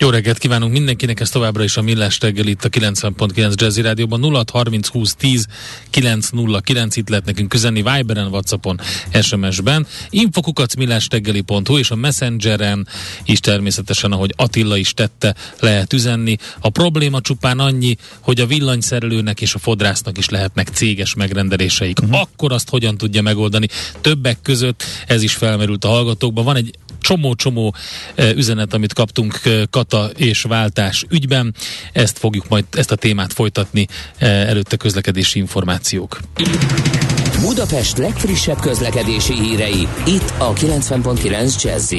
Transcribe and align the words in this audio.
Jó 0.00 0.10
reggelt 0.10 0.38
kívánunk 0.38 0.72
mindenkinek, 0.72 1.20
ez 1.20 1.30
továbbra 1.30 1.64
is 1.64 1.76
a 1.76 1.82
Millás 1.82 2.20
reggel 2.20 2.46
itt 2.46 2.64
a 2.64 2.68
90.9 2.68 3.54
Jazzy 3.54 3.80
Rádióban 3.80 4.20
0 4.20 4.44
30 4.52 4.88
20 4.88 5.14
10 5.14 5.46
909 5.90 6.96
itt 6.96 7.08
lehet 7.08 7.24
nekünk 7.24 7.54
üzenni 7.54 7.82
Viberen, 7.82 8.26
Whatsappon, 8.26 8.80
SMS-ben 9.22 9.86
infokukac 10.10 10.74
millásreggeli.hu 10.74 11.78
és 11.78 11.90
a 11.90 11.94
Messengeren 11.94 12.88
is 13.24 13.40
természetesen, 13.40 14.12
ahogy 14.12 14.32
Attila 14.36 14.76
is 14.76 14.92
tette, 14.92 15.34
lehet 15.58 15.92
üzenni. 15.92 16.36
A 16.60 16.70
probléma 16.70 17.20
csupán 17.20 17.58
annyi, 17.58 17.96
hogy 18.20 18.40
a 18.40 18.46
villanyszerelőnek 18.46 19.40
és 19.40 19.54
a 19.54 19.58
fodrásznak 19.58 20.18
is 20.18 20.28
lehetnek 20.28 20.68
céges 20.68 21.14
megrendeléseik. 21.14 22.00
Uh-huh. 22.00 22.20
Akkor 22.20 22.52
azt 22.52 22.68
hogyan 22.68 22.96
tudja 22.96 23.22
megoldani? 23.22 23.66
Többek 24.00 24.38
között 24.42 24.84
ez 25.06 25.22
is 25.22 25.34
felmerült 25.34 25.84
a 25.84 25.88
hallgatókban. 25.88 26.44
Van 26.44 26.56
egy 26.56 26.74
csomó-csomó 27.00 27.74
üzenet, 28.34 28.74
amit 28.74 28.92
kaptunk 28.92 29.40
kata 29.70 30.10
és 30.16 30.42
váltás 30.42 31.04
ügyben. 31.08 31.54
Ezt 31.92 32.18
fogjuk 32.18 32.48
majd, 32.48 32.64
ezt 32.70 32.90
a 32.90 32.96
témát 32.96 33.32
folytatni 33.32 33.86
előtte 34.18 34.76
közlekedési 34.76 35.38
információk. 35.38 36.20
Budapest 37.40 37.98
legfrissebb 37.98 38.60
közlekedési 38.60 39.34
hírei, 39.34 39.88
itt 40.06 40.32
a 40.38 40.52
90.9 40.52 41.62
jazz 41.62 41.92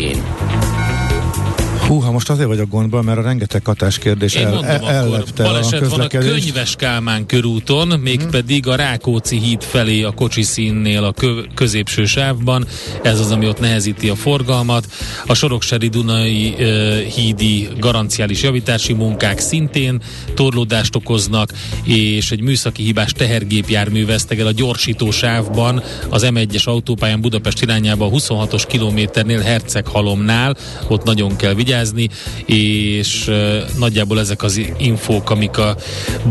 Húha, 1.91 2.11
most 2.11 2.29
azért 2.29 2.47
vagyok 2.47 2.69
gondban, 2.69 3.03
mert 3.03 3.17
a 3.17 3.21
rengeteg 3.21 3.61
katás 3.61 3.97
kérdés 3.97 4.35
Én 4.35 4.45
el, 4.45 4.53
mondom, 4.53 4.69
el, 4.69 4.89
ellepte 4.89 5.47
a 5.47 5.87
van 5.89 5.99
a 5.99 6.07
Könyves 6.07 6.75
Kálmán 6.75 7.25
körúton, 7.25 7.99
mégpedig 7.99 8.67
a 8.67 8.75
Rákóczi 8.75 9.39
híd 9.39 9.63
felé 9.63 10.03
a 10.03 10.11
kocsi 10.11 10.41
színnél 10.41 11.03
a 11.03 11.11
kö, 11.11 11.41
középső 11.55 12.05
sávban. 12.05 12.67
Ez 13.03 13.19
az, 13.19 13.31
ami 13.31 13.47
ott 13.47 13.59
nehezíti 13.59 14.09
a 14.09 14.15
forgalmat. 14.15 14.87
A 15.25 15.33
Sorokseri 15.33 15.87
Dunai 15.87 16.55
uh, 16.57 16.99
hídi 16.99 17.67
garanciális 17.79 18.43
javítási 18.43 18.93
munkák 18.93 19.39
szintén 19.39 20.01
torlódást 20.33 20.95
okoznak, 20.95 21.53
és 21.83 22.31
egy 22.31 22.41
műszaki 22.41 22.83
hibás 22.83 23.11
tehergépjármű 23.11 24.05
veszteg 24.05 24.39
el 24.39 24.47
a 24.47 24.51
gyorsító 24.51 25.11
sávban 25.11 25.83
az 26.09 26.27
M1-es 26.33 26.63
autópályán 26.63 27.21
Budapest 27.21 27.61
irányába 27.61 28.05
a 28.05 28.09
26-os 28.09 28.63
kilométernél 28.67 29.39
Herceghalomnál. 29.39 30.55
Ott 30.87 31.03
nagyon 31.03 31.35
kell 31.35 31.53
vigyázni 31.53 31.79
vigyázni, 31.81 32.09
és 32.45 33.31
nagyjából 33.77 34.19
ezek 34.19 34.43
az 34.43 34.61
infók, 34.77 35.29
amik 35.29 35.57
a 35.57 35.75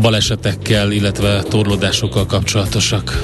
balesetekkel, 0.01 0.91
illetve 0.91 1.41
torlódásokkal 1.41 2.25
kapcsolatosak. 2.25 3.23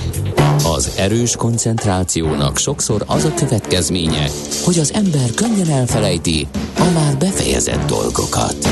Az 0.63 0.91
erős 0.97 1.35
koncentrációnak 1.35 2.57
sokszor 2.57 3.03
az 3.07 3.23
a 3.23 3.33
következménye, 3.33 4.29
hogy 4.63 4.79
az 4.79 4.93
ember 4.93 5.29
könnyen 5.35 5.69
elfelejti 5.69 6.47
a 6.77 6.89
már 6.93 7.17
befejezett 7.17 7.85
dolgokat. 7.87 8.67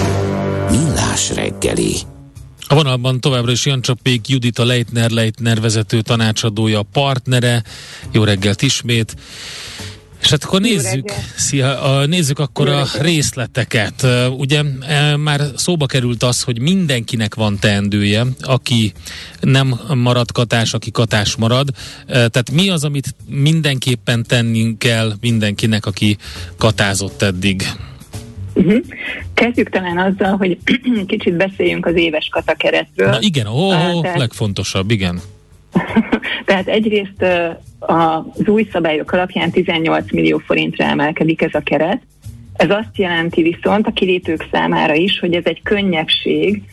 Millás 0.69 1.33
reggeli. 1.33 1.95
A 2.67 2.75
vonalban 2.75 3.19
továbbra 3.19 3.51
is 3.51 3.65
Jancsapék 3.65 4.27
Judita 4.27 4.65
Leitner, 4.65 5.09
Leitner 5.09 5.61
vezető 5.61 6.01
tanácsadója, 6.01 6.81
partnere. 6.91 7.63
Jó 8.11 8.23
reggelt 8.23 8.61
ismét. 8.61 9.15
És 10.25 10.31
hát 10.31 10.43
akkor 10.43 10.61
nézzük, 10.61 11.11
szia, 11.35 11.81
a, 11.81 12.05
nézzük 12.05 12.39
akkor 12.39 12.69
a 12.69 12.85
részleteket. 12.99 14.07
Ugye 14.37 14.61
e, 14.87 15.17
már 15.17 15.41
szóba 15.55 15.85
került 15.85 16.23
az, 16.23 16.43
hogy 16.43 16.59
mindenkinek 16.59 17.35
van 17.35 17.59
teendője, 17.59 18.25
aki 18.41 18.91
nem 19.39 19.79
marad 19.95 20.31
katás, 20.31 20.73
aki 20.73 20.91
katás 20.91 21.35
marad. 21.35 21.69
Tehát 22.07 22.51
mi 22.51 22.69
az, 22.69 22.83
amit 22.83 23.15
mindenképpen 23.27 24.23
tennünk 24.27 24.79
kell 24.79 25.13
mindenkinek, 25.21 25.85
aki 25.85 26.17
katázott 26.57 27.21
eddig? 27.21 27.63
Uh-huh. 28.53 28.83
Kezdjük 29.33 29.69
talán 29.69 29.97
azzal, 29.97 30.37
hogy 30.37 30.57
kicsit 31.07 31.35
beszéljünk 31.35 31.85
az 31.85 31.95
éves 31.95 32.27
katakeretről. 32.31 33.09
Na 33.09 33.17
igen, 33.19 33.47
ó, 33.47 33.67
oh, 33.67 34.01
Tehát... 34.01 34.17
legfontosabb, 34.17 34.91
igen. 34.91 35.21
Tehát 36.45 36.67
egyrészt 36.67 37.25
az 37.85 38.47
új 38.47 38.67
szabályok 38.71 39.11
alapján 39.11 39.51
18 39.51 40.11
millió 40.11 40.37
forintra 40.37 40.85
emelkedik 40.85 41.41
ez 41.41 41.53
a 41.53 41.59
keret. 41.59 42.01
Ez 42.55 42.69
azt 42.69 42.97
jelenti 42.97 43.41
viszont 43.41 43.87
a 43.87 43.91
kilépők 43.91 44.47
számára 44.51 44.93
is, 44.93 45.19
hogy 45.19 45.33
ez 45.33 45.45
egy 45.45 45.61
könnyebbség, 45.63 46.63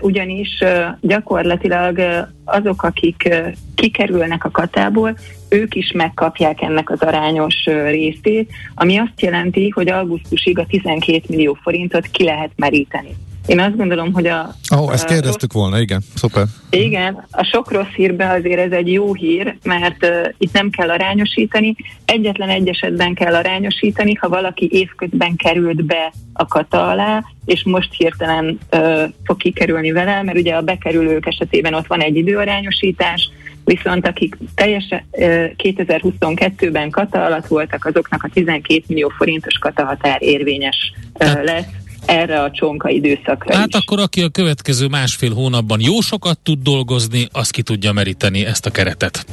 ugyanis 0.00 0.64
gyakorlatilag 1.00 2.00
azok, 2.44 2.82
akik 2.82 3.28
kikerülnek 3.74 4.44
a 4.44 4.50
katából, 4.50 5.16
ők 5.48 5.74
is 5.74 5.92
megkapják 5.92 6.62
ennek 6.62 6.90
az 6.90 7.00
arányos 7.00 7.64
részét, 7.64 8.50
ami 8.74 8.96
azt 8.96 9.20
jelenti, 9.20 9.68
hogy 9.68 9.88
augusztusig 9.88 10.58
a 10.58 10.66
12 10.66 11.20
millió 11.28 11.58
forintot 11.62 12.06
ki 12.06 12.24
lehet 12.24 12.50
meríteni. 12.56 13.16
Én 13.50 13.60
azt 13.60 13.76
gondolom, 13.76 14.12
hogy 14.12 14.26
a... 14.26 14.54
Oh, 14.74 14.92
ezt 14.92 15.04
kérdeztük 15.04 15.52
rossz, 15.52 15.62
volna, 15.62 15.80
igen, 15.80 16.02
szuper. 16.14 16.44
Igen, 16.70 17.26
a 17.30 17.44
sok 17.44 17.72
rossz 17.72 17.94
hírbe 17.96 18.30
azért 18.30 18.60
ez 18.60 18.70
egy 18.70 18.92
jó 18.92 19.14
hír, 19.14 19.56
mert 19.62 20.04
uh, 20.04 20.28
itt 20.38 20.52
nem 20.52 20.70
kell 20.70 20.90
arányosítani, 20.90 21.76
egyetlen 22.04 22.48
egy 22.48 22.68
esetben 22.68 23.14
kell 23.14 23.34
arányosítani, 23.34 24.14
ha 24.14 24.28
valaki 24.28 24.68
évközben 24.72 25.36
került 25.36 25.84
be 25.84 26.12
a 26.32 26.46
kata 26.46 26.88
alá, 26.88 27.24
és 27.44 27.62
most 27.64 27.94
hirtelen 27.96 28.58
uh, 28.72 29.02
fog 29.24 29.36
kikerülni 29.36 29.90
vele, 29.90 30.22
mert 30.22 30.38
ugye 30.38 30.54
a 30.54 30.62
bekerülők 30.62 31.26
esetében 31.26 31.74
ott 31.74 31.86
van 31.86 32.00
egy 32.00 32.16
időarányosítás, 32.16 33.30
viszont 33.64 34.06
akik 34.06 34.36
teljesen 34.54 35.04
uh, 35.10 35.50
2022-ben 35.56 36.90
kata 36.90 37.24
alatt 37.24 37.46
voltak, 37.46 37.84
azoknak 37.84 38.22
a 38.22 38.30
12 38.32 38.82
millió 38.86 39.08
forintos 39.08 39.58
kata 39.58 39.84
határ 39.84 40.22
érvényes 40.22 40.92
uh, 41.14 41.44
lesz 41.44 41.79
erre 42.06 42.42
a 42.42 42.50
csonka 42.50 42.88
időszakra 42.88 43.56
Hát 43.56 43.68
is. 43.68 43.74
akkor 43.74 43.98
aki 44.00 44.22
a 44.22 44.28
következő 44.28 44.86
másfél 44.86 45.34
hónapban 45.34 45.80
jó 45.80 46.00
sokat 46.00 46.38
tud 46.38 46.58
dolgozni, 46.62 47.28
az 47.32 47.50
ki 47.50 47.62
tudja 47.62 47.92
meríteni 47.92 48.44
ezt 48.46 48.66
a 48.66 48.70
keretet. 48.70 49.24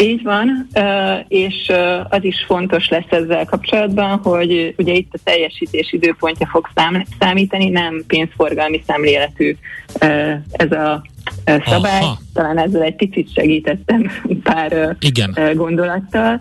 Így 0.00 0.22
van, 0.22 0.68
és 1.28 1.72
az 2.08 2.24
is 2.24 2.44
fontos 2.46 2.88
lesz 2.88 3.10
ezzel 3.10 3.44
kapcsolatban, 3.44 4.18
hogy 4.22 4.74
ugye 4.76 4.92
itt 4.92 5.12
a 5.12 5.18
teljesítés 5.24 5.92
időpontja 5.92 6.46
fog 6.46 6.68
számítani, 7.18 7.68
nem 7.68 8.04
pénzforgalmi 8.06 8.82
szemléletű 8.86 9.56
ez 10.52 10.72
a 10.72 11.02
szabály. 11.44 12.00
Aha. 12.00 12.18
Talán 12.34 12.58
ezzel 12.58 12.82
egy 12.82 12.96
picit 12.96 13.32
segítettem 13.34 14.10
pár 14.42 14.96
Igen. 15.00 15.36
gondolattal. 15.54 16.40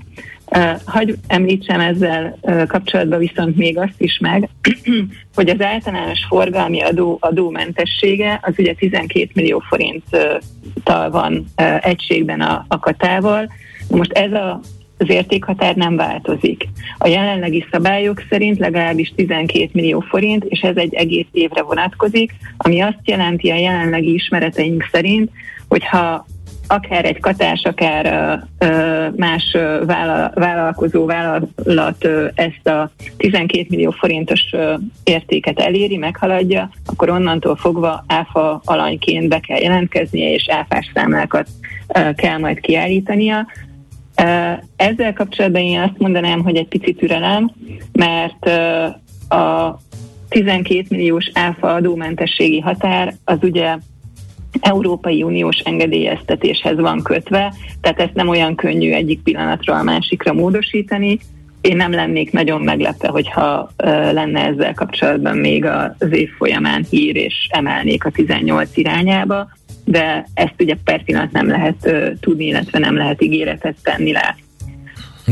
Hagy 0.85 1.17
említsem 1.27 1.79
ezzel 1.79 2.37
kapcsolatban 2.67 3.19
viszont 3.19 3.55
még 3.55 3.77
azt 3.77 4.01
is 4.01 4.17
meg, 4.17 4.49
hogy 5.35 5.49
az 5.49 5.61
általános 5.61 6.25
forgalmi 6.27 6.81
adó 6.81 7.17
adómentessége 7.21 8.39
az 8.41 8.53
ugye 8.57 8.73
12 8.73 9.29
millió 9.33 9.63
forinttal 9.69 11.09
van 11.09 11.45
egységben 11.81 12.41
a, 12.41 12.65
a 12.67 12.79
katával. 12.79 13.51
Most 13.89 14.11
ez 14.11 14.33
a 14.33 14.59
az 14.97 15.09
értékhatár 15.09 15.75
nem 15.75 15.95
változik. 15.95 16.67
A 16.97 17.07
jelenlegi 17.07 17.65
szabályok 17.71 18.23
szerint 18.29 18.57
legalábbis 18.57 19.13
12 19.15 19.69
millió 19.73 19.99
forint, 19.99 20.43
és 20.43 20.59
ez 20.59 20.75
egy 20.77 20.93
egész 20.93 21.27
évre 21.31 21.61
vonatkozik, 21.61 22.35
ami 22.57 22.81
azt 22.81 22.99
jelenti 23.03 23.49
a 23.49 23.55
jelenlegi 23.55 24.13
ismereteink 24.13 24.89
szerint, 24.91 25.31
hogyha 25.67 26.25
akár 26.67 27.05
egy 27.05 27.19
katás, 27.19 27.61
akár 27.63 28.39
más 29.15 29.57
vállalkozó 30.33 31.05
vállalat 31.05 32.07
ezt 32.33 32.67
a 32.67 32.91
12 33.17 33.65
millió 33.69 33.91
forintos 33.91 34.41
értéket 35.03 35.59
eléri, 35.59 35.97
meghaladja, 35.97 36.69
akkor 36.85 37.09
onnantól 37.09 37.55
fogva 37.55 38.03
áfa 38.07 38.61
alanyként 38.65 39.29
be 39.29 39.39
kell 39.39 39.59
jelentkeznie, 39.59 40.33
és 40.33 40.45
áfás 40.49 40.91
számlákat 40.93 41.47
kell 42.15 42.37
majd 42.37 42.59
kiállítania. 42.59 43.45
Ezzel 44.75 45.13
kapcsolatban 45.13 45.61
én 45.61 45.79
azt 45.79 45.97
mondanám, 45.97 46.43
hogy 46.43 46.55
egy 46.55 46.67
picit 46.67 46.97
türelem, 46.97 47.51
mert 47.91 48.49
a 49.29 49.79
12 50.29 50.85
milliós 50.89 51.29
áfa 51.33 51.73
adómentességi 51.73 52.59
határ 52.59 53.13
az 53.23 53.37
ugye 53.41 53.75
Európai 54.59 55.23
Uniós 55.23 55.57
engedélyeztetéshez 55.57 56.79
van 56.79 57.03
kötve, 57.03 57.53
tehát 57.81 57.99
ezt 57.99 58.13
nem 58.13 58.27
olyan 58.27 58.55
könnyű 58.55 58.91
egyik 58.91 59.21
pillanatra 59.21 59.75
a 59.75 59.83
másikra 59.83 60.33
módosítani. 60.33 61.19
Én 61.61 61.75
nem 61.75 61.91
lennék 61.91 62.31
nagyon 62.31 62.61
meglepve, 62.61 63.07
hogyha 63.07 63.71
lenne 64.11 64.45
ezzel 64.45 64.73
kapcsolatban 64.73 65.37
még 65.37 65.65
az 65.65 66.11
év 66.11 66.29
folyamán 66.37 66.85
hír, 66.89 67.15
és 67.15 67.47
emelnék 67.49 68.05
a 68.05 68.11
18 68.11 68.77
irányába, 68.77 69.49
de 69.85 70.27
ezt 70.33 70.53
ugye 70.59 70.75
per 70.83 71.03
pillanat 71.03 71.31
nem 71.31 71.47
lehet 71.47 71.91
tudni, 72.19 72.45
illetve 72.45 72.79
nem 72.79 72.95
lehet 72.95 73.21
ígéretet 73.21 73.75
tenni 73.83 74.11
rá. 74.11 74.35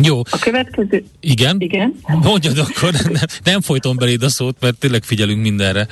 Jó. 0.01 0.19
A 0.29 0.37
következő... 0.39 1.03
Igen? 1.19 1.55
Igen. 1.59 1.95
Mondjad 2.21 2.57
akkor, 2.57 2.91
nem, 2.91 3.13
nem 3.43 3.61
folytom 3.61 3.97
beléd 3.97 4.23
a 4.23 4.29
szót, 4.29 4.57
mert 4.59 4.77
tényleg 4.77 5.03
figyelünk 5.03 5.41
mindenre. 5.41 5.87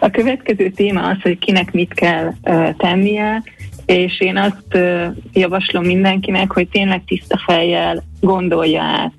A 0.00 0.10
következő 0.10 0.70
téma 0.70 1.08
az, 1.08 1.16
hogy 1.22 1.38
kinek 1.38 1.72
mit 1.72 1.94
kell 1.94 2.32
uh, 2.42 2.76
tennie, 2.76 3.42
és 3.86 4.20
én 4.20 4.36
azt 4.36 4.74
uh, 4.74 5.06
javaslom 5.32 5.84
mindenkinek, 5.84 6.52
hogy 6.52 6.68
tényleg 6.68 7.02
tiszta 7.06 7.40
fejjel 7.46 8.02
gondolja 8.20 8.82
át, 8.82 9.12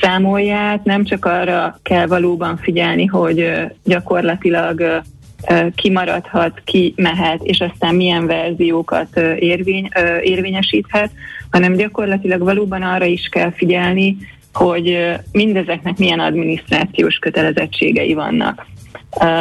számolja 0.00 0.56
át, 0.56 0.84
nem 0.84 1.04
csak 1.04 1.24
arra 1.24 1.78
kell 1.82 2.06
valóban 2.06 2.56
figyelni, 2.56 3.04
hogy 3.04 3.40
uh, 3.40 3.70
gyakorlatilag 3.84 4.80
uh, 4.80 5.74
kimaradhat, 5.74 6.62
ki 6.64 6.94
mehet, 6.96 7.42
és 7.42 7.60
aztán 7.60 7.94
milyen 7.94 8.26
verziókat 8.26 9.16
érvény, 9.38 9.88
érvényesíthet, 10.22 11.10
hanem 11.50 11.74
gyakorlatilag 11.74 12.40
valóban 12.42 12.82
arra 12.82 13.04
is 13.04 13.28
kell 13.30 13.52
figyelni, 13.52 14.16
hogy 14.52 14.98
mindezeknek 15.32 15.98
milyen 15.98 16.20
adminisztrációs 16.20 17.16
kötelezettségei 17.16 18.14
vannak. 18.14 18.66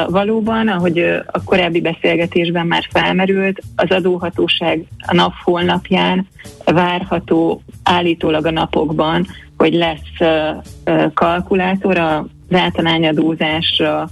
Valóban, 0.08 0.68
ahogy 0.68 1.00
a 1.26 1.44
korábbi 1.44 1.82
beszélgetésben 1.82 2.68
már 2.68 2.88
felmerült, 2.92 3.62
az 3.76 3.90
adóhatóság 3.90 4.86
a 5.06 5.14
nap 5.14 5.34
holnapján 5.44 6.28
várható 6.66 7.62
állítólag 7.84 8.46
a 8.46 8.52
napokban, 8.52 9.26
hogy 9.58 9.74
lesz 9.74 10.30
kalkulátor 11.14 11.98
az 11.98 12.26
általányadózásra, 12.52 14.10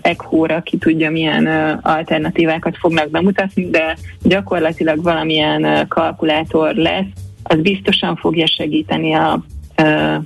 ECHO-ra 0.00 0.60
ki 0.60 0.76
tudja 0.76 1.10
milyen 1.10 1.46
alternatívákat 1.82 2.76
fognak 2.76 3.10
bemutatni, 3.10 3.70
de 3.70 3.96
gyakorlatilag 4.22 5.02
valamilyen 5.02 5.88
kalkulátor 5.88 6.74
lesz, 6.74 7.06
az 7.42 7.60
biztosan 7.60 8.16
fogja 8.16 8.46
segíteni 8.46 9.12
a, 9.14 9.44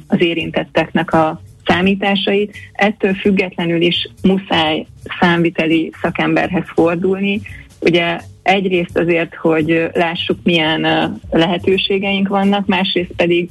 az 0.07 0.21
érintetteknek 0.21 1.13
a 1.13 1.41
számításait. 1.69 2.57
Ettől 2.73 3.15
függetlenül 3.15 3.81
is 3.81 4.09
muszáj 4.23 4.87
számviteli 5.21 5.93
szakemberhez 6.03 6.65
fordulni. 6.67 7.41
Ugye 7.81 8.21
egyrészt 8.43 8.99
azért, 8.99 9.35
hogy 9.35 9.89
lássuk, 9.93 10.39
milyen 10.43 10.81
lehetőségeink 11.31 12.29
vannak, 12.29 12.67
másrészt 12.67 13.13
pedig 13.17 13.51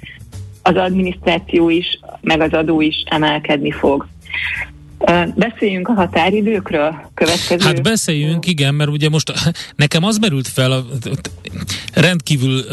az 0.62 0.76
adminisztráció 0.76 1.70
is, 1.70 2.00
meg 2.22 2.42
az 2.42 2.54
adó 2.54 2.82
is 2.82 3.04
emelkedni 3.06 3.72
fog. 3.72 4.08
Beszéljünk 5.36 5.88
a 5.88 5.94
határidőkről 5.94 6.96
következő. 7.14 7.66
Hát 7.66 7.82
beszéljünk, 7.82 8.46
igen, 8.46 8.76
mert 8.76 8.90
ugye 8.90 9.10
most 9.10 9.34
nekem 9.76 10.04
az 10.04 10.18
merült 10.18 10.48
fel, 10.48 10.72
a, 10.72 10.86
rendkívül 11.94 12.64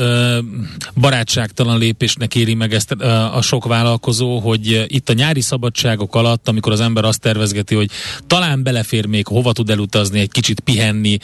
barátságtalan 0.94 1.78
lépésnek 1.78 2.34
éri 2.34 2.54
meg 2.54 2.72
ezt 2.72 2.92
a 3.32 3.42
sok 3.42 3.64
vállalkozó, 3.66 4.38
hogy 4.38 4.84
itt 4.88 5.08
a 5.08 5.12
nyári 5.12 5.40
szabadságok 5.40 6.14
alatt, 6.14 6.48
amikor 6.48 6.72
az 6.72 6.80
ember 6.80 7.04
azt 7.04 7.20
tervezgeti, 7.20 7.74
hogy 7.74 7.90
talán 8.26 8.62
belefér 8.62 9.06
még, 9.06 9.26
hova 9.26 9.52
tud 9.52 9.70
elutazni, 9.70 10.20
egy 10.20 10.30
kicsit 10.30 10.60
pihenni, 10.60 11.16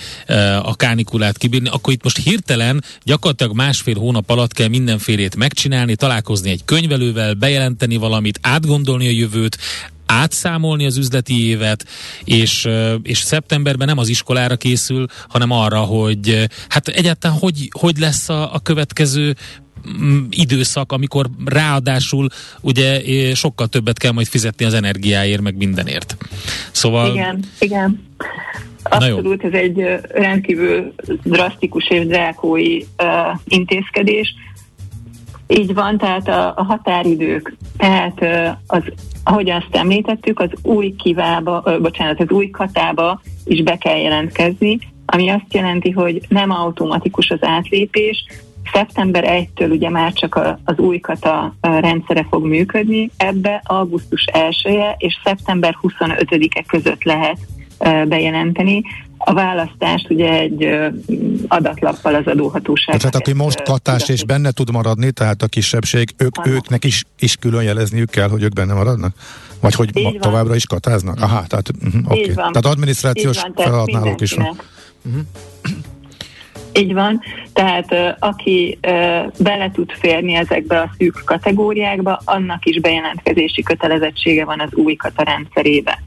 a 0.62 0.76
kánikulát 0.76 1.38
kibírni, 1.38 1.69
akkor 1.69 1.93
itt 1.93 2.03
most 2.03 2.19
hirtelen 2.19 2.85
gyakorlatilag 3.03 3.56
másfél 3.56 3.99
hónap 3.99 4.31
alatt 4.31 4.53
kell 4.53 4.69
mindenfélét 4.69 5.37
megcsinálni, 5.37 5.94
találkozni 5.94 6.50
egy 6.50 6.64
könyvelővel, 6.64 7.35
bejelenteni 7.35 7.96
valamit, 7.96 8.38
átgondolni 8.43 9.06
a 9.06 9.11
jövőt, 9.11 9.58
átszámolni 10.11 10.87
az 10.87 10.97
üzleti 10.97 11.47
évet, 11.47 11.85
és, 12.25 12.69
és 13.03 13.19
szeptemberben 13.19 13.87
nem 13.87 13.99
az 13.99 14.09
iskolára 14.09 14.57
készül, 14.57 15.07
hanem 15.29 15.51
arra, 15.51 15.79
hogy 15.79 16.49
hát 16.69 16.89
egyáltalán 16.89 17.37
hogy, 17.39 17.69
hogy 17.79 17.99
lesz 17.99 18.29
a, 18.29 18.55
a 18.55 18.59
következő 18.59 19.35
mm, 20.01 20.25
időszak, 20.31 20.93
amikor 20.93 21.27
ráadásul 21.45 22.29
ugye 22.61 23.01
sokkal 23.35 23.67
többet 23.67 23.99
kell 23.99 24.12
majd 24.12 24.27
fizetni 24.27 24.65
az 24.65 24.75
energiáért, 24.75 25.41
meg 25.41 25.57
mindenért. 25.57 26.17
Szóval... 26.71 27.15
Igen, 27.15 27.45
igen. 27.59 28.09
Abszolút, 28.83 29.45
ez 29.45 29.53
egy 29.53 29.83
rendkívül 30.09 30.95
drasztikus 31.23 31.91
és 31.91 32.06
drákói 32.06 32.77
uh, 32.79 33.41
intézkedés. 33.45 34.35
Így 35.50 35.75
van, 35.75 35.99
tehát 35.99 36.29
a, 36.29 36.52
a 36.56 36.64
határidők, 36.64 37.56
tehát 37.76 38.25
az 38.67 38.82
ahogy 39.25 39.50
azt 39.50 39.69
említettük, 39.70 40.41
az 40.41 40.50
új 40.62 40.94
kivába, 40.97 41.62
ö, 41.64 41.81
bocsánat, 41.81 42.20
az 42.20 42.31
új 42.31 42.50
katába 42.50 43.20
is 43.44 43.62
be 43.62 43.76
kell 43.76 43.97
jelentkezni, 43.97 44.79
ami 45.06 45.29
azt 45.29 45.55
jelenti, 45.55 45.91
hogy 45.91 46.20
nem 46.29 46.50
automatikus 46.50 47.31
az 47.31 47.38
átlépés, 47.43 48.25
Szeptember 48.73 49.25
1-től 49.26 49.70
ugye 49.70 49.91
már 49.91 50.12
csak 50.12 50.58
az 50.64 50.79
új 50.79 51.00
kata 51.00 51.55
rendszere 51.61 52.26
fog 52.31 52.46
működni, 52.46 53.11
ebbe 53.17 53.62
augusztus 53.64 54.25
1 54.25 54.62
-e 54.64 54.94
és 54.99 55.20
szeptember 55.25 55.76
25-e 55.82 56.62
között 56.67 57.03
lehet 57.03 57.38
bejelenteni. 58.09 58.82
A 59.19 59.32
választást 59.32 60.11
ugye 60.11 60.32
egy 60.32 60.69
adatlappal 61.49 62.15
az 62.15 62.27
adóhatóság. 62.27 62.97
Tehát 62.97 63.15
aki 63.15 63.32
most 63.32 63.62
katás 63.62 64.09
és 64.09 64.25
benne 64.25 64.50
tud 64.50 64.71
maradni, 64.73 65.11
tehát 65.11 65.43
a 65.43 65.47
kisebbség, 65.47 66.09
ők, 66.17 66.47
őknek 66.47 66.85
is, 66.85 67.05
is 67.19 67.37
külön 67.37 67.62
jelezniük 67.62 68.11
kell, 68.11 68.29
hogy 68.29 68.43
ők 68.43 68.53
benne 68.53 68.75
maradnak? 68.75 69.15
Vagy 69.61 69.75
hogy 69.75 69.91
ma, 70.03 70.11
továbbra 70.19 70.55
is 70.55 70.67
katáznak? 70.67 71.21
Aha, 71.21 71.44
tehát, 71.47 71.71
uh-huh, 71.85 72.03
okay. 72.05 72.35
tehát 72.35 72.67
adminisztrációs 72.67 73.43
náluk 73.85 74.21
is 74.21 74.32
van. 74.32 74.56
Uh-huh. 75.05 75.23
Így 76.73 76.93
van, 76.93 77.21
tehát 77.53 78.17
aki 78.19 78.79
bele 79.38 79.71
tud 79.71 79.91
férni 79.91 80.35
ezekbe 80.35 80.81
a 80.81 80.91
szűk 80.99 81.23
kategóriákba, 81.25 82.21
annak 82.25 82.65
is 82.67 82.81
bejelentkezési 82.81 83.62
kötelezettsége 83.62 84.44
van 84.44 84.61
az 84.61 84.75
új 84.75 84.94
kata 84.94 85.23
rendszerébe. 85.23 86.03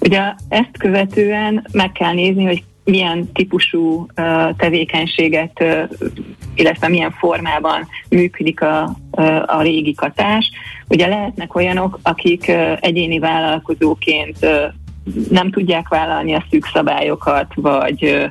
Ugye 0.00 0.20
ezt 0.48 0.78
követően 0.78 1.66
meg 1.72 1.92
kell 1.92 2.12
nézni, 2.12 2.44
hogy 2.44 2.62
milyen 2.84 3.32
típusú 3.32 4.06
tevékenységet, 4.56 5.64
illetve 6.54 6.88
milyen 6.88 7.10
formában 7.10 7.86
működik 8.08 8.62
a, 8.62 8.96
a 9.46 9.62
régi 9.62 9.94
katás. 9.94 10.50
Ugye 10.88 11.06
lehetnek 11.06 11.54
olyanok, 11.54 11.98
akik 12.02 12.52
egyéni 12.80 13.18
vállalkozóként 13.18 14.38
nem 15.30 15.50
tudják 15.50 15.88
vállalni 15.88 16.34
a 16.34 16.44
szűk 16.50 16.66
szabályokat, 16.72 17.46
vagy 17.54 18.30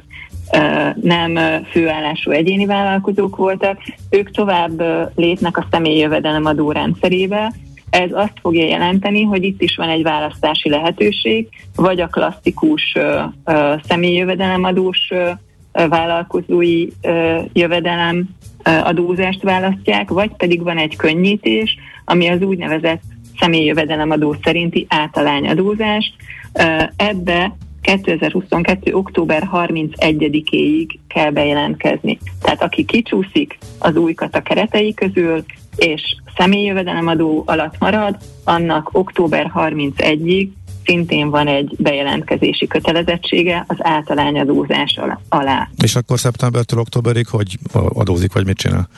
nem 1.01 1.37
főállású 1.71 2.31
egyéni 2.31 2.65
vállalkozók 2.65 3.35
voltak, 3.35 3.79
ők 4.09 4.31
tovább 4.31 4.83
lépnek 5.15 5.57
a 5.57 5.67
személyi 5.71 5.97
jövedelemadó 5.97 6.71
rendszerébe, 6.71 7.53
ez 7.89 8.09
azt 8.11 8.39
fogja 8.41 8.65
jelenteni, 8.65 9.23
hogy 9.23 9.43
itt 9.43 9.61
is 9.61 9.75
van 9.75 9.89
egy 9.89 10.03
választási 10.03 10.69
lehetőség, 10.69 11.47
vagy 11.75 11.99
a 11.99 12.07
klasszikus 12.07 12.95
uh, 12.95 13.81
személyjövedelemadós 13.87 15.09
uh, 15.09 15.89
vállalkozói 15.89 16.87
uh, 17.03 17.45
jövedelem 17.53 18.29
uh, 18.65 18.87
adózást 18.87 19.41
választják, 19.41 20.09
vagy 20.09 20.31
pedig 20.37 20.63
van 20.63 20.77
egy 20.77 20.95
könnyítés, 20.95 21.77
ami 22.05 22.27
az 22.27 22.41
úgynevezett 22.41 23.01
személyjövedelemadó 23.39 24.35
szerinti 24.43 24.85
általányadózás. 24.89 26.13
Uh, 26.53 26.83
ebbe 26.95 27.55
2022. 27.81 28.93
október 28.93 29.49
31-éig 29.53 30.87
kell 31.07 31.31
bejelentkezni. 31.31 32.19
Tehát 32.41 32.61
aki 32.61 32.85
kicsúszik 32.85 33.57
az 33.79 33.95
új 33.95 34.13
kata 34.13 34.41
keretei 34.41 34.93
közül, 34.93 35.43
és 35.75 36.01
személyjövedelemadó 36.37 37.43
alatt 37.45 37.79
marad, 37.79 38.17
annak 38.43 38.89
október 38.91 39.51
31-ig 39.55 40.47
szintén 40.85 41.29
van 41.29 41.47
egy 41.47 41.75
bejelentkezési 41.77 42.67
kötelezettsége 42.67 43.65
az 43.67 43.77
általányadózás 43.79 44.99
alá. 45.29 45.69
És 45.83 45.95
akkor 45.95 46.19
szeptembertől 46.19 46.79
októberig 46.79 47.27
hogy 47.27 47.57
adózik, 47.93 48.33
vagy 48.33 48.45
mit 48.45 48.57
csinál? 48.57 48.89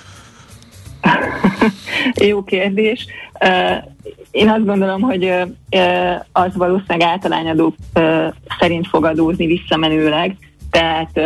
Jó 2.29 2.43
kérdés. 2.43 3.05
Én 4.31 4.49
azt 4.49 4.65
gondolom, 4.65 5.01
hogy 5.01 5.31
az 6.31 6.55
valószínűleg 6.55 7.01
általányadó 7.01 7.75
szerint 8.59 8.87
fog 8.87 9.05
adózni 9.05 9.45
visszamenőleg, 9.45 10.35
tehát 10.71 11.19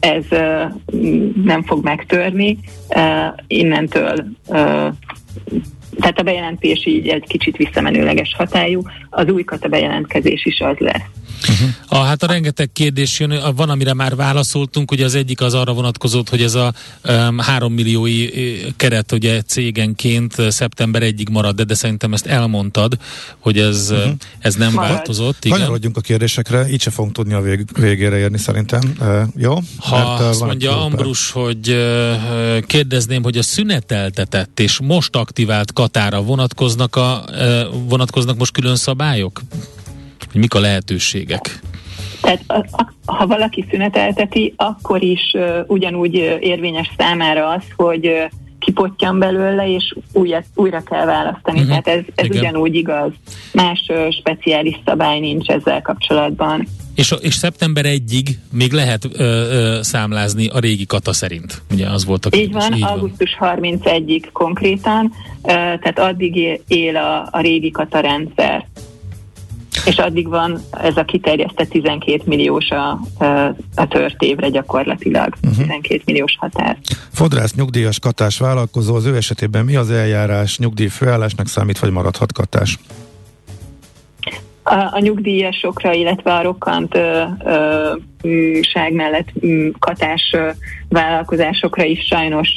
ez 0.00 0.24
nem 1.44 1.62
fog 1.62 1.84
megtörni. 1.84 2.58
Innentől 3.46 4.24
tehát 6.00 6.18
a 6.18 6.22
bejelentés 6.22 6.86
így 6.86 7.08
egy 7.08 7.24
kicsit 7.26 7.56
visszamenőleges 7.56 8.34
hatályú, 8.36 8.82
az 9.10 9.30
új 9.30 9.44
kata 9.44 9.68
bejelentkezés 9.68 10.44
is 10.44 10.60
az 10.60 10.76
lesz. 10.78 11.02
Uh-huh. 11.48 11.68
A, 11.88 12.04
hát 12.04 12.22
a 12.22 12.26
rengeteg 12.26 12.70
kérdés 12.72 13.20
jön, 13.20 13.54
van, 13.56 13.70
amire 13.70 13.94
már 13.94 14.16
válaszoltunk, 14.16 14.90
ugye 14.90 15.04
az 15.04 15.14
egyik 15.14 15.40
az 15.40 15.54
arra 15.54 15.72
vonatkozott, 15.72 16.28
hogy 16.28 16.42
ez 16.42 16.54
a 16.54 16.72
um, 17.04 17.38
3 17.38 17.72
milliói 17.72 18.28
keret 18.76 19.12
ugye 19.12 19.42
cégenként 19.42 20.34
szeptember 20.48 21.02
egyig 21.02 21.28
marad, 21.28 21.56
de, 21.56 21.64
de 21.64 21.74
szerintem 21.74 22.12
ezt 22.12 22.26
elmondtad, 22.26 22.98
hogy 23.38 23.58
ez, 23.58 23.90
uh-huh. 23.90 24.12
ez 24.38 24.54
nem 24.54 24.72
marad. 24.72 24.90
változott. 24.90 25.44
Igen. 25.44 25.58
Kanyarodjunk 25.58 25.96
a 25.96 26.00
kérdésekre, 26.00 26.68
így 26.68 26.80
se 26.80 26.90
fogunk 26.90 27.14
tudni 27.14 27.32
a 27.32 27.40
vég, 27.40 27.64
végére 27.78 28.16
érni 28.16 28.38
szerintem. 28.38 28.80
Uh, 29.00 29.22
jó? 29.36 29.54
Ha 29.76 29.98
Mert, 29.98 30.20
uh, 30.20 30.26
azt 30.26 30.40
mondja 30.40 30.84
Ambrus, 30.84 31.30
hogy 31.30 31.70
uh, 31.70 32.58
kérdezném, 32.66 33.22
hogy 33.22 33.38
a 33.38 33.42
szüneteltetett 33.42 34.60
és 34.60 34.78
most 34.82 35.16
aktivált 35.16 35.72
katára 35.72 36.22
vonatkoznak, 36.22 36.96
a, 36.96 37.24
uh, 37.28 37.60
vonatkoznak 37.88 38.36
most 38.38 38.52
külön 38.52 38.76
szabályok? 38.76 39.40
Hogy 40.32 40.40
mik 40.40 40.54
a 40.54 40.60
lehetőségek? 40.60 41.60
Tehát 42.20 42.68
ha 43.04 43.26
valaki 43.26 43.64
szünetelteti, 43.70 44.54
akkor 44.56 45.02
is 45.02 45.32
uh, 45.32 45.58
ugyanúgy 45.66 46.14
érvényes 46.40 46.90
számára 46.98 47.48
az, 47.48 47.62
hogy 47.76 48.06
uh, 48.06 48.30
kipottyan 48.58 49.18
belőle, 49.18 49.68
és 49.74 49.94
újra, 50.12 50.42
újra 50.54 50.82
kell 50.82 51.06
választani. 51.06 51.60
Uh-huh. 51.60 51.68
Tehát 51.68 51.88
ez, 51.98 52.04
ez 52.14 52.36
ugyanúgy 52.36 52.74
igaz. 52.74 53.10
Más 53.52 53.84
uh, 53.88 54.10
speciális 54.10 54.80
szabály 54.84 55.20
nincs 55.20 55.48
ezzel 55.48 55.82
kapcsolatban. 55.82 56.68
És, 56.94 57.14
és 57.20 57.34
szeptember 57.34 57.84
1-ig 57.88 58.28
még 58.52 58.72
lehet 58.72 59.04
ö, 59.04 59.22
ö, 59.22 59.78
számlázni 59.82 60.46
a 60.46 60.58
régi 60.58 60.86
kata 60.86 61.12
szerint. 61.12 61.62
Ugye 61.70 61.86
az 61.86 62.04
volt 62.04 62.26
a 62.26 62.30
kérdés. 62.30 62.48
Így 62.48 62.54
van, 62.54 62.74
így 62.74 62.82
augusztus 62.82 63.36
31-ig 63.40 64.24
konkrétan, 64.32 65.12
ö, 65.42 65.46
tehát 65.46 65.98
addig 65.98 66.60
él 66.66 66.96
a, 66.96 67.28
a 67.30 67.40
régi 67.40 67.70
kata 67.70 68.00
rendszer 68.00 68.67
és 69.88 69.98
addig 69.98 70.28
van 70.28 70.60
ez 70.70 70.96
a 70.96 71.04
kiterjesztett 71.04 71.68
12 71.68 72.22
milliós 72.24 72.70
a, 72.70 72.90
a 73.74 73.88
tört 73.88 74.22
évre 74.22 74.48
gyakorlatilag, 74.48 75.34
uh-huh. 75.42 75.50
Mhm. 75.50 75.60
12 75.60 76.02
milliós 76.06 76.36
határ. 76.38 76.76
Fodrász 77.12 77.54
nyugdíjas 77.54 77.98
katás 77.98 78.38
vállalkozó, 78.38 78.94
az 78.94 79.04
ő 79.04 79.16
esetében 79.16 79.64
mi 79.64 79.76
az 79.76 79.90
eljárás, 79.90 80.58
nyugdíj 80.58 80.86
főállásnak 80.86 81.46
számít, 81.46 81.78
vagy 81.78 81.90
maradhat 81.90 82.32
katás? 82.32 82.78
A, 84.62 84.74
a 84.74 84.98
nyugdíjasokra, 84.98 85.92
illetve 85.92 86.34
a 86.34 86.42
rokkant 86.42 86.94
ö, 86.94 87.22
ö, 88.22 88.60
ság 88.62 88.92
mellett 88.92 89.28
katás 89.78 90.34
vállalkozásokra 90.88 91.84
is 91.84 92.06
sajnos 92.06 92.48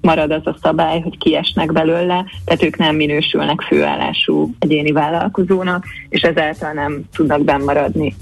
marad 0.00 0.30
az 0.30 0.46
a 0.46 0.56
szabály, 0.62 1.00
hogy 1.00 1.18
kiesnek 1.18 1.72
belőle, 1.72 2.24
tehát 2.44 2.62
ők 2.62 2.76
nem 2.76 2.96
minősülnek 2.96 3.60
főállású 3.60 4.54
egyéni 4.58 4.92
vállalkozónak, 4.92 5.84
és 6.08 6.20
ezáltal 6.20 6.72
nem 6.72 7.00
tudnak 7.14 7.44
bennmaradni. 7.44 8.16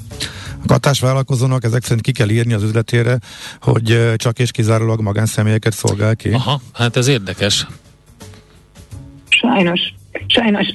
A 0.62 0.66
katás 0.66 1.00
vállalkozónak 1.00 1.64
ezek 1.64 1.82
szerint 1.82 2.02
ki 2.02 2.12
kell 2.12 2.28
írni 2.28 2.52
az 2.52 2.62
üzletére, 2.62 3.18
hogy 3.61 4.12
csak 4.16 4.38
és 4.38 4.50
kizárólag 4.50 5.00
magánszemélyeket 5.00 5.73
szolgál 5.73 6.16
ki. 6.16 6.30
Aha, 6.30 6.61
hát 6.73 6.97
ez 6.97 7.08
érdekes. 7.08 7.66
Sajnos, 9.28 9.80
sajnos, 10.26 10.66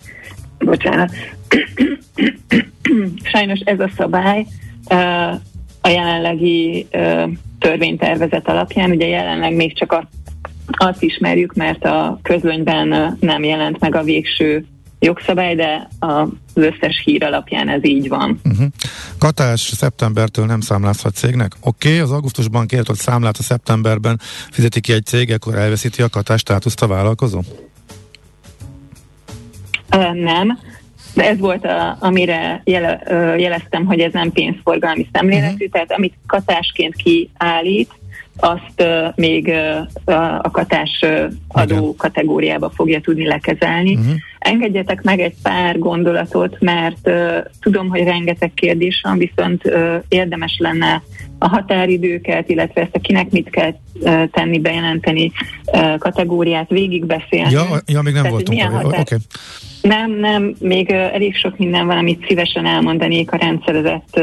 bocsánat, 0.58 1.10
sajnos 3.32 3.60
ez 3.64 3.80
a 3.80 3.90
szabály 3.96 4.46
a 5.80 5.88
jelenlegi 5.88 6.86
törvénytervezet 7.58 8.48
alapján, 8.48 8.90
ugye 8.90 9.06
jelenleg 9.06 9.54
még 9.54 9.78
csak 9.78 9.92
a 9.92 10.08
azt 10.78 11.02
ismerjük, 11.02 11.54
mert 11.54 11.84
a 11.84 12.18
közönyben 12.22 13.16
nem 13.20 13.44
jelent 13.44 13.80
meg 13.80 13.94
a 13.94 14.02
végső 14.02 14.66
jogszabály, 15.02 15.54
de 15.54 15.88
az 15.98 16.28
összes 16.54 17.02
hír 17.04 17.24
alapján 17.24 17.68
ez 17.68 17.84
így 17.84 18.08
van. 18.08 18.40
Uh-huh. 18.44 18.66
Katás 19.18 19.60
szeptembertől 19.60 20.46
nem 20.46 20.60
számlázhat 20.60 21.14
cégnek? 21.14 21.52
Oké, 21.60 21.88
okay, 21.88 22.00
az 22.00 22.10
augusztusban 22.10 22.66
kért, 22.66 22.86
hogy 22.86 22.96
számlát 22.96 23.36
a 23.36 23.42
szeptemberben 23.42 24.20
fizeti 24.50 24.80
ki 24.80 24.92
egy 24.92 25.04
cég, 25.04 25.32
akkor 25.32 25.54
elveszíti 25.54 26.02
a 26.02 26.08
katás 26.08 26.40
státuszt 26.40 26.82
a 26.82 26.86
vállalkozó? 26.86 27.40
Uh, 29.94 30.14
nem. 30.14 30.58
De 31.14 31.28
ez 31.28 31.38
volt, 31.38 31.64
a, 31.64 31.96
amire 32.00 32.62
jele, 32.64 33.02
jeleztem, 33.38 33.84
hogy 33.84 34.00
ez 34.00 34.12
nem 34.12 34.32
pénzforgalmi 34.32 35.08
szemléletű, 35.12 35.52
uh-huh. 35.52 35.68
tehát 35.70 35.92
amit 35.92 36.14
katásként 36.26 36.94
kiállít, 36.96 37.90
azt 38.36 38.84
még 39.14 39.52
a 40.40 40.50
katás 40.50 41.04
adó 41.48 41.94
kategóriába 41.96 42.70
fogja 42.70 43.00
tudni 43.00 43.26
lekezelni. 43.26 43.94
Uh-huh. 43.94 44.14
Engedjetek 44.38 45.02
meg 45.02 45.20
egy 45.20 45.34
pár 45.42 45.78
gondolatot, 45.78 46.56
mert 46.60 47.10
tudom, 47.60 47.88
hogy 47.88 48.02
rengeteg 48.02 48.54
kérdés 48.54 49.00
van, 49.02 49.18
viszont 49.18 49.62
érdemes 50.08 50.56
lenne 50.58 51.02
a 51.42 51.48
határidőket, 51.48 52.48
illetve 52.48 52.80
ezt 52.80 52.94
a 52.94 53.00
kinek 53.00 53.30
mit 53.30 53.50
kell 53.50 53.74
tenni, 54.30 54.58
bejelenteni 54.58 55.32
kategóriát 55.98 56.68
végigbeszélni. 56.68 57.50
Ja, 57.50 57.64
ja 57.86 58.02
még 58.02 58.12
nem 58.14 58.22
Tehát, 58.22 58.30
voltunk. 58.30 58.60
Határ... 58.60 59.00
Okay. 59.00 59.18
Nem, 59.82 60.10
nem, 60.10 60.54
még 60.58 60.90
elég 60.90 61.36
sok 61.36 61.58
minden 61.58 61.86
van, 61.86 61.96
amit 61.96 62.26
szívesen 62.26 62.66
elmondanék 62.66 63.32
a 63.32 63.36
rendszerezett 63.36 64.20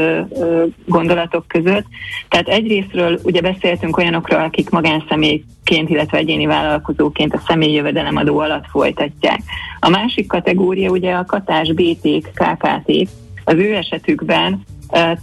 gondolatok 0.86 1.48
között. 1.48 1.84
Tehát 2.28 2.48
egyrésztről 2.48 3.20
ugye 3.22 3.40
beszéltünk 3.40 3.96
olyanokról, 3.96 4.40
akik 4.40 4.70
magánszemélyként, 4.70 5.88
illetve 5.88 6.18
egyéni 6.18 6.46
vállalkozóként 6.46 7.34
a 7.34 7.42
személyi 7.46 7.74
jövedelemadó 7.74 8.38
alatt 8.38 8.66
folytatják. 8.70 9.40
A 9.80 9.88
másik 9.88 10.26
kategória 10.26 10.90
ugye 10.90 11.12
a 11.12 11.24
katás 11.24 11.72
BT-k, 11.72 12.30
KKT-k, 12.34 13.08
az 13.44 13.54
ő 13.54 13.74
esetükben 13.74 14.64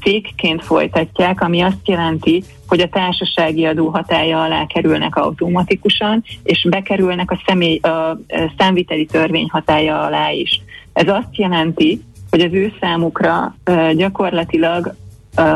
cégként 0.03 0.63
folytatják, 0.63 1.41
ami 1.41 1.61
azt 1.61 1.87
jelenti, 1.87 2.43
hogy 2.67 2.79
a 2.79 2.89
társasági 2.89 3.65
adó 3.65 3.87
hatája 3.87 4.43
alá 4.43 4.65
kerülnek 4.65 5.15
automatikusan, 5.15 6.23
és 6.43 6.67
bekerülnek 6.69 7.31
a, 7.31 7.41
személy, 7.45 7.77
a 7.77 8.19
számviteli 8.57 9.05
törvény 9.05 9.47
hatája 9.51 10.01
alá 10.01 10.31
is. 10.31 10.61
Ez 10.93 11.07
azt 11.07 11.35
jelenti, 11.37 12.01
hogy 12.29 12.41
az 12.41 12.53
ő 12.53 12.73
számukra 12.79 13.55
gyakorlatilag 13.95 14.95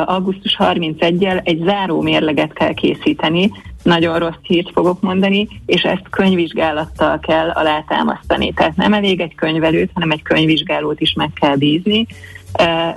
augusztus 0.05 0.55
31-jel 0.59 1.41
egy 1.43 1.61
záró 1.65 2.01
mérleget 2.01 2.53
kell 2.53 2.73
készíteni, 2.73 3.51
nagyon 3.83 4.19
rossz 4.19 4.41
hírt 4.41 4.71
fogok 4.73 5.01
mondani, 5.01 5.47
és 5.65 5.81
ezt 5.81 6.09
könyvvizsgálattal 6.09 7.19
kell 7.19 7.49
alátámasztani. 7.49 8.53
Tehát 8.53 8.75
nem 8.75 8.93
elég 8.93 9.19
egy 9.19 9.35
könyvelőt, 9.35 9.91
hanem 9.93 10.11
egy 10.11 10.21
könyvvizsgálót 10.21 11.01
is 11.01 11.13
meg 11.13 11.29
kell 11.33 11.55
bízni, 11.55 12.07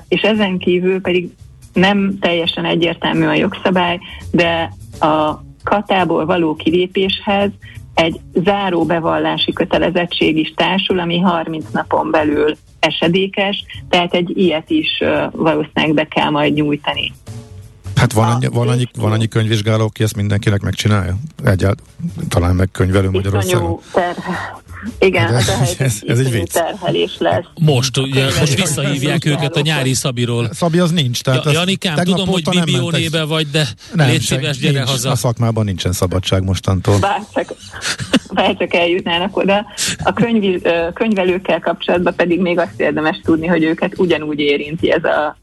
és 0.09 0.21
ezen 0.21 0.59
kívül 0.59 1.01
pedig 1.01 1.31
nem 1.73 2.19
teljesen 2.21 2.65
egyértelmű 2.65 3.27
a 3.27 3.35
jogszabály, 3.35 3.99
de 4.31 4.73
a 5.01 5.43
katából 5.65 6.27
való 6.27 6.55
kilépéshez 6.55 7.51
egy 7.95 8.21
záró 8.35 8.85
bevallási 8.85 9.53
kötelezettség 9.53 10.37
is 10.37 10.53
társul, 10.57 10.99
ami 10.99 11.19
30 11.19 11.65
napon 11.73 12.11
belül 12.11 12.57
esedékes, 12.79 13.65
tehát 13.89 14.15
egy 14.15 14.39
ilyet 14.39 14.71
is 14.71 15.03
valószínűleg 15.31 15.95
be 15.95 16.05
kell 16.05 16.31
majd 16.31 16.55
nyújtani. 16.55 17.13
Hát 17.97 18.13
van 18.13 18.29
annyi, 18.29 18.47
van 18.47 18.69
annyi, 18.69 18.89
van 18.99 19.13
annyi 19.13 19.29
könyvvizsgáló, 19.29 19.85
aki 19.85 20.03
ezt 20.03 20.17
mindenkinek 20.17 20.63
megcsinálja? 20.63 21.17
Egyáltalán 21.45 21.77
talán 22.29 22.55
meg 22.55 22.69
könyvelő 22.73 23.11
Magyarországon. 23.11 23.81
Igen, 24.99 25.27
De, 25.27 25.35
ez, 25.35 25.75
ez, 25.79 26.03
ez 26.07 26.19
egy 26.19 26.31
vicc. 26.31 26.53
terhelés 26.53 27.17
lesz. 27.19 27.45
Most, 27.61 27.99
ugye, 27.99 28.25
most 28.25 28.55
visszahívják 28.55 29.25
őket 29.25 29.57
a 29.57 29.61
nyári 29.61 29.95
Szabiról. 29.95 30.49
Szabi 30.53 30.79
az 30.79 30.91
nincs. 30.91 31.23
Tehát 31.23 31.45
ja, 31.45 31.51
Janikám, 31.51 31.97
tudom, 31.97 32.29
hogy 32.29 32.43
Bibiónébe 32.51 33.25
vagy, 33.25 33.51
de 33.51 33.69
nem, 33.95 34.09
légy 34.09 34.21
szíves, 34.21 34.59
gyere 34.59 34.79
nincs, 34.79 34.89
haza. 34.89 35.11
A 35.11 35.15
szakmában 35.15 35.65
nincsen 35.65 35.93
szabadság 35.93 36.43
mostantól. 36.45 36.99
Bárcsak, 36.99 37.57
bárcsak 38.33 38.75
eljutnának 38.75 39.37
oda. 39.37 39.67
A 40.05 40.13
könyv, 40.13 40.63
könyvelőkkel 40.95 41.61
kapcsolatban 41.61 42.15
pedig 42.15 42.41
még 42.41 42.59
azt 42.59 42.81
érdemes 42.81 43.21
tudni, 43.25 43.47
hogy 43.47 43.63
őket 43.63 43.99
ugyanúgy 43.99 44.39
érinti 44.39 44.91
ez 44.91 45.05
a 45.05 45.37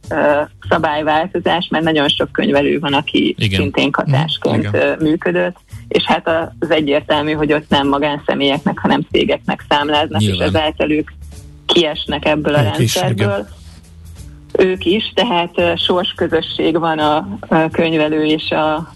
szabályváltozás, 0.70 1.68
mert 1.70 1.84
nagyon 1.84 2.08
sok 2.08 2.32
könyvelő 2.32 2.80
van, 2.80 2.94
aki 2.94 3.36
Igen. 3.38 3.60
szintén 3.60 3.92
katásként 3.92 4.64
Igen. 4.68 4.98
működött 5.00 5.56
és 5.92 6.04
hát 6.04 6.30
az 6.60 6.72
egyértelmű, 6.72 7.32
hogy 7.32 7.54
ott 7.54 7.70
nem 7.70 7.88
magánszemélyeknek, 7.88 8.80
hanem 8.80 9.06
cégeknek 9.12 9.66
számláznak, 9.70 10.22
Nyilván. 10.22 10.48
és 10.48 10.54
ezáltal 10.54 10.92
ők 10.92 11.10
kiesnek 11.66 12.26
ebből 12.26 12.56
a 12.56 12.62
ők 12.62 12.76
rendszerből. 12.76 13.48
Is, 13.48 14.66
ők 14.66 14.86
is, 14.86 15.12
tehát 15.16 15.58
uh, 15.58 15.76
sorsközösség 15.76 16.80
van 16.80 17.00
a, 17.00 17.38
könyvelő 17.72 18.26
és 18.26 18.50
a, 18.50 18.94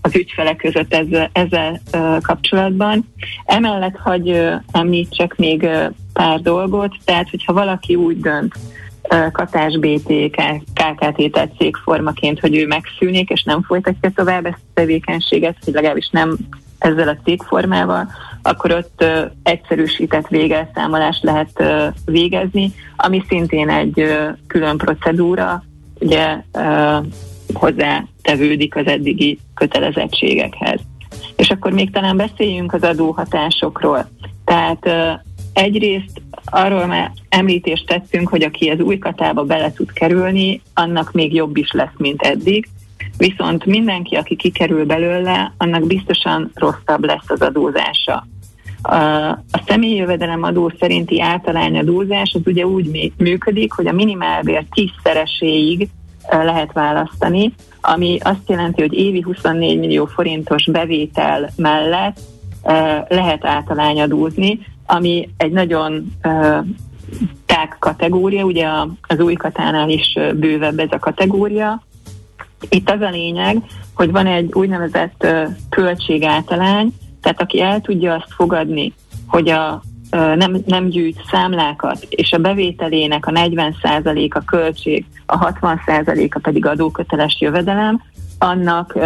az 0.00 0.14
ügyfelek 0.14 0.56
között 0.56 0.94
ezzel, 0.94 1.30
ezzel 1.32 1.80
kapcsolatban. 2.22 3.08
Emellett, 3.44 3.96
hogy 3.96 4.30
uh, 4.30 4.52
említsek 4.72 5.36
még 5.36 5.68
pár 6.12 6.40
dolgot, 6.40 6.96
tehát 7.04 7.30
hogyha 7.30 7.52
valaki 7.52 7.94
úgy 7.94 8.20
dönt, 8.20 8.54
Katás 9.32 9.78
BT, 9.78 10.12
KKT, 10.74 11.30
tehát 11.32 11.56
cégformaként, 11.58 12.40
hogy 12.40 12.56
ő 12.56 12.66
megszűnik, 12.66 13.30
és 13.30 13.42
nem 13.42 13.62
folytatja 13.62 14.10
tovább 14.14 14.46
ezt 14.46 14.60
a 14.60 14.70
tevékenységet, 14.74 15.56
hogy 15.64 15.74
legalábbis 15.74 16.08
nem 16.10 16.36
ezzel 16.78 17.08
a 17.08 17.16
cégformával, 17.24 18.10
akkor 18.42 18.72
ott 18.72 19.04
egyszerűsített 19.42 20.28
végelszámolást 20.28 21.22
lehet 21.22 21.62
végezni, 22.04 22.72
ami 22.96 23.24
szintén 23.28 23.70
egy 23.70 24.04
külön 24.46 24.76
procedúra, 24.76 25.62
ugye 26.00 26.36
hozzá 27.52 28.04
tevődik 28.22 28.76
az 28.76 28.86
eddigi 28.86 29.38
kötelezettségekhez. 29.54 30.80
És 31.36 31.50
akkor 31.50 31.72
még 31.72 31.90
talán 31.90 32.16
beszéljünk 32.16 32.72
az 32.72 32.82
adóhatásokról. 32.82 34.08
Tehát 34.44 34.88
egyrészt 35.52 36.20
arról 36.50 36.86
már 36.86 37.12
említést 37.28 37.86
tettünk, 37.86 38.28
hogy 38.28 38.42
aki 38.42 38.68
az 38.68 38.80
új 38.80 38.98
katába 38.98 39.44
bele 39.44 39.72
tud 39.72 39.92
kerülni, 39.92 40.60
annak 40.74 41.12
még 41.12 41.34
jobb 41.34 41.56
is 41.56 41.72
lesz, 41.72 41.96
mint 41.96 42.22
eddig. 42.22 42.68
Viszont 43.16 43.64
mindenki, 43.64 44.14
aki 44.14 44.36
kikerül 44.36 44.84
belőle, 44.86 45.52
annak 45.56 45.86
biztosan 45.86 46.50
rosszabb 46.54 47.04
lesz 47.04 47.30
az 47.30 47.40
adózása. 47.40 48.26
A 49.52 49.62
személyi 49.66 49.94
jövedelem 49.94 50.42
adó 50.42 50.72
szerinti 50.78 51.20
általányadózás 51.20 52.32
az 52.34 52.40
ugye 52.44 52.66
úgy 52.66 53.12
működik, 53.16 53.72
hogy 53.72 53.86
a 53.86 53.92
minimálbér 53.92 54.64
tízszereséig 54.70 55.88
lehet 56.30 56.72
választani, 56.72 57.52
ami 57.80 58.18
azt 58.22 58.48
jelenti, 58.48 58.80
hogy 58.80 58.92
évi 58.92 59.20
24 59.20 59.78
millió 59.78 60.04
forintos 60.06 60.64
bevétel 60.64 61.50
mellett 61.56 62.18
lehet 63.08 63.44
általányadózni, 63.44 64.58
ami 64.90 65.28
egy 65.36 65.52
nagyon 65.52 66.12
tág 67.46 67.76
kategória, 67.78 68.44
ugye 68.44 68.68
az 69.08 69.20
új 69.20 69.34
katánál 69.34 69.88
is 69.88 70.18
bővebb 70.34 70.78
ez 70.78 70.90
a 70.90 70.98
kategória. 70.98 71.82
Itt 72.68 72.90
az 72.90 73.00
a 73.00 73.10
lényeg, 73.10 73.62
hogy 73.94 74.10
van 74.10 74.26
egy 74.26 74.52
úgynevezett 74.52 75.26
költségáltalány, 75.68 76.92
tehát 77.20 77.40
aki 77.40 77.60
el 77.60 77.80
tudja 77.80 78.14
azt 78.14 78.32
fogadni, 78.36 78.92
hogy 79.26 79.48
a 79.48 79.82
nem, 80.10 80.62
nem 80.66 80.88
gyűjt 80.88 81.22
számlákat, 81.30 82.06
és 82.08 82.32
a 82.32 82.38
bevételének 82.38 83.26
a 83.26 83.30
40%-a 83.30 84.44
költség, 84.44 85.04
a 85.26 85.52
60%-a 85.52 86.38
pedig 86.38 86.66
adóköteles 86.66 87.36
jövedelem, 87.40 88.02
annak 88.38 88.98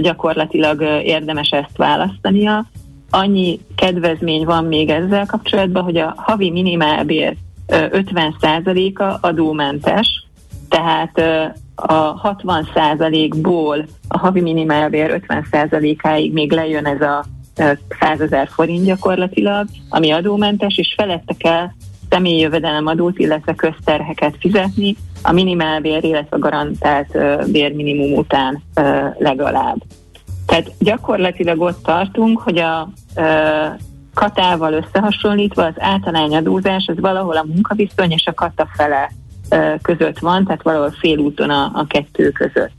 gyakorlatilag 0.00 0.82
érdemes 1.04 1.50
ezt 1.50 1.76
választania. 1.76 2.66
Annyi 3.10 3.60
kedvezmény 3.76 4.44
van 4.44 4.64
még 4.64 4.90
ezzel 4.90 5.26
kapcsolatban, 5.26 5.82
hogy 5.82 5.96
a 5.96 6.14
havi 6.16 6.50
minimálbér 6.50 7.36
50%-a 7.68 9.26
adómentes, 9.26 10.24
tehát 10.68 11.18
a 11.74 12.20
60%-ból 12.36 13.86
a 14.08 14.18
havi 14.18 14.40
minimálbér 14.40 15.22
50%-áig 15.28 16.32
még 16.32 16.52
lejön 16.52 16.86
ez 16.86 17.00
a 17.00 17.24
100 18.00 18.20
ezer 18.20 18.48
forint 18.48 18.84
gyakorlatilag, 18.84 19.66
ami 19.88 20.10
adómentes, 20.10 20.76
és 20.76 20.94
felette 20.96 21.34
kell 21.38 21.68
személyi 22.10 22.38
jövedelemadót, 22.38 23.18
illetve 23.18 23.54
közterheket 23.54 24.36
fizetni, 24.38 24.96
a 25.22 25.32
minimálbér, 25.32 26.04
illetve 26.04 26.36
a 26.36 26.38
garantált 26.38 27.18
bérminimum 27.50 28.18
után 28.18 28.62
legalább. 29.18 29.82
Tehát 30.50 30.72
gyakorlatilag 30.78 31.60
ott 31.60 31.82
tartunk, 31.82 32.40
hogy 32.40 32.58
a 32.58 32.88
katával 34.14 34.72
összehasonlítva 34.72 35.64
az 35.64 35.74
általányadózás 35.76 36.86
az 36.86 37.00
valahol 37.00 37.36
a 37.36 37.44
munkaviszony 37.54 38.10
és 38.10 38.26
a 38.26 38.34
kata 38.34 38.68
fele 38.76 39.12
között 39.82 40.18
van, 40.18 40.44
tehát 40.44 40.62
valahol 40.62 40.90
félúton 40.90 41.50
a, 41.50 41.70
a 41.74 41.86
kettő 41.86 42.30
között. 42.30 42.72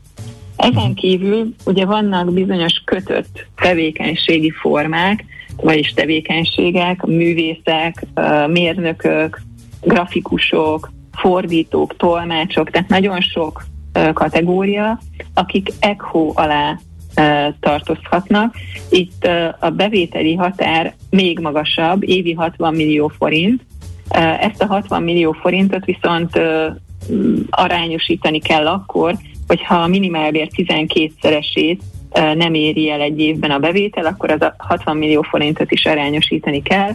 Ezen 0.56 0.94
kívül 0.94 1.54
ugye 1.64 1.84
vannak 1.84 2.32
bizonyos 2.32 2.82
kötött 2.84 3.46
tevékenységi 3.56 4.50
formák, 4.50 5.24
vagyis 5.56 5.92
tevékenységek, 5.92 7.02
művészek, 7.06 8.06
mérnökök, 8.46 9.40
grafikusok, 9.80 10.90
fordítók, 11.12 11.96
tolmácsok, 11.96 12.70
tehát 12.70 12.88
nagyon 12.88 13.20
sok 13.20 13.64
kategória, 14.12 14.98
akik 15.34 15.68
ECHO 15.80 16.32
alá 16.34 16.78
tartozhatnak. 17.60 18.54
Itt 18.90 19.28
a 19.60 19.70
bevételi 19.70 20.34
határ 20.34 20.94
még 21.10 21.38
magasabb, 21.38 22.08
évi 22.08 22.32
60 22.32 22.74
millió 22.74 23.08
forint. 23.18 23.62
Ezt 24.40 24.62
a 24.62 24.66
60 24.66 25.02
millió 25.02 25.32
forintot 25.32 25.84
viszont 25.84 26.40
arányosítani 27.50 28.38
kell 28.38 28.66
akkor, 28.66 29.14
hogyha 29.46 29.74
a 29.74 29.86
minimálbér 29.86 30.48
12-szeresét 30.56 31.78
nem 32.34 32.54
éri 32.54 32.90
el 32.90 33.00
egy 33.00 33.18
évben 33.18 33.50
a 33.50 33.58
bevétel, 33.58 34.06
akkor 34.06 34.30
az 34.30 34.40
a 34.40 34.54
60 34.58 34.96
millió 34.96 35.22
forintot 35.22 35.70
is 35.72 35.84
arányosítani 35.84 36.62
kell. 36.62 36.90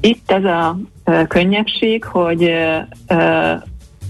Itt 0.00 0.32
az 0.32 0.44
a 0.44 0.78
könnyebbség, 1.28 2.04
hogy 2.04 2.52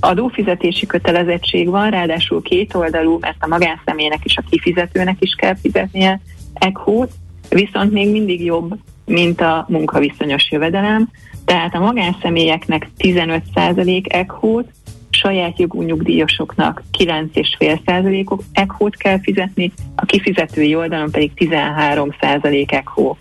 adófizetési 0.05 0.87
kötelezettség 0.87 1.69
van, 1.69 1.91
ráadásul 1.91 2.43
két 2.43 2.75
oldalú, 2.75 3.19
mert 3.21 3.37
a 3.39 3.47
magánszemélynek 3.47 4.25
és 4.25 4.37
a 4.37 4.45
kifizetőnek 4.51 5.17
is 5.19 5.35
kell 5.35 5.57
fizetnie 5.57 6.21
ECHO-t, 6.55 7.11
viszont 7.49 7.93
még 7.93 8.11
mindig 8.11 8.45
jobb, 8.45 8.75
mint 9.05 9.41
a 9.41 9.65
munkaviszonyos 9.69 10.51
jövedelem. 10.51 11.11
Tehát 11.45 11.75
a 11.75 11.81
magánszemélyeknek 11.81 12.89
15% 12.99 14.07
ECHO-t, 14.07 14.69
saját 15.11 15.59
jogú 15.59 15.83
nyugdíjasoknak 15.83 16.83
9,5%-ok 16.99 18.43
ECHO-t 18.53 18.97
kell 18.97 19.21
fizetni, 19.21 19.73
a 19.95 20.05
kifizetői 20.05 20.75
oldalon 20.75 21.11
pedig 21.11 21.31
13% 21.37 22.73
ECHO 22.73 23.17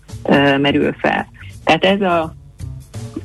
merül 0.58 0.94
fel. 0.94 1.28
Tehát 1.64 1.86
ez 1.86 2.02
a 2.02 2.36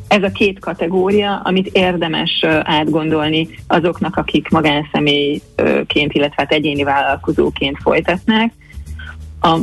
ez 0.08 0.22
a 0.22 0.30
két 0.30 0.58
kategória, 0.58 1.40
amit 1.44 1.70
érdemes 1.72 2.44
átgondolni 2.62 3.48
azoknak, 3.66 4.16
akik 4.16 4.48
magánszemélyként, 4.48 6.12
illetve 6.12 6.34
hát 6.36 6.52
egyéni 6.52 6.82
vállalkozóként 6.82 7.76
folytatnák. 7.82 8.52
A 9.40 9.58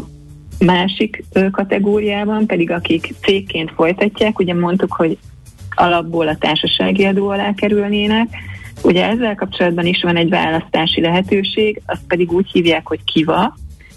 másik 0.59 1.23
kategóriában 1.51 2.45
pedig 2.45 2.71
akik 2.71 3.13
cégként 3.21 3.71
folytatják, 3.75 4.39
ugye 4.39 4.53
mondtuk, 4.53 4.93
hogy 4.93 5.17
alapból 5.75 6.27
a 6.27 6.37
társasági 6.37 7.05
adó 7.05 7.29
alá 7.29 7.53
kerülnének, 7.53 8.27
Ugye 8.85 9.05
ezzel 9.05 9.35
kapcsolatban 9.35 9.85
is 9.85 10.01
van 10.01 10.15
egy 10.15 10.29
választási 10.29 11.01
lehetőség, 11.01 11.81
azt 11.85 12.05
pedig 12.07 12.31
úgy 12.31 12.49
hívják, 12.51 12.87
hogy 12.87 13.03
KIVA, 13.03 13.55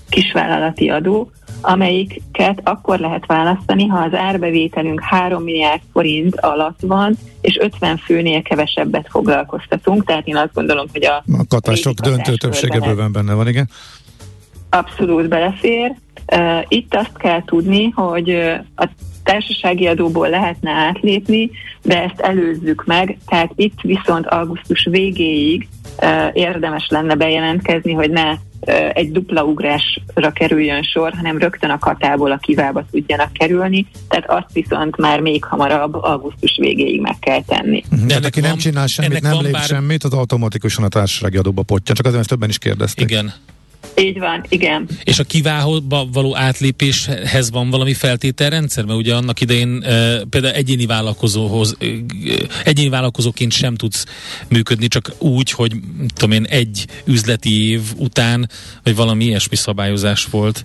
kisvállalati 0.08 0.88
adó, 0.88 1.30
amelyiket 1.60 2.60
akkor 2.64 2.98
lehet 2.98 3.26
választani, 3.26 3.86
ha 3.86 3.98
az 3.98 4.14
árbevételünk 4.14 5.00
3 5.02 5.42
milliárd 5.42 5.80
forint 5.92 6.40
alatt 6.40 6.80
van, 6.80 7.14
és 7.40 7.58
50 7.60 7.96
főnél 7.96 8.42
kevesebbet 8.42 9.06
foglalkoztatunk, 9.10 10.04
tehát 10.04 10.26
én 10.26 10.36
azt 10.36 10.54
gondolom, 10.54 10.86
hogy 10.92 11.04
a... 11.04 11.16
A 11.38 11.44
katások 11.48 11.94
döntő 11.94 12.34
többsége 12.34 12.80
bőven 12.80 13.12
benne 13.12 13.34
van, 13.34 13.48
igen? 13.48 13.68
Abszolút 14.70 15.28
belefér. 15.28 15.94
Itt 16.68 16.94
azt 16.94 17.16
kell 17.16 17.44
tudni, 17.44 17.88
hogy 17.88 18.30
a 18.76 18.88
társasági 19.30 19.86
adóból 19.86 20.28
lehetne 20.28 20.70
átlépni, 20.70 21.50
de 21.82 22.02
ezt 22.02 22.20
előzzük 22.20 22.84
meg, 22.86 23.18
tehát 23.26 23.50
itt 23.56 23.78
viszont 23.82 24.26
augusztus 24.26 24.86
végéig 24.90 25.68
érdemes 26.32 26.86
lenne 26.88 27.14
bejelentkezni, 27.14 27.92
hogy 27.92 28.10
ne 28.10 28.34
egy 28.92 29.12
dupla 29.12 29.44
ugrásra 29.44 30.30
kerüljön 30.32 30.82
sor, 30.82 31.12
hanem 31.16 31.38
rögtön 31.38 31.70
a 31.70 31.78
katából 31.78 32.32
a 32.32 32.36
kivába 32.36 32.84
tudjanak 32.90 33.32
kerülni, 33.32 33.86
tehát 34.08 34.30
azt 34.30 34.52
viszont 34.52 34.96
már 34.96 35.20
még 35.20 35.44
hamarabb 35.44 35.94
augusztus 35.94 36.56
végéig 36.60 37.00
meg 37.00 37.18
kell 37.18 37.42
tenni. 37.42 37.84
De 38.06 38.14
ennek 38.14 38.26
aki 38.26 38.40
nem 38.40 38.56
csinál 38.56 38.86
semmit, 38.86 39.22
nem 39.22 39.40
lép 39.40 39.52
bár... 39.52 39.62
semmit, 39.62 40.04
az 40.04 40.12
automatikusan 40.12 40.84
a 40.84 40.88
társasági 40.88 41.36
adóba 41.36 41.62
potja, 41.62 41.94
csak 41.94 42.06
azért 42.06 42.20
ezt 42.20 42.28
többen 42.28 42.48
is 42.48 42.58
kérdezték. 42.58 43.10
Igen, 43.10 43.32
így 43.98 44.18
van, 44.18 44.44
igen. 44.48 44.88
És 45.04 45.18
a 45.18 45.24
kiválóba 45.24 46.06
való 46.12 46.36
átlépéshez 46.36 47.50
van 47.50 47.70
valami 47.70 47.94
feltételrendszer? 47.94 48.84
Mert 48.84 48.98
ugye 48.98 49.14
annak 49.14 49.40
idején 49.40 49.82
e, 49.82 50.24
például 50.30 50.54
egyéni 50.54 50.86
vállalkozóhoz, 50.86 51.76
e, 51.80 51.86
egyéni 52.64 52.88
vállalkozóként 52.88 53.52
sem 53.52 53.74
tudsz 53.74 54.04
működni, 54.48 54.88
csak 54.88 55.12
úgy, 55.18 55.50
hogy 55.50 55.72
tudom 56.14 56.30
én, 56.30 56.44
egy 56.44 56.86
üzleti 57.04 57.70
év 57.70 57.80
után, 57.96 58.48
vagy 58.82 58.96
valami 58.96 59.24
ilyesmi 59.24 59.56
szabályozás 59.56 60.24
volt. 60.30 60.64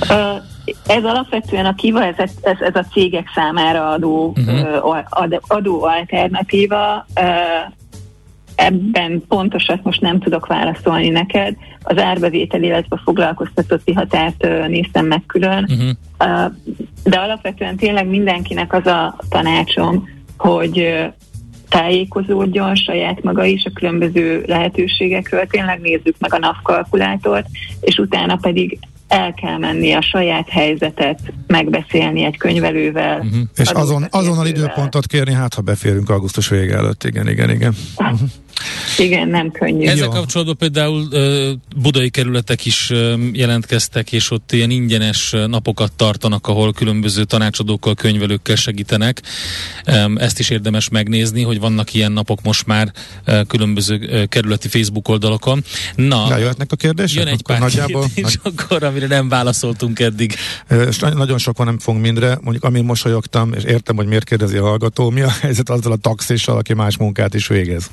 Uh, 0.00 0.42
ez 0.86 1.04
alapvetően 1.04 1.66
a 1.66 1.74
kiva, 1.74 2.04
ez, 2.04 2.14
ez, 2.42 2.56
ez 2.60 2.74
a 2.74 2.86
cégek 2.92 3.26
számára 3.34 3.90
adó, 3.90 4.34
uh-huh. 4.36 5.04
adó, 5.40 5.82
alternatíva. 5.82 7.06
Uh, 7.20 7.72
Ebben 8.56 9.22
pontosat 9.28 9.82
most 9.82 10.00
nem 10.00 10.20
tudok 10.20 10.46
válaszolni 10.46 11.08
neked. 11.08 11.56
Az 11.82 11.98
árbevétel, 11.98 12.62
illetve 12.62 12.96
a 12.96 13.02
foglalkoztatotti 13.04 13.92
határt 13.92 14.68
néztem 14.68 15.06
meg 15.06 15.22
külön. 15.26 15.68
Uh-huh. 15.68 16.52
De 17.04 17.18
alapvetően 17.18 17.76
tényleg 17.76 18.08
mindenkinek 18.08 18.72
az 18.72 18.86
a 18.86 19.16
tanácsom, 19.28 20.08
hogy 20.36 21.06
tájékozódjon 21.68 22.74
saját 22.74 23.22
maga 23.22 23.44
is 23.44 23.64
a 23.64 23.70
különböző 23.74 24.44
lehetőségekről, 24.46 25.46
tényleg 25.46 25.80
nézzük 25.80 26.14
meg 26.18 26.34
a 26.34 26.38
NAV 26.38 26.56
kalkulátort, 26.62 27.46
és 27.80 27.96
utána 27.96 28.36
pedig 28.36 28.78
el 29.08 29.34
kell 29.34 29.58
menni 29.58 29.92
a 29.92 30.02
saját 30.02 30.48
helyzetet 30.48 31.20
megbeszélni 31.46 32.24
egy 32.24 32.36
könyvelővel. 32.36 33.18
Uh-huh. 33.18 33.40
És 33.56 33.70
azon, 33.70 34.04
azonnal 34.10 34.46
időpontot 34.46 35.06
kérni, 35.06 35.32
hát 35.32 35.54
ha 35.54 35.60
beférünk 35.60 36.10
augusztus 36.10 36.48
vége 36.48 36.76
előtt, 36.76 37.04
igen, 37.04 37.28
igen, 37.28 37.50
igen. 37.50 37.74
Uh-huh. 37.96 38.18
Igen, 38.98 39.28
nem 39.28 39.50
könnyű. 39.50 39.86
Ezzel 39.86 40.04
Jó. 40.04 40.10
kapcsolatban 40.10 40.56
például 40.56 41.08
budai 41.76 42.10
kerületek 42.10 42.64
is 42.64 42.92
jelentkeztek, 43.32 44.12
és 44.12 44.30
ott 44.30 44.52
ilyen 44.52 44.70
ingyenes 44.70 45.34
napokat 45.46 45.92
tartanak, 45.92 46.46
ahol 46.46 46.72
különböző 46.72 47.24
tanácsadókkal, 47.24 47.94
könyvelőkkel 47.94 48.56
segítenek. 48.56 49.22
Ezt 50.14 50.38
is 50.38 50.50
érdemes 50.50 50.88
megnézni, 50.88 51.42
hogy 51.42 51.60
vannak 51.60 51.94
ilyen 51.94 52.12
napok 52.12 52.42
most 52.42 52.66
már 52.66 52.92
különböző 53.46 54.26
kerületi 54.28 54.68
Facebook 54.68 55.08
oldalakon. 55.08 55.64
Na, 55.94 56.38
jöhetnek 56.38 56.72
a 56.72 56.76
kérdések? 56.76 57.18
Jön 57.18 57.26
egy 57.26 57.40
akkor 57.42 57.56
pár 57.56 57.60
nagyjából, 57.60 58.06
kérdés, 58.14 58.38
nagy... 58.42 58.52
akkor, 58.58 58.82
amire 58.82 59.06
nem 59.06 59.28
válaszoltunk 59.28 60.00
eddig. 60.00 60.34
És 60.88 60.98
nagyon 60.98 61.38
sokan 61.38 61.66
nem 61.66 61.78
fogunk 61.78 62.04
mindre, 62.04 62.38
mondjuk 62.40 62.64
amin 62.64 62.84
mosolyogtam, 62.84 63.52
és 63.52 63.62
értem, 63.62 63.96
hogy 63.96 64.06
miért 64.06 64.24
kérdezi 64.24 64.56
a 64.56 64.62
hallgató, 64.62 65.10
mi 65.10 65.20
a 65.20 65.30
helyzet 65.40 65.70
azzal 65.70 65.92
a 65.92 65.96
taxissal, 65.96 66.56
aki 66.56 66.74
más 66.74 66.96
munkát 66.96 67.34
is 67.34 67.46
végez? 67.46 67.90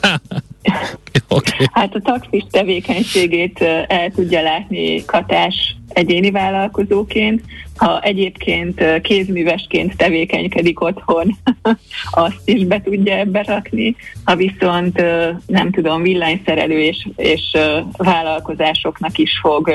okay. 1.28 1.66
Hát 1.72 1.94
a 1.94 2.00
taxis 2.00 2.44
tevékenységét 2.50 3.60
el 3.86 4.10
tudja 4.10 4.42
látni 4.42 5.04
katás 5.04 5.76
egyéni 5.88 6.30
vállalkozóként, 6.30 7.42
ha 7.76 8.00
egyébként 8.00 9.00
kézművesként 9.00 9.96
tevékenykedik 9.96 10.80
otthon, 10.80 11.36
azt 12.10 12.40
is 12.44 12.64
be 12.64 12.80
tudja 12.80 13.16
ebbe 13.16 13.42
rakni, 13.42 13.96
ha 14.24 14.36
viszont 14.36 15.02
nem 15.46 15.70
tudom, 15.70 16.02
villanyszerelő 16.02 16.80
és, 16.80 17.08
és 17.16 17.56
vállalkozásoknak 17.96 19.18
is 19.18 19.38
fog 19.40 19.72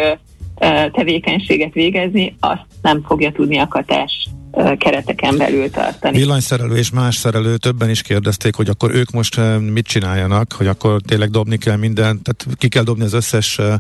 tevékenységet 0.92 1.74
végezni, 1.74 2.36
azt 2.40 2.66
nem 2.82 3.04
fogja 3.08 3.32
tudni 3.32 3.58
a 3.58 3.68
katás 3.68 4.28
kereteken 4.78 5.38
belül 5.38 5.70
tartani. 5.70 6.18
Villanyszerelő 6.18 6.76
és 6.76 6.90
más 6.90 7.16
szerelő 7.16 7.58
többen 7.58 7.90
is 7.90 8.02
kérdezték, 8.02 8.56
hogy 8.56 8.70
akkor 8.70 8.96
ők 8.96 9.12
most 9.12 9.40
mit 9.72 9.86
csináljanak, 9.86 10.54
hogy 10.54 10.68
akkor 10.68 11.02
tényleg 11.02 11.30
dobni 11.30 11.58
kell 11.58 11.76
mindent, 11.76 12.22
tehát 12.24 12.58
ki 12.58 12.68
kell 12.68 12.84
dobni 12.84 13.04
az 13.04 13.14
összes 13.14 13.58
uh, 13.58 13.74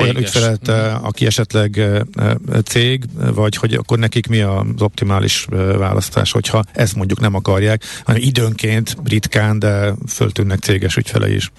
olyan 0.00 0.16
ügyfelet, 0.16 0.68
uh, 0.68 1.06
aki 1.06 1.26
esetleg 1.26 1.82
uh, 2.16 2.58
cég, 2.64 3.04
vagy 3.34 3.56
hogy 3.56 3.74
akkor 3.74 3.98
nekik 3.98 4.26
mi 4.26 4.40
az 4.40 4.64
optimális 4.78 5.46
uh, 5.50 5.76
választás, 5.76 6.32
hogyha 6.32 6.62
ezt 6.72 6.96
mondjuk 6.96 7.20
nem 7.20 7.34
akarják, 7.34 7.82
hanem 8.04 8.22
időnként, 8.24 8.96
ritkán, 9.04 9.58
de 9.58 9.94
föltűnnek 10.08 10.58
céges 10.58 10.96
ügyfele 10.96 11.34
is. 11.34 11.50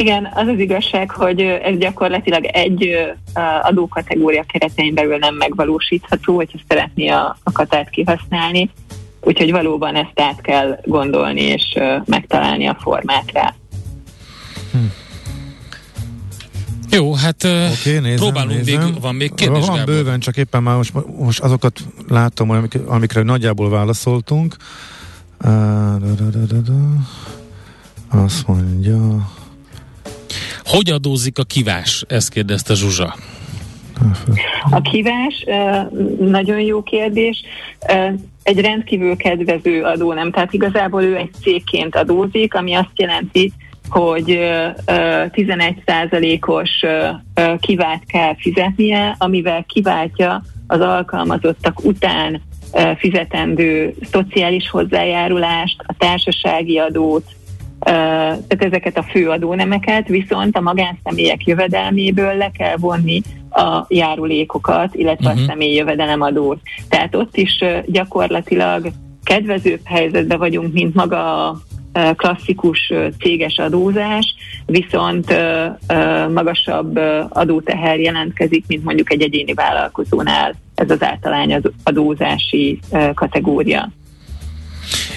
Igen, 0.00 0.28
az 0.34 0.46
az 0.46 0.58
igazság, 0.58 1.10
hogy 1.10 1.40
ez 1.40 1.78
gyakorlatilag 1.78 2.44
egy 2.44 2.96
adókategória 3.62 4.44
keretein 4.52 4.94
belül 4.94 5.16
nem 5.16 5.34
megvalósítható, 5.34 6.34
hogyha 6.34 6.58
szeretné 6.68 7.08
a, 7.08 7.36
a 7.42 7.52
katát 7.52 7.90
kihasználni. 7.90 8.70
Úgyhogy 9.20 9.50
valóban 9.50 9.94
ezt 9.94 10.20
át 10.20 10.40
kell 10.40 10.80
gondolni 10.84 11.40
és 11.40 11.78
megtalálni 12.04 12.66
a 12.66 12.76
formát 12.80 13.32
rá. 13.32 13.54
Hm. 14.72 14.78
Jó, 16.90 17.14
hát 17.14 17.44
okay, 17.44 17.98
nézem, 17.98 18.16
próbálunk 18.16 18.64
nézem. 18.64 18.84
még, 18.84 19.00
van 19.00 19.14
még 19.14 19.34
kérdés, 19.34 19.66
Van 19.66 19.76
Gábor? 19.76 19.94
bőven, 19.94 20.20
csak 20.20 20.36
éppen 20.36 20.62
már 20.62 20.76
most, 20.76 20.92
most 21.18 21.40
azokat 21.40 21.80
látom, 22.08 22.50
amik, 22.50 22.78
amikre 22.86 23.22
nagyjából 23.22 23.70
válaszoltunk. 23.70 24.56
Uh, 25.44 25.50
da, 25.98 26.12
da, 26.18 26.24
da, 26.24 26.44
da, 26.44 26.56
da. 26.56 26.78
Azt 28.22 28.46
mondja... 28.46 29.28
Hogy 30.64 30.90
adózik 30.90 31.38
a 31.38 31.42
kivás? 31.42 32.04
Ezt 32.08 32.28
kérdezte 32.28 32.74
Zsuzsa. 32.74 33.14
A 34.70 34.80
kivás 34.80 35.44
nagyon 36.18 36.60
jó 36.60 36.82
kérdés. 36.82 37.42
Egy 38.42 38.60
rendkívül 38.60 39.16
kedvező 39.16 39.82
adó 39.82 40.12
nem, 40.12 40.30
tehát 40.30 40.52
igazából 40.52 41.02
ő 41.02 41.16
egy 41.16 41.30
cégként 41.42 41.96
adózik, 41.96 42.54
ami 42.54 42.74
azt 42.74 42.90
jelenti, 42.96 43.52
hogy 43.88 44.38
11%-os 44.86 46.70
kivát 47.60 48.02
kell 48.06 48.34
fizetnie, 48.38 49.14
amivel 49.18 49.64
kiváltja 49.68 50.42
az 50.66 50.80
alkalmazottak 50.80 51.84
után 51.84 52.42
fizetendő 52.98 53.94
szociális 54.10 54.70
hozzájárulást, 54.70 55.76
a 55.86 55.94
társasági 55.98 56.78
adót, 56.78 57.24
tehát 57.80 58.64
ezeket 58.64 58.96
a 58.98 59.02
fő 59.02 59.28
adónemeket, 59.28 60.08
viszont 60.08 60.56
a 60.56 60.60
magánszemélyek 60.60 61.44
jövedelméből 61.44 62.36
le 62.36 62.50
kell 62.50 62.76
vonni 62.76 63.22
a 63.50 63.84
járulékokat, 63.88 64.94
illetve 64.94 65.26
uh-huh. 65.26 65.38
a 65.38 65.42
mhm. 65.42 65.50
személy 65.50 65.74
jövedelemadót. 65.74 66.60
Tehát 66.88 67.14
ott 67.14 67.36
is 67.36 67.64
gyakorlatilag 67.86 68.90
kedvezőbb 69.24 69.80
helyzetben 69.84 70.38
vagyunk, 70.38 70.72
mint 70.72 70.94
maga 70.94 71.48
a 71.48 71.60
klasszikus 72.16 72.92
céges 73.18 73.58
adózás, 73.58 74.34
viszont 74.66 75.34
magasabb 76.32 77.00
adóteher 77.28 78.00
jelentkezik, 78.00 78.64
mint 78.66 78.84
mondjuk 78.84 79.12
egy 79.12 79.22
egyéni 79.22 79.54
vállalkozónál 79.54 80.54
ez 80.74 80.90
az 80.90 81.02
általány 81.02 81.60
adózási 81.84 82.78
kategória. 83.14 83.90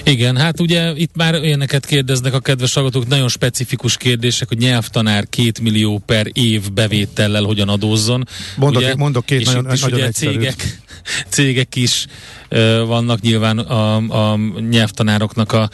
Igen, 0.04 0.36
hát 0.36 0.60
ugye 0.60 0.92
itt 0.94 1.16
már 1.16 1.34
ilyeneket 1.34 1.86
kérdeznek 1.86 2.34
a 2.34 2.40
kedves 2.40 2.74
hallgatók, 2.74 3.06
nagyon 3.06 3.28
specifikus 3.28 3.96
kérdések, 3.96 4.48
hogy 4.48 4.58
nyelvtanár 4.58 5.28
két 5.28 5.60
millió 5.60 6.02
per 6.06 6.26
év 6.32 6.72
bevétellel 6.72 7.42
hogyan 7.42 7.68
adózzon. 7.68 8.24
Mondok, 8.56 8.82
ugye, 8.82 8.94
mondok 8.96 9.26
két 9.26 9.44
nagyon, 9.44 9.72
is 9.72 9.80
nagyon 9.80 9.98
ugye 9.98 10.10
cégek, 10.10 10.82
cégek 11.28 11.76
is 11.76 12.06
uh, 12.50 12.86
vannak 12.86 13.20
nyilván 13.20 13.58
a, 13.58 13.96
a 14.32 14.36
nyelvtanároknak 14.70 15.52
a 15.52 15.70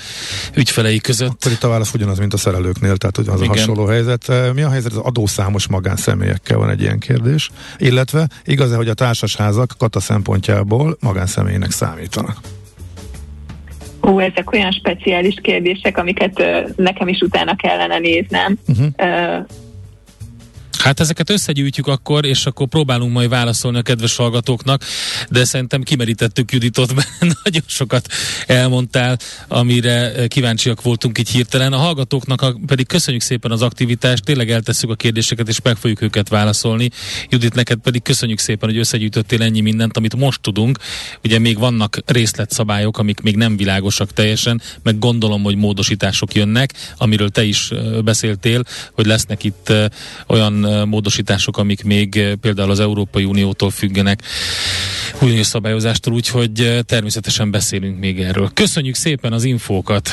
ügyfelei 0.55 0.99
között. 0.99 1.31
Akkor 1.31 1.53
itt 1.53 1.65
a 1.65 1.69
válasz 1.69 1.95
ugyanaz, 1.95 2.19
mint 2.19 2.35
a 2.35 2.37
szerelőknél, 2.37 2.97
tehát 2.97 3.19
az 3.19 3.41
Igen. 3.41 3.55
a 3.55 3.59
hasonló 3.59 3.87
helyzet. 3.87 4.33
Mi 4.55 4.63
a 4.63 4.71
helyzet 4.71 4.93
az 4.93 4.99
adószámos 4.99 5.69
magánszemélyekkel 5.69 6.57
van 6.57 6.71
egy 6.71 6.81
ilyen 6.81 6.99
kérdés, 6.99 7.51
illetve 7.79 8.29
igaz-e, 8.45 8.77
hogy 8.77 8.89
a 8.89 8.95
társasházak 8.95 9.75
kata 9.79 10.01
szempontjából 10.01 10.97
magánszemélynek 11.01 11.71
számítanak? 11.71 12.37
Ó, 14.11 14.19
ezek 14.19 14.53
olyan 14.53 14.71
speciális 14.71 15.35
kérdések, 15.43 15.99
amiket 15.99 16.43
nekem 16.77 17.09
is 17.09 17.21
utána 17.21 17.57
kellene 17.57 17.99
néznem. 17.99 18.59
Uh-huh. 18.69 19.47
Hát 20.83 21.01
ezeket 21.01 21.31
összegyűjtjük 21.31 21.87
akkor, 21.87 22.25
és 22.25 22.47
akkor 22.47 22.69
próbálunk 22.69 23.13
majd 23.13 23.29
válaszolni 23.29 23.79
a 23.79 23.83
kedves 23.83 24.17
hallgatóknak, 24.17 24.85
de 25.31 25.45
szerintem 25.45 25.83
kimerítettük 25.83 26.53
Juditot, 26.53 26.95
mert 26.97 27.09
nagyon 27.21 27.63
sokat 27.67 28.09
elmondtál, 28.47 29.19
amire 29.49 30.27
kíváncsiak 30.29 30.83
voltunk 30.83 31.19
így 31.19 31.29
hirtelen. 31.29 31.73
A 31.73 31.77
hallgatóknak 31.77 32.57
pedig 32.67 32.87
köszönjük 32.87 33.23
szépen 33.23 33.51
az 33.51 33.63
aktivitást, 33.63 34.25
tényleg 34.25 34.51
eltesszük 34.51 34.91
a 34.91 34.95
kérdéseket, 34.95 35.49
és 35.49 35.61
meg 35.63 35.77
fogjuk 35.77 36.01
őket 36.01 36.29
válaszolni. 36.29 36.91
Judit, 37.29 37.55
neked 37.55 37.79
pedig 37.79 38.03
köszönjük 38.03 38.39
szépen, 38.39 38.69
hogy 38.69 38.79
összegyűjtöttél 38.79 39.43
ennyi 39.43 39.61
mindent, 39.61 39.97
amit 39.97 40.17
most 40.17 40.41
tudunk. 40.41 40.79
Ugye 41.25 41.39
még 41.39 41.59
vannak 41.59 41.99
részletszabályok, 42.07 42.99
amik 42.99 43.21
még 43.21 43.37
nem 43.37 43.57
világosak 43.57 44.13
teljesen, 44.13 44.63
meg 44.83 44.99
gondolom, 44.99 45.43
hogy 45.43 45.57
módosítások 45.57 46.35
jönnek, 46.35 46.73
amiről 46.97 47.29
te 47.29 47.45
is 47.45 47.71
beszéltél, 48.05 48.63
hogy 48.93 49.07
lesznek 49.07 49.45
itt 49.45 49.73
olyan 50.27 50.69
módosítások, 50.85 51.59
amik 51.59 51.85
még 51.85 52.37
például 52.41 52.71
az 52.71 52.81
Európai 52.81 53.25
Uniótól 53.25 53.71
függenek, 53.71 54.23
uniós 55.23 55.47
szabályozástól, 55.47 56.15
úgyhogy 56.15 56.83
természetesen 56.87 57.51
beszélünk 57.51 57.99
még 57.99 58.21
erről. 58.21 58.51
Köszönjük 58.55 58.95
szépen 58.95 59.33
az 59.33 59.45
infókat! 59.45 60.09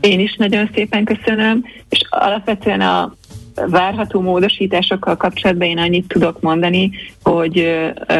Én 0.00 0.20
is 0.20 0.36
nagyon 0.36 0.70
szépen 0.74 1.04
köszönöm, 1.04 1.64
és 1.88 2.00
alapvetően 2.08 2.80
a 2.80 3.16
várható 3.66 4.20
módosításokkal 4.20 5.16
kapcsolatban 5.16 5.68
én 5.68 5.78
annyit 5.78 6.08
tudok 6.08 6.40
mondani, 6.40 6.90
hogy 7.22 7.68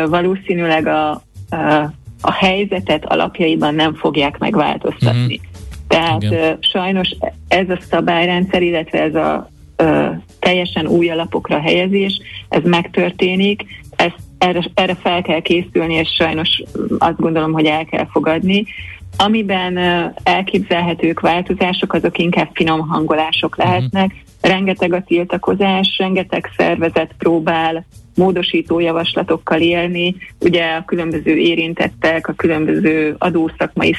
valószínűleg 0.09 0.87
a, 0.87 1.11
a, 1.11 1.92
a 2.20 2.33
helyzetet 2.33 3.04
alapjaiban 3.04 3.74
nem 3.74 3.94
fogják 3.94 4.38
megváltoztatni. 4.38 5.20
Mm-hmm. 5.20 5.57
Tehát 5.88 6.22
Igen. 6.22 6.59
sajnos 6.61 7.09
ez 7.48 7.70
a 7.70 7.78
szabályrendszer, 7.90 8.62
illetve 8.62 9.02
ez 9.02 9.14
a 9.14 9.50
teljesen 10.38 10.87
új 10.87 11.11
alapokra 11.11 11.61
helyezés, 11.61 12.21
ez 12.49 12.62
megtörténik, 12.64 13.64
ezt 13.97 14.19
erre, 14.38 14.61
erre 14.75 14.95
fel 14.95 15.23
kell 15.23 15.41
készülni, 15.41 15.95
és 15.95 16.09
sajnos 16.19 16.62
azt 16.99 17.21
gondolom, 17.21 17.53
hogy 17.53 17.67
el 17.67 17.85
kell 17.85 18.07
fogadni. 18.07 18.64
Amiben 19.17 19.79
elképzelhetők 20.23 21.21
változások, 21.21 21.93
azok 21.93 22.19
inkább 22.19 22.51
finom 22.53 22.81
hangolások 22.81 23.57
mhm. 23.57 23.67
lehetnek. 23.67 24.14
Rengeteg 24.41 24.93
a 24.93 25.03
tiltakozás, 25.03 25.97
rengeteg 25.99 26.51
szervezet 26.57 27.14
próbál 27.19 27.87
módosító 28.14 28.81
javaslatokkal 28.81 29.61
élni. 29.61 30.17
Ugye 30.41 30.64
a 30.64 30.85
különböző 30.85 31.37
érintettek, 31.37 32.29
a 32.29 32.33
különböző 32.33 33.14
adószakmai, 33.19 33.95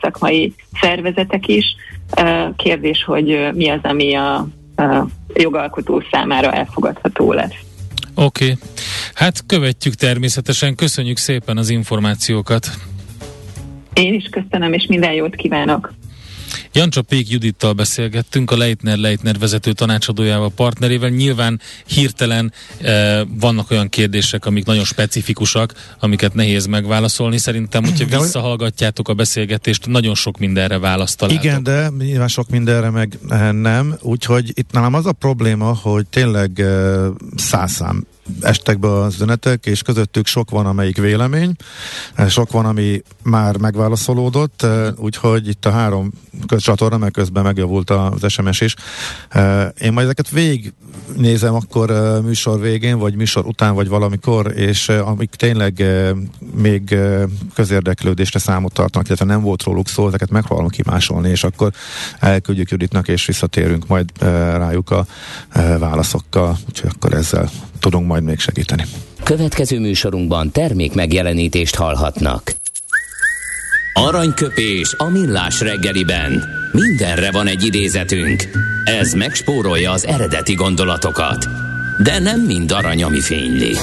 szakmai 0.00 0.54
szervezetek 0.80 1.48
is. 1.48 1.64
Kérdés, 2.56 3.04
hogy 3.04 3.48
mi 3.54 3.68
az, 3.68 3.80
ami 3.82 4.14
a 4.14 4.48
jogalkotó 5.34 6.02
számára 6.10 6.52
elfogadható 6.52 7.32
lesz. 7.32 7.54
Oké. 8.14 8.44
Okay. 8.44 8.56
Hát 9.14 9.46
követjük 9.46 9.94
természetesen. 9.94 10.74
Köszönjük 10.74 11.16
szépen 11.16 11.56
az 11.56 11.68
információkat. 11.70 12.68
Én 13.92 14.14
is 14.14 14.28
köszönöm, 14.30 14.72
és 14.72 14.86
minden 14.88 15.12
jót 15.12 15.34
kívánok. 15.34 15.92
Jancsa 16.72 17.02
Pék 17.02 17.30
Judittal 17.30 17.72
beszélgettünk, 17.72 18.50
a 18.50 18.56
Leitner 18.56 18.96
Leitner 18.96 19.38
vezető 19.38 19.72
tanácsadójával, 19.72 20.50
partnerével. 20.50 21.08
Nyilván 21.08 21.60
hirtelen 21.86 22.52
e, 22.80 23.24
vannak 23.24 23.70
olyan 23.70 23.88
kérdések, 23.88 24.46
amik 24.46 24.64
nagyon 24.64 24.84
specifikusak, 24.84 25.96
amiket 26.00 26.34
nehéz 26.34 26.66
megválaszolni. 26.66 27.38
Szerintem, 27.38 27.84
hogyha 27.84 28.04
de 28.04 28.18
visszahallgatjátok 28.18 29.08
a 29.08 29.14
beszélgetést, 29.14 29.86
nagyon 29.86 30.14
sok 30.14 30.38
mindenre 30.38 30.78
választ 30.78 31.18
találtok. 31.18 31.44
Igen, 31.44 31.62
de 31.62 31.90
nyilván 31.98 32.28
sok 32.28 32.48
mindenre 32.48 32.90
meg 32.90 33.18
eh, 33.28 33.52
nem. 33.52 33.96
Úgyhogy 34.00 34.52
itt 34.54 34.72
nálam 34.72 34.94
az 34.94 35.06
a 35.06 35.12
probléma, 35.12 35.74
hogy 35.74 36.06
tényleg 36.06 36.60
e, 36.60 37.06
százszám 37.36 38.06
estek 38.40 38.78
be 38.78 38.92
az 38.92 39.14
üzenetek, 39.14 39.66
és 39.66 39.82
közöttük 39.82 40.26
sok 40.26 40.50
van, 40.50 40.66
amelyik 40.66 40.96
vélemény, 40.96 41.54
sok 42.28 42.52
van, 42.52 42.66
ami 42.66 43.02
már 43.22 43.56
megválaszolódott, 43.56 44.66
úgyhogy 44.96 45.48
itt 45.48 45.64
a 45.64 45.70
három 45.70 46.12
csatorna, 46.56 46.96
meg 46.96 47.10
közben 47.10 47.42
megjavult 47.42 47.90
az 47.90 48.32
SMS 48.32 48.60
is. 48.60 48.74
Én 49.80 49.92
majd 49.92 50.04
ezeket 50.04 50.30
végig 50.30 50.72
nézem 51.16 51.54
akkor 51.54 52.20
műsor 52.24 52.60
végén, 52.60 52.98
vagy 52.98 53.14
műsor 53.14 53.46
után, 53.46 53.74
vagy 53.74 53.88
valamikor, 53.88 54.52
és 54.56 54.88
amik 54.88 55.30
tényleg 55.30 55.84
még 56.54 56.96
közérdeklődésre 57.54 58.38
számot 58.38 58.72
tartanak, 58.72 59.06
illetve 59.06 59.26
nem 59.26 59.40
volt 59.40 59.62
róluk 59.62 59.88
szó, 59.88 60.06
ezeket 60.06 60.30
megpróbálom 60.30 60.70
kimásolni, 60.70 61.28
és 61.28 61.44
akkor 61.44 61.72
elküldjük 62.18 62.70
Juditnak, 62.70 63.08
és 63.08 63.26
visszatérünk 63.26 63.86
majd 63.86 64.10
rájuk 64.56 64.90
a 64.90 65.06
válaszokkal, 65.78 66.58
úgyhogy 66.68 66.90
akkor 66.94 67.12
ezzel 67.12 67.50
tudunk 67.78 68.06
majd 68.06 68.22
még 68.22 68.38
segíteni. 68.38 68.84
Következő 69.22 69.78
műsorunkban 69.80 70.50
termék 70.50 70.94
megjelenítést 70.94 71.74
hallhatnak. 71.74 72.52
Aranyköpés 73.92 74.94
a 74.96 75.04
millás 75.04 75.60
reggeliben. 75.60 76.44
Mindenre 76.72 77.30
van 77.30 77.46
egy 77.46 77.64
idézetünk. 77.64 78.42
Ez 78.84 79.12
megspórolja 79.12 79.90
az 79.90 80.06
eredeti 80.06 80.54
gondolatokat. 80.54 81.48
De 82.02 82.18
nem 82.18 82.40
mind 82.40 82.72
arany, 82.72 83.02
ami 83.02 83.20
fényli. 83.20 83.76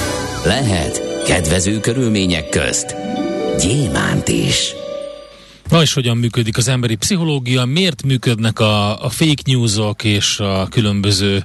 Lehet 0.44 1.24
kedvező 1.26 1.80
körülmények 1.80 2.50
közt 2.50 2.96
gyémánt 3.60 4.28
is. 4.28 4.76
Na 5.70 5.82
és 5.82 5.94
hogyan 5.94 6.18
működik 6.18 6.58
az 6.58 6.68
emberi 6.68 6.96
pszichológia, 6.96 7.66
miért 7.66 8.04
működnek 8.04 8.60
a, 8.60 9.04
a 9.04 9.10
fake 9.10 9.42
newsok 9.46 10.04
és 10.04 10.40
a 10.40 10.68
különböző 10.68 11.44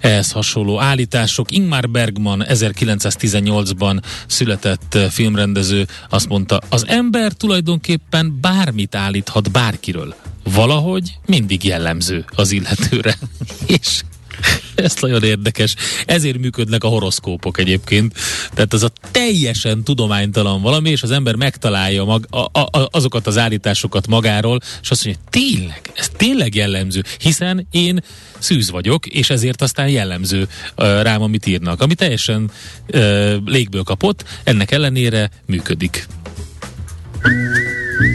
ehhez 0.00 0.30
hasonló 0.30 0.80
állítások. 0.80 1.50
Ingmar 1.50 1.90
Bergman 1.90 2.44
1918-ban 2.48 4.02
született 4.26 4.98
filmrendező 5.10 5.86
azt 6.08 6.28
mondta, 6.28 6.60
az 6.68 6.86
ember 6.86 7.32
tulajdonképpen 7.32 8.38
bármit 8.40 8.94
állíthat 8.94 9.50
bárkiről. 9.50 10.14
Valahogy 10.44 11.18
mindig 11.26 11.64
jellemző 11.64 12.24
az 12.34 12.52
illetőre. 12.52 13.18
és 13.66 14.02
Ez 14.74 14.94
nagyon 15.00 15.22
érdekes. 15.22 15.74
Ezért 16.06 16.38
működnek 16.38 16.84
a 16.84 16.88
horoszkópok 16.88 17.58
egyébként. 17.58 18.14
Tehát 18.54 18.72
az 18.72 18.82
a 18.82 18.90
teljesen 19.10 19.84
tudománytalan 19.84 20.62
valami, 20.62 20.90
és 20.90 21.02
az 21.02 21.10
ember 21.10 21.34
megtalálja 21.34 22.04
mag, 22.04 22.26
a, 22.30 22.60
a, 22.60 22.88
azokat 22.90 23.26
az 23.26 23.38
állításokat 23.38 24.06
magáról, 24.06 24.60
és 24.82 24.90
azt 24.90 25.04
mondja, 25.04 25.22
tényleg, 25.30 25.90
ez 25.94 26.08
tényleg 26.16 26.54
jellemző, 26.54 27.02
hiszen 27.18 27.66
én 27.70 28.02
szűz 28.38 28.70
vagyok, 28.70 29.06
és 29.06 29.30
ezért 29.30 29.62
aztán 29.62 29.88
jellemző 29.88 30.48
rám, 30.76 31.22
amit 31.22 31.46
írnak. 31.46 31.80
Ami 31.80 31.94
teljesen 31.94 32.50
uh, 32.92 33.34
légből 33.46 33.82
kapott, 33.82 34.24
ennek 34.44 34.70
ellenére 34.70 35.30
működik. 35.46 36.06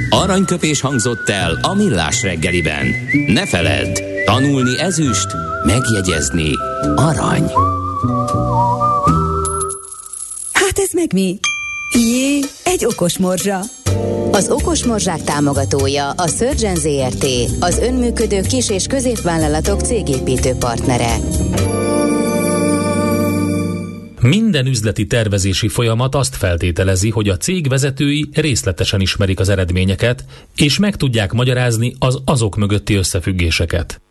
Aranyköpés 0.10 0.82
hangzott 0.82 1.30
el 1.30 1.60
a 1.62 1.74
millás 1.74 2.22
reggeliben. 2.22 2.88
Ne 3.28 3.48
feledd, 3.48 4.15
tanulni 4.26 4.80
ezüst, 4.80 5.28
megjegyezni 5.64 6.52
arany. 6.96 7.52
Hát 10.52 10.78
ez 10.80 10.92
meg 10.94 11.14
mi? 11.14 11.40
Jé, 11.94 12.40
egy 12.64 12.86
okos 12.86 13.18
morzsa. 13.18 13.60
Az 14.32 14.50
Okos 14.50 14.84
Morzsák 14.86 15.22
támogatója 15.22 16.10
a 16.10 16.28
Surgeon 16.28 16.76
ZRT, 16.76 17.26
az 17.60 17.78
önműködő 17.78 18.42
kis- 18.42 18.70
és 18.70 18.88
középvállalatok 18.88 19.82
cégépítő 19.82 20.54
partnere. 20.54 21.16
Minden 24.22 24.66
üzleti 24.66 25.08
tervezési 25.08 25.68
folyamat 25.68 26.16
azt 26.16 26.36
feltételezi, 26.36 27.10
hogy 27.10 27.30
a 27.30 27.38
cég 27.38 27.70
vezetői 27.70 28.30
részletesen 28.34 29.02
ismerik 29.02 29.40
az 29.40 29.50
eredményeket, 29.50 30.26
és 30.56 30.80
meg 30.80 30.96
tudják 30.96 31.32
magyarázni 31.32 31.96
az 32.00 32.22
azok 32.26 32.56
mögötti 32.56 32.96
összefüggéseket. 32.96 34.02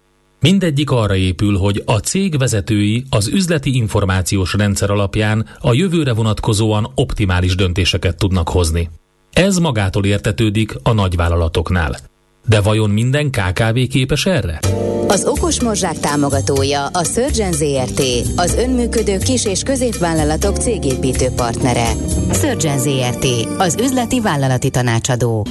Mindegyik 0.45 0.91
arra 0.91 1.17
épül, 1.17 1.57
hogy 1.57 1.83
a 1.87 1.99
cég 1.99 2.39
vezetői 2.39 3.05
az 3.11 3.29
üzleti 3.29 3.77
információs 3.77 4.55
rendszer 4.55 4.91
alapján 4.91 5.47
a 5.61 5.73
jövőre 5.73 6.13
vonatkozóan 6.13 6.93
optimális 6.95 7.55
döntéseket 7.55 8.17
tudnak 8.17 8.49
hozni. 8.49 8.91
Ez 9.33 9.59
magától 9.59 10.05
értetődik 10.05 10.75
a 10.83 10.93
nagyvállalatoknál. 10.93 11.97
De 12.49 12.61
vajon 12.61 12.91
minden 12.91 13.31
KKV 13.31 13.79
képes 13.91 14.27
erre? 14.27 14.59
Az 15.09 15.25
Okos 15.27 15.61
Morzsák 15.61 15.99
támogatója 15.99 16.87
a 16.87 17.05
Surgeon 17.05 17.53
ZRT, 17.53 18.03
az 18.37 18.55
önműködő 18.55 19.19
kis- 19.19 19.47
és 19.47 19.63
középvállalatok 19.63 20.57
cégépítő 20.57 21.29
partnere. 21.37 21.93
Surgeon 22.33 22.79
ZRT, 22.79 23.27
az 23.59 23.77
üzleti 23.81 24.21
vállalati 24.21 24.71
tanácsadó. 24.71 25.47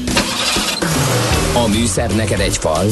A 1.54 1.68
műszer 1.68 2.16
neked 2.16 2.40
egy 2.40 2.58
fal, 2.58 2.86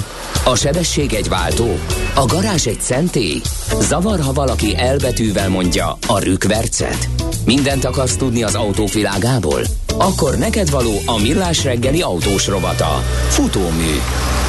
a 0.43 0.55
sebesség 0.55 1.13
egy 1.13 1.29
váltó, 1.29 1.79
a 2.15 2.25
garázs 2.25 2.65
egy 2.65 2.81
szentély. 2.81 3.41
Zavar, 3.79 4.19
ha 4.19 4.33
valaki 4.33 4.77
elbetűvel 4.77 5.49
mondja 5.49 5.97
a 6.07 6.19
rükvercet. 6.19 7.09
Mindent 7.45 7.85
akarsz 7.85 8.15
tudni 8.15 8.43
az 8.43 8.55
autóvilágából? 8.55 9.61
Akkor 9.97 10.37
neked 10.37 10.69
való 10.69 10.93
a 11.05 11.19
millás 11.21 11.63
reggeli 11.63 12.01
autós 12.01 12.47
rovata. 12.47 13.03
Futómű. 13.29 13.95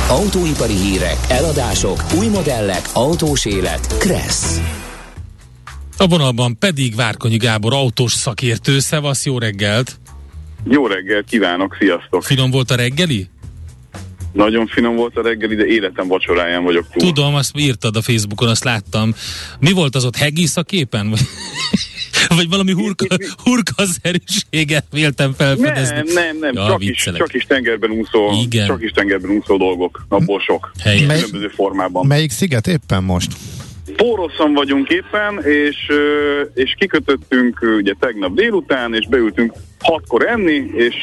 Autóipari 0.08 0.74
hírek, 0.76 1.16
eladások, 1.28 2.02
új 2.18 2.26
modellek, 2.26 2.88
autós 2.92 3.44
élet. 3.44 3.96
Kressz. 3.98 4.60
A 5.96 6.06
vonalban 6.06 6.58
pedig 6.58 6.94
Várkonyi 6.94 7.36
Gábor 7.36 7.72
autós 7.72 8.12
szakértő. 8.12 8.78
Szevasz, 8.78 9.24
jó 9.26 9.38
reggelt! 9.38 10.00
Jó 10.64 10.86
reggelt 10.86 11.26
kívánok, 11.28 11.76
sziasztok! 11.78 12.22
Finom 12.22 12.50
volt 12.50 12.70
a 12.70 12.74
reggeli? 12.74 13.28
Nagyon 14.32 14.66
finom 14.66 14.96
volt 14.96 15.16
a 15.16 15.22
reggeli, 15.22 15.54
de 15.54 15.66
életem 15.66 16.08
vacsoráján 16.08 16.64
vagyok 16.64 16.86
túl. 16.92 17.12
Tudom, 17.12 17.34
azt 17.34 17.58
írtad 17.58 17.96
a 17.96 18.02
Facebookon, 18.02 18.48
azt 18.48 18.64
láttam. 18.64 19.14
Mi 19.58 19.72
volt 19.72 19.94
az 19.94 20.04
ott 20.04 20.16
hegisz 20.16 20.56
a 20.56 20.62
képen? 20.62 21.14
Vagy 22.28 22.48
valami 22.54 22.72
hurka, 22.72 23.06
hurkaszerűséget 23.44 24.86
véltem 24.90 25.32
felfedezni. 25.32 25.94
Nem, 25.94 26.04
nem, 26.14 26.38
nem, 26.38 26.52
ja, 26.54 26.66
csak, 26.66 26.84
is, 26.84 27.02
csak 27.02 27.34
is 27.34 27.44
tengerben 27.44 27.90
úszó, 27.90 28.30
Igen. 28.42 28.66
csak 28.66 28.82
is 28.82 28.90
tengerben 28.90 29.30
úszó 29.30 29.56
dolgok, 29.56 30.04
abból 30.08 30.40
sok. 30.40 30.72
Helyes. 30.82 31.06
Mely, 31.06 31.16
különböző 31.16 31.48
formában. 31.48 32.06
Melyik 32.06 32.30
sziget 32.30 32.66
éppen 32.66 33.02
most? 33.02 33.32
Póroszon 33.96 34.52
vagyunk 34.54 34.88
éppen, 34.88 35.42
és, 35.44 35.76
és 36.54 36.74
kikötöttünk 36.78 37.60
ugye 37.76 37.94
tegnap 37.98 38.34
délután, 38.34 38.94
és 38.94 39.06
beültünk 39.08 39.52
hatkor 39.78 40.26
enni, 40.26 40.70
és 40.74 40.94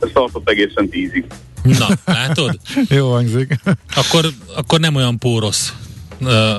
ez 0.00 0.08
tartott 0.12 0.48
egészen 0.48 0.88
tízig. 0.88 1.24
Na, 1.62 1.88
látod? 2.04 2.58
Jó 2.88 3.10
hangzik. 3.10 3.60
Akkor, 3.94 4.28
akkor 4.56 4.80
nem 4.80 4.94
olyan 4.94 5.18
pórosz 5.18 5.72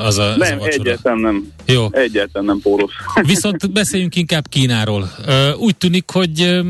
az 0.03 0.17
a, 0.17 0.35
nem, 0.37 0.59
az 0.59 0.65
a 0.65 0.69
egyáltalán 0.69 1.19
nem. 1.19 1.51
Jó. 1.65 1.87
Egyáltalán 1.91 2.45
nem 2.45 2.59
pórosz. 2.59 2.91
Viszont 3.25 3.71
beszéljünk 3.71 4.15
inkább 4.15 4.47
Kínáról. 4.49 5.11
Úgy 5.57 5.75
tűnik, 5.75 6.09
hogy, 6.11 6.61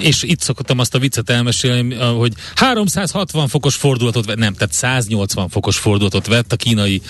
és 0.00 0.22
itt 0.22 0.40
szokottam 0.40 0.78
azt 0.78 0.94
a 0.94 0.98
viccet 0.98 1.30
elmesélni, 1.30 1.94
hogy 1.94 2.32
360 2.54 3.48
fokos 3.48 3.74
fordulatot 3.74 4.26
vett, 4.26 4.36
nem, 4.36 4.52
tehát 4.52 4.72
180 4.72 5.48
fokos 5.48 5.78
fordulatot 5.78 6.26
vett 6.26 6.52
a 6.52 6.56
kínai 6.56 7.02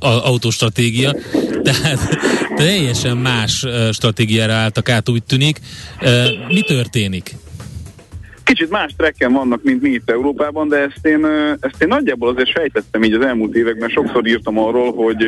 autóstratégia, 0.00 1.16
tehát 1.62 2.18
teljesen 2.56 3.16
más 3.16 3.64
stratégiára 3.92 4.52
álltak 4.52 4.88
át, 4.88 5.08
úgy 5.08 5.22
tűnik. 5.22 5.60
Mi 6.48 6.60
történik? 6.60 7.36
Kicsit 8.48 8.70
más 8.70 8.94
trekken 8.96 9.32
vannak, 9.32 9.62
mint 9.62 9.82
mi 9.82 9.88
itt 9.88 10.10
Európában, 10.10 10.68
de 10.68 10.76
ezt 10.76 11.06
én, 11.06 11.26
ezt 11.60 11.82
én 11.82 11.88
nagyjából 11.88 12.28
azért 12.28 12.50
sejtettem 12.50 13.02
így 13.02 13.12
az 13.12 13.24
elmúlt 13.24 13.54
években. 13.54 13.88
Sokszor 13.88 14.26
írtam 14.26 14.58
arról, 14.58 14.92
hogy 14.92 15.26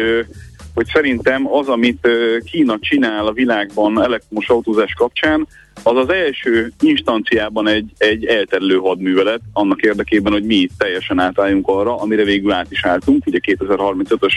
hogy 0.75 0.87
szerintem 0.87 1.53
az, 1.53 1.69
amit 1.69 2.09
Kína 2.45 2.79
csinál 2.81 3.27
a 3.27 3.33
világban 3.33 4.03
elektromos 4.03 4.49
autózás 4.49 4.93
kapcsán, 4.93 5.47
az 5.83 5.97
az 5.97 6.09
első 6.09 6.73
instanciában 6.81 7.69
egy, 7.69 7.91
egy 7.99 8.25
elterülő 8.25 8.77
hadművelet 8.77 9.41
annak 9.53 9.81
érdekében, 9.81 10.33
hogy 10.33 10.45
mi 10.45 10.69
teljesen 10.79 11.19
átálljunk 11.19 11.69
arra, 11.69 11.97
amire 12.01 12.25
végül 12.25 12.53
át 12.53 12.71
is 12.71 12.85
álltunk. 12.85 13.27
Ugye 13.27 13.39
2035-ös 13.43 14.33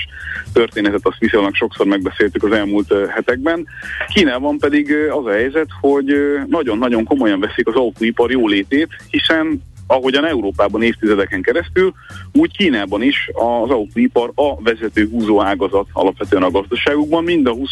történetet 0.53 1.07
azt 1.07 1.17
viszonylag 1.19 1.55
sokszor 1.55 1.85
megbeszéltük 1.85 2.43
az 2.43 2.51
elmúlt 2.51 2.93
hetekben. 3.09 3.67
Kínában 4.13 4.57
pedig 4.57 4.93
az 5.09 5.25
a 5.25 5.31
helyzet, 5.31 5.67
hogy 5.81 6.15
nagyon-nagyon 6.47 7.03
komolyan 7.03 7.39
veszik 7.39 7.67
az 7.67 7.75
autóipar 7.75 8.31
jólétét, 8.31 8.89
hiszen 9.09 9.61
ahogyan 9.87 10.25
Európában 10.25 10.81
évtizedeken 10.81 11.41
keresztül, 11.41 11.93
úgy 12.33 12.57
Kínában 12.57 13.01
is 13.01 13.29
az 13.33 13.69
autóipar 13.69 14.31
a 14.35 14.61
vezető 14.61 15.07
húzó 15.11 15.41
ágazat 15.41 15.87
alapvetően 15.91 16.43
a 16.43 16.51
gazdaságukban. 16.51 17.23
Mind 17.23 17.47
a 17.47 17.51
20, 17.51 17.69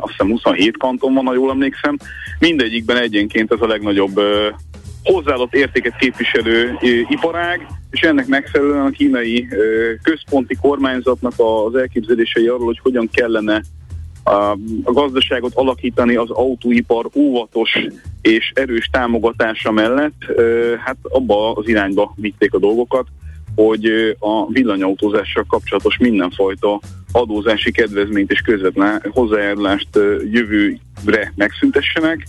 azt 0.00 0.10
hiszem 0.10 0.30
27 0.30 0.76
kanton 0.76 1.14
van, 1.14 1.26
ha 1.26 1.34
jól 1.34 1.50
emlékszem, 1.50 1.96
mindegyikben 2.38 2.96
egyenként 2.96 3.52
ez 3.52 3.60
a 3.60 3.66
legnagyobb 3.66 4.20
hozzáadott 5.04 5.54
értéket 5.54 5.96
képviselő 5.96 6.76
iparág, 7.08 7.66
és 7.90 8.00
ennek 8.00 8.26
megfelelően 8.26 8.86
a 8.86 8.90
kínai 8.90 9.48
központi 10.02 10.54
kormányzatnak 10.60 11.32
az 11.36 11.74
elképzelései 11.74 12.46
arról, 12.46 12.64
hogy 12.64 12.80
hogyan 12.82 13.08
kellene 13.12 13.62
a, 14.26 14.58
gazdaságot 14.84 15.54
alakítani 15.54 16.14
az 16.14 16.30
autóipar 16.30 17.08
óvatos 17.14 17.78
és 18.22 18.52
erős 18.54 18.88
támogatása 18.92 19.70
mellett, 19.70 20.24
hát 20.84 20.96
abba 21.02 21.52
az 21.52 21.68
irányba 21.68 22.14
vitték 22.16 22.54
a 22.54 22.58
dolgokat, 22.58 23.06
hogy 23.54 24.16
a 24.18 24.46
villanyautózással 24.52 25.44
kapcsolatos 25.48 25.96
mindenfajta 25.96 26.80
adózási 27.12 27.72
kedvezményt 27.72 28.30
és 28.30 28.40
közvetlen 28.40 29.02
hozzájárulást 29.10 29.88
jövőre 30.30 31.32
megszüntessenek, 31.34 32.26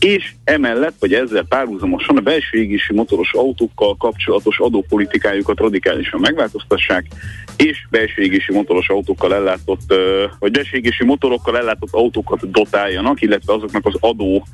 és 0.00 0.32
emellett, 0.44 0.94
vagy 0.98 1.12
ezzel 1.12 1.44
párhuzamosan 1.48 2.16
a 2.16 2.20
belső 2.20 2.58
égési 2.58 2.94
motoros 2.94 3.32
autókkal 3.32 3.96
kapcsolatos 3.96 4.58
adópolitikájukat 4.58 5.58
radikálisan 5.58 6.20
megváltoztassák, 6.20 7.06
és 7.56 7.86
belső 7.90 8.22
égési 8.22 8.52
motoros 8.52 8.88
autókkal 8.88 9.34
ellátott, 9.34 9.94
vagy 10.38 10.50
belső 10.50 10.76
égési 10.76 11.04
motorokkal 11.04 11.58
ellátott 11.58 11.92
autókat 11.92 12.50
dotáljanak, 12.50 13.20
illetve 13.20 13.52
azoknak 13.52 13.86
az 13.86 13.94
adó 14.00 14.46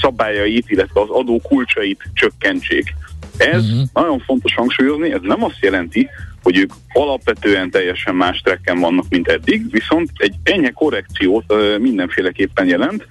szabályait, 0.00 0.70
illetve 0.70 1.00
az 1.00 1.08
adó 1.10 1.40
kulcsait 1.40 2.02
csökkentsék. 2.14 2.94
Ez 3.36 3.64
uh-huh. 3.64 3.88
nagyon 3.92 4.18
fontos 4.18 4.54
hangsúlyozni, 4.54 5.12
ez 5.12 5.20
nem 5.22 5.44
azt 5.44 5.58
jelenti, 5.60 6.08
hogy 6.46 6.58
ők 6.58 6.72
alapvetően 6.92 7.70
teljesen 7.70 8.14
más 8.14 8.40
trekken 8.40 8.80
vannak, 8.80 9.04
mint 9.08 9.28
eddig, 9.28 9.70
viszont 9.70 10.10
egy 10.16 10.34
enyhe 10.42 10.70
korrekciót 10.70 11.44
uh, 11.52 11.78
mindenféleképpen 11.78 12.66
jelent, 12.66 13.06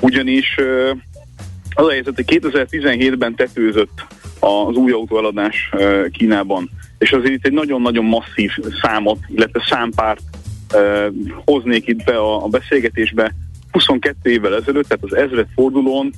ugyanis 0.00 0.56
uh, 0.58 0.90
az 1.74 1.86
a 1.86 1.90
helyzet, 1.90 2.14
hogy 2.14 2.40
2017-ben 2.40 3.34
tetőzött 3.34 4.06
az 4.40 4.76
új 4.76 4.92
autóeladás 4.92 5.70
uh, 5.72 6.10
Kínában, 6.10 6.70
és 6.98 7.12
azért 7.12 7.34
itt 7.34 7.46
egy 7.46 7.52
nagyon-nagyon 7.52 8.04
masszív 8.04 8.50
számot, 8.82 9.18
illetve 9.34 9.64
számpárt 9.68 10.22
uh, 10.74 11.06
hoznék 11.44 11.86
itt 11.86 12.04
be 12.04 12.16
a, 12.18 12.44
a 12.44 12.48
beszélgetésbe. 12.48 13.34
22 13.70 14.30
évvel 14.30 14.54
ezelőtt, 14.54 14.88
tehát 14.88 15.04
az 15.04 15.16
ezred 15.16 15.46
fordulón 15.54 16.12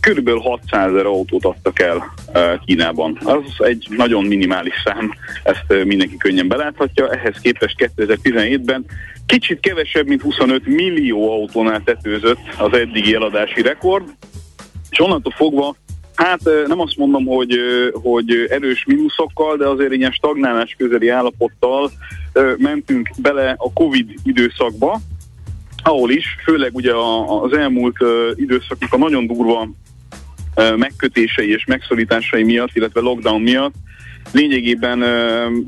Körülbelül 0.00 0.40
600 0.40 0.92
ezer 0.92 1.06
autót 1.06 1.44
adtak 1.44 1.80
el 1.80 2.14
Kínában. 2.64 3.18
Az 3.24 3.42
egy 3.58 3.86
nagyon 3.96 4.24
minimális 4.24 4.74
szám, 4.84 5.12
ezt 5.42 5.84
mindenki 5.84 6.16
könnyen 6.16 6.48
beláthatja. 6.48 7.10
Ehhez 7.10 7.36
képest 7.40 7.92
2017-ben 7.96 8.84
kicsit 9.26 9.60
kevesebb, 9.60 10.06
mint 10.06 10.22
25 10.22 10.66
millió 10.66 11.32
autónál 11.32 11.82
tetőzött 11.84 12.38
az 12.58 12.72
eddigi 12.72 13.14
eladási 13.14 13.62
rekord, 13.62 14.04
és 14.90 15.00
onnantól 15.00 15.32
fogva 15.36 15.76
Hát 16.18 16.40
nem 16.66 16.80
azt 16.80 16.96
mondom, 16.96 17.26
hogy, 17.26 17.54
hogy 17.92 18.46
erős 18.50 18.84
mínuszokkal, 18.84 19.56
de 19.56 19.66
azért 19.66 19.92
ilyen 19.92 20.10
stagnálás 20.10 20.74
közeli 20.78 21.08
állapottal 21.08 21.90
mentünk 22.56 23.10
bele 23.22 23.54
a 23.58 23.72
Covid 23.72 24.10
időszakba, 24.22 25.00
ahol 25.88 26.10
is, 26.10 26.36
főleg 26.44 26.74
ugye 26.74 26.92
az 27.42 27.52
elmúlt 27.52 27.96
időszaknak 28.34 28.92
a 28.92 28.98
nagyon 28.98 29.26
durva 29.26 29.68
megkötései 30.76 31.50
és 31.50 31.64
megszorításai 31.64 32.42
miatt, 32.42 32.70
illetve 32.74 33.00
lockdown 33.00 33.40
miatt 33.40 33.74
lényegében 34.32 34.98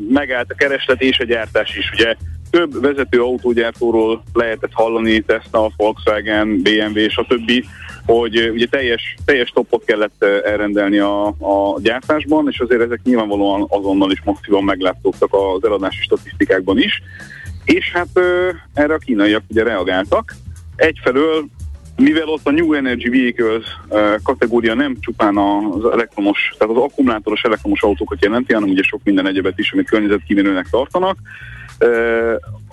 megállt 0.08 0.50
a 0.50 0.54
kereslet 0.54 1.02
és 1.02 1.18
a 1.18 1.24
gyártás 1.24 1.76
is. 1.76 1.90
Ugye 1.92 2.14
több 2.50 2.80
vezető 2.80 3.22
autógyártóról 3.22 4.22
lehetett 4.32 4.72
hallani, 4.72 5.20
Tesla, 5.20 5.70
Volkswagen, 5.76 6.62
BMW 6.62 6.96
és 6.96 7.16
a 7.16 7.26
többi, 7.28 7.64
hogy 8.06 8.50
ugye 8.50 8.66
teljes, 8.66 9.16
teljes 9.24 9.50
topot 9.50 9.84
kellett 9.84 10.24
elrendelni 10.44 10.98
a, 10.98 11.26
a 11.26 11.80
gyártásban, 11.80 12.48
és 12.50 12.58
azért 12.60 12.80
ezek 12.80 13.00
nyilvánvalóan 13.04 13.66
azonnal 13.68 14.10
is 14.10 14.22
masszívan 14.24 14.64
meglátottak 14.64 15.34
az 15.34 15.64
eladási 15.64 16.02
statisztikákban 16.02 16.78
is. 16.78 17.02
És 17.74 17.92
hát 17.92 18.08
erre 18.74 18.94
a 18.94 18.98
kínaiak 18.98 19.42
ugye 19.48 19.62
reagáltak. 19.62 20.34
Egyfelől 20.76 21.46
mivel 21.96 22.28
ott 22.28 22.46
a 22.46 22.50
New 22.50 22.72
Energy 22.72 23.08
Vehicles 23.08 23.64
kategória 24.22 24.74
nem 24.74 24.96
csupán 25.00 25.36
az 25.36 25.84
elektromos, 25.92 26.54
tehát 26.58 26.76
az 26.76 26.82
akkumulátoros 26.82 27.42
elektromos 27.42 27.82
autókat 27.82 28.22
jelenti, 28.22 28.52
hanem 28.52 28.68
ugye 28.68 28.82
sok 28.82 29.00
minden 29.04 29.26
egyebet 29.26 29.58
is, 29.58 29.72
amit 29.72 29.88
környezetkímélőnek 29.88 30.66
tartanak. 30.70 31.16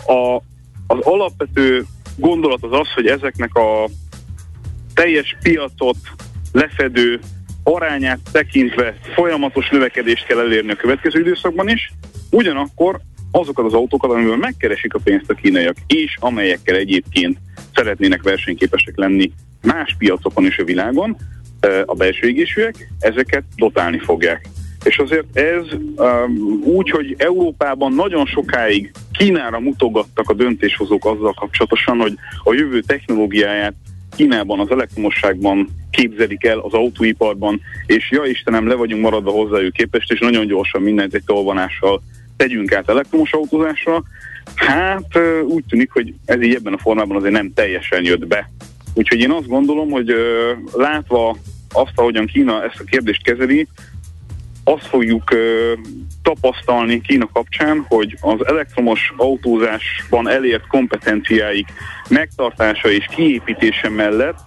A, 0.06 0.36
az 0.88 1.00
alapvető 1.00 1.86
gondolat 2.16 2.64
az 2.64 2.74
az, 2.74 2.94
hogy 2.94 3.08
ezeknek 3.08 3.56
a 3.56 3.90
teljes 4.94 5.38
piacot 5.42 5.98
lefedő 6.52 7.20
arányát 7.64 8.20
tekintve 8.32 8.96
folyamatos 9.02 9.70
növekedést 9.70 10.26
kell 10.26 10.40
elérni 10.40 10.72
a 10.72 10.76
következő 10.76 11.20
időszakban 11.20 11.70
is, 11.70 11.92
ugyanakkor 12.32 13.00
azokat 13.32 13.66
az 13.66 13.74
autókat, 13.74 14.12
amivel 14.12 14.38
megkeresik 14.38 14.94
a 14.94 15.00
pénzt 15.04 15.30
a 15.30 15.34
kínaiak, 15.34 15.76
és 15.88 16.18
amelyekkel 16.20 16.76
egyébként 16.76 17.38
szeretnének 17.76 18.24
versenyképesek 18.24 18.98
lenni 18.98 19.32
más 19.62 19.96
piacokon 19.98 20.46
is 20.46 20.58
a 20.58 20.64
világon, 20.64 21.18
a 21.86 21.94
belső 21.94 22.28
égésűek, 22.28 22.92
ezeket 23.00 23.44
dotálni 23.56 24.00
fogják. 24.00 24.48
És 24.84 24.98
azért 24.98 25.38
ez 25.38 25.64
um, 25.96 26.62
úgy, 26.64 26.90
hogy 26.90 27.16
Európában 27.18 27.94
nagyon 27.94 28.26
sokáig 28.26 28.92
Kínára 29.12 29.60
mutogattak 29.60 30.30
a 30.30 30.34
döntéshozók 30.34 31.06
azzal 31.06 31.34
kapcsolatosan, 31.34 31.98
hogy 31.98 32.14
a 32.44 32.54
jövő 32.54 32.80
technológiáját 32.80 33.74
Kínában, 34.16 34.60
az 34.60 34.72
elektromosságban 34.72 35.70
képzelik 35.92 36.46
el, 36.46 36.60
az 36.60 36.74
autóiparban, 36.74 37.62
és 37.86 38.12
ja 38.12 38.24
Istenem, 38.24 38.68
le 38.68 38.76
vagyunk 38.76 39.02
maradva 39.02 39.32
hozzájuk 39.32 39.74
képest, 39.74 40.12
és 40.12 40.20
nagyon 40.20 40.48
gyorsan 40.48 40.82
mindent 40.82 41.14
egy 41.14 41.24
tolvanással 41.26 42.02
tegyünk 42.38 42.74
át 42.74 42.90
elektromos 42.90 43.34
autózásra. 43.34 44.04
Hát 44.56 45.20
úgy 45.48 45.64
tűnik, 45.70 45.92
hogy 45.92 46.14
ez 46.26 46.42
így 46.42 46.56
ebben 46.56 46.74
a 46.74 46.78
formában 46.78 47.18
azért 47.18 47.34
nem 47.34 47.54
teljesen 47.54 48.04
jött 48.04 48.28
be. 48.28 48.50
Úgyhogy 48.94 49.20
én 49.20 49.32
azt 49.32 49.48
gondolom, 49.48 49.90
hogy 49.90 50.14
látva 50.74 51.38
azt, 51.74 51.92
ahogyan 51.96 52.26
Kína 52.26 52.64
ezt 52.64 52.80
a 52.80 52.84
kérdést 52.84 53.24
kezeli, 53.24 53.68
azt 54.64 54.86
fogjuk 54.86 55.36
tapasztalni 56.22 57.02
Kína 57.02 57.30
kapcsán, 57.34 57.86
hogy 57.88 58.18
az 58.22 58.46
elektromos 58.46 59.14
autózásban 59.18 60.30
elért 60.30 60.68
kompetenciáik 60.68 61.68
megtartása 62.10 62.90
és 62.90 63.06
kiépítése 63.16 63.90
mellett 63.90 64.40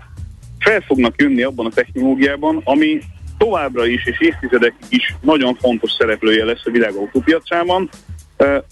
fel 0.59 0.81
fognak 0.81 1.21
jönni 1.21 1.43
abban 1.43 1.67
a 1.67 1.71
technológiában, 1.71 2.61
ami 2.65 3.01
továbbra 3.45 3.87
is 3.87 4.07
és 4.07 4.21
évtizedekig 4.21 4.87
is 4.89 5.15
nagyon 5.21 5.55
fontos 5.55 5.91
szereplője 5.99 6.45
lesz 6.45 6.67
a 6.67 6.71
világ 6.71 6.95
autópiacában. 6.95 7.89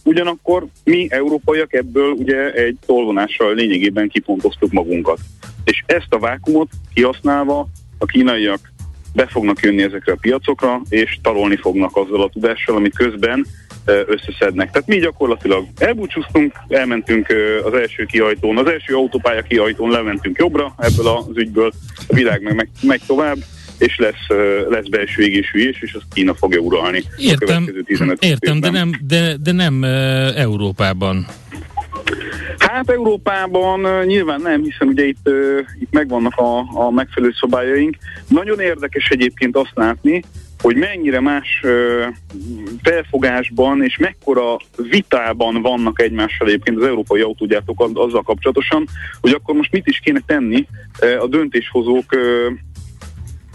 Ugyanakkor 0.05 0.67
mi, 0.85 1.07
európaiak 1.11 1.73
ebből 1.73 2.11
ugye 2.11 2.53
egy 2.53 2.77
tolvonással 2.87 3.55
lényegében 3.55 4.09
kipontoztuk 4.09 4.73
magunkat. 4.73 5.19
És 5.65 5.83
ezt 5.87 6.07
a 6.15 6.19
vákumot 6.19 6.69
kihasználva 6.95 7.67
a 7.99 8.07
kínaiak 8.07 8.73
be 9.15 9.27
fognak 9.27 9.61
jönni 9.61 9.83
ezekre 9.83 10.13
a 10.13 10.19
piacokra, 10.21 10.81
és 10.89 11.19
tarolni 11.23 11.57
fognak 11.57 11.97
azzal 11.97 12.23
a 12.23 12.29
tudással, 12.29 12.77
amit 12.77 12.97
közben 12.97 13.47
összeszednek. 13.85 14.71
Tehát 14.71 14.89
mi 14.89 14.99
gyakorlatilag 14.99 15.67
elbúcsúztunk, 15.79 16.53
elmentünk 16.69 17.27
az 17.65 17.75
első 17.75 18.05
kiajtón, 18.05 18.59
az 18.59 18.67
első 18.67 18.95
autópálya 18.95 19.43
kiajtón 19.43 19.91
lementünk 19.91 20.39
jobbra 20.39 20.75
ebből 20.79 21.07
az 21.07 21.37
ügyből, 21.37 21.73
a 22.09 22.15
világ 22.15 22.43
meg 22.43 22.55
megy, 22.55 22.69
megy 22.83 23.03
tovább, 23.07 23.37
és 23.79 23.97
lesz, 23.97 24.39
lesz 24.69 24.87
belső 24.89 25.23
égésű 25.23 25.69
is, 25.69 25.83
és 25.83 25.93
azt 25.93 26.05
Kína 26.13 26.35
fogja 26.35 26.59
uralni 26.59 27.03
értem, 27.17 27.67
a 27.81 27.83
15 27.85 28.25
Értem, 28.25 28.61
de 28.61 28.71
nem, 28.71 28.91
de, 29.07 29.37
de 29.43 29.53
nem 29.53 29.85
Európában. 30.37 31.27
Hát 32.59 32.91
Európában 32.91 34.05
nyilván 34.05 34.41
nem, 34.41 34.63
hiszen 34.63 34.89
ugye 34.89 35.07
itt, 35.07 35.31
itt 35.81 35.93
megvannak 35.93 36.37
a, 36.37 36.59
a 36.59 36.91
megfelelő 36.91 37.33
szabályaink. 37.41 37.97
Nagyon 38.29 38.61
érdekes 38.61 39.09
egyébként 39.09 39.57
azt 39.57 39.73
látni, 39.75 40.23
hogy 40.63 40.77
mennyire 40.77 41.21
más 41.21 41.63
felfogásban 42.83 43.83
és 43.83 43.97
mekkora 43.97 44.57
vitában 44.77 45.63
vannak 45.63 46.01
egymással 46.01 46.47
egyébként 46.47 46.77
az 46.77 46.87
európai 46.87 47.21
autógyártók 47.21 47.91
azzal 47.95 48.23
kapcsolatosan, 48.23 48.87
hogy 49.21 49.31
akkor 49.31 49.55
most 49.55 49.73
mit 49.73 49.87
is 49.87 49.99
kéne 49.99 50.21
tenni 50.27 50.67
a 51.21 51.27
döntéshozók 51.27 52.05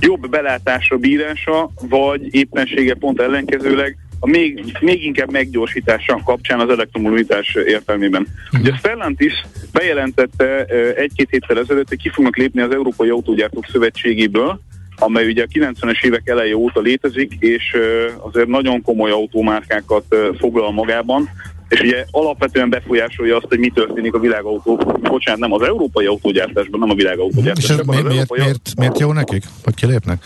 jobb 0.06 0.30
belátásra 0.30 0.98
bírása, 0.98 1.70
vagy 1.90 2.36
éppensége 2.36 2.94
pont 2.94 3.22
ellenkezőleg 3.22 3.98
a 4.20 4.28
még, 4.28 4.78
még 4.80 5.04
inkább 5.04 5.32
meggyorsítása 5.32 6.22
kapcsán 6.26 6.60
az 6.60 6.70
elektromobilitás 6.70 7.56
értelmében. 7.56 8.28
Ugye 8.60 8.72
a 8.72 8.76
Stellantis 8.76 9.46
bejelentette 9.72 10.66
egy-két 10.96 11.30
héttel 11.30 11.60
ezelőtt, 11.60 11.88
hogy 11.88 12.02
ki 12.02 12.10
fognak 12.10 12.38
lépni 12.38 12.62
az 12.62 12.74
Európai 12.74 13.10
Autógyártók 13.10 13.66
Szövetségéből, 13.72 14.60
amely 14.96 15.26
ugye 15.26 15.44
a 15.44 15.60
90-es 15.60 16.04
évek 16.06 16.28
eleje 16.30 16.56
óta 16.56 16.80
létezik, 16.80 17.34
és 17.40 17.78
azért 18.18 18.48
nagyon 18.48 18.82
komoly 18.82 19.12
autómárkákat 19.12 20.16
foglal 20.40 20.72
magában, 20.72 21.30
és 21.74 21.80
ugye 21.80 22.06
alapvetően 22.12 22.70
befolyásolja 22.70 23.36
azt, 23.36 23.46
hogy 23.50 23.60
mi 23.60 23.70
történik 23.70 24.14
a 24.14 24.20
világautó, 24.20 24.76
bocsánat, 25.02 25.40
nem 25.40 25.54
az 25.54 25.62
európai 25.62 26.06
autógyártásban, 26.06 26.80
nem 26.80 26.90
a 26.90 26.94
világautógyártásban. 26.94 27.76
És 27.76 27.82
ez 27.82 27.86
miért, 27.86 28.08
miért, 28.08 28.38
miért, 28.38 28.70
miért 28.78 29.00
jó 29.00 29.12
nekik, 29.14 29.44
hogy 29.64 29.74
kilépnek? 29.74 30.24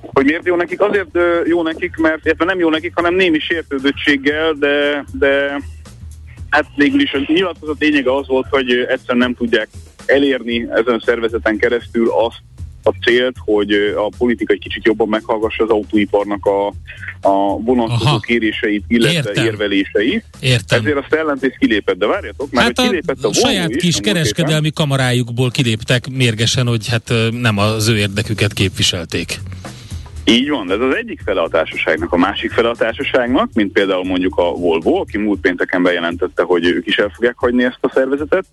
Hogy 0.00 0.24
miért 0.24 0.46
jó 0.46 0.56
nekik? 0.56 0.80
Azért 0.80 1.18
jó 1.44 1.62
nekik, 1.62 1.96
mert 1.96 2.24
illetve 2.24 2.44
nem 2.44 2.58
jó 2.58 2.70
nekik, 2.70 2.92
hanem 2.94 3.14
némi 3.14 3.38
sértődöttséggel, 3.38 4.52
de, 4.52 5.04
de 5.12 5.60
hát 6.50 6.66
végül 6.76 7.00
is 7.00 7.12
a 7.12 7.18
nyilatkozat 7.26 7.80
lényege 7.80 8.14
az 8.14 8.26
volt, 8.26 8.46
hogy 8.50 8.70
egyszerűen 8.70 9.18
nem 9.18 9.34
tudják 9.34 9.68
elérni 10.06 10.68
ezen 10.70 10.94
a 10.94 11.02
szervezeten 11.04 11.56
keresztül 11.56 12.08
azt, 12.26 12.40
a 12.82 12.90
célt, 12.90 13.36
hogy 13.38 13.72
a 13.96 14.12
politika 14.18 14.52
egy 14.52 14.58
kicsit 14.58 14.84
jobban 14.84 15.08
meghallgassa 15.08 15.64
az 15.64 15.70
autóiparnak 15.70 16.46
a, 16.46 16.66
a 17.20 17.58
vonatkozó 17.60 18.18
kéréseit, 18.18 18.84
illetve 18.88 19.30
Értem. 19.30 19.44
érveléseit. 19.44 20.24
Értem. 20.40 20.80
Ezért 20.80 20.96
a 20.96 21.02
Stellantis 21.02 21.56
kilépett, 21.58 21.98
de 21.98 22.06
várjatok, 22.06 22.50
mert 22.50 22.66
hát 22.66 22.78
a, 22.78 22.82
kilépett 22.90 23.24
a, 23.24 23.28
a 23.28 23.32
saját 23.32 23.70
is, 23.70 23.82
kis 23.82 23.96
kereskedelmi 24.00 24.70
kamarájukból 24.70 25.50
kiléptek 25.50 26.08
mérgesen, 26.08 26.66
hogy 26.66 26.88
hát 26.88 27.12
nem 27.30 27.58
az 27.58 27.88
ő 27.88 27.96
érdeküket 27.96 28.52
képviselték. 28.52 29.40
Így 30.28 30.48
van, 30.48 30.70
ez 30.70 30.80
az 30.80 30.94
egyik 30.94 31.20
fele 31.24 31.40
a 31.40 31.48
társaságnak. 31.48 32.12
A 32.12 32.16
másik 32.16 32.50
fele 32.50 32.68
a 32.68 32.74
társaságnak, 32.74 33.50
mint 33.54 33.72
például 33.72 34.04
mondjuk 34.04 34.36
a 34.36 34.52
Volvo, 34.52 35.00
aki 35.00 35.18
múlt 35.18 35.40
pénteken 35.40 35.82
bejelentette, 35.82 36.42
hogy 36.42 36.66
ők 36.66 36.86
is 36.86 36.98
el 36.98 37.08
fogják 37.14 37.34
hagyni 37.36 37.64
ezt 37.64 37.78
a 37.80 37.90
szervezetet, 37.94 38.44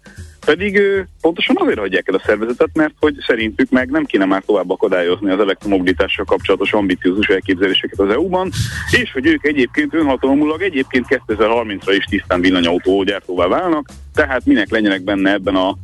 pedig 0.46 0.80
ő, 0.80 1.08
pontosan 1.22 1.56
azért 1.60 1.80
hagyják 1.80 2.08
el 2.08 2.16
a 2.16 2.22
szervezetet, 2.26 2.70
mert 2.74 2.94
hogy 3.00 3.16
szerintük 3.28 3.70
meg 3.70 3.90
nem 3.90 4.06
kéne 4.06 4.26
már 4.26 4.44
tovább 4.46 4.70
akadályozni 4.70 5.32
az 5.32 5.40
elektromobilitással 5.40 6.26
kapcsolatos 6.26 6.74
ambiciózus 6.74 7.28
elképzeléseket 7.28 8.00
az 8.00 8.10
EU-ban, 8.10 8.52
és 8.92 9.12
hogy 9.12 9.26
ők 9.26 9.46
egyébként 9.46 9.94
önhatalomulag 9.94 10.62
egyébként 10.62 11.06
2030-ra 11.28 11.94
is 11.98 12.06
tisztán 12.06 12.42
villanyautó 12.42 13.04
gyártóvá 13.04 13.48
válnak, 13.48 13.90
tehát 14.14 14.46
minek 14.46 14.70
legyenek 14.70 15.04
benne 15.04 15.32
ebben 15.32 15.56
a 15.56 15.76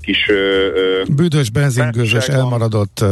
kis... 0.00 0.30
Büdös, 1.16 1.50
benzingőzös, 1.50 2.28
elmaradott, 2.28 3.04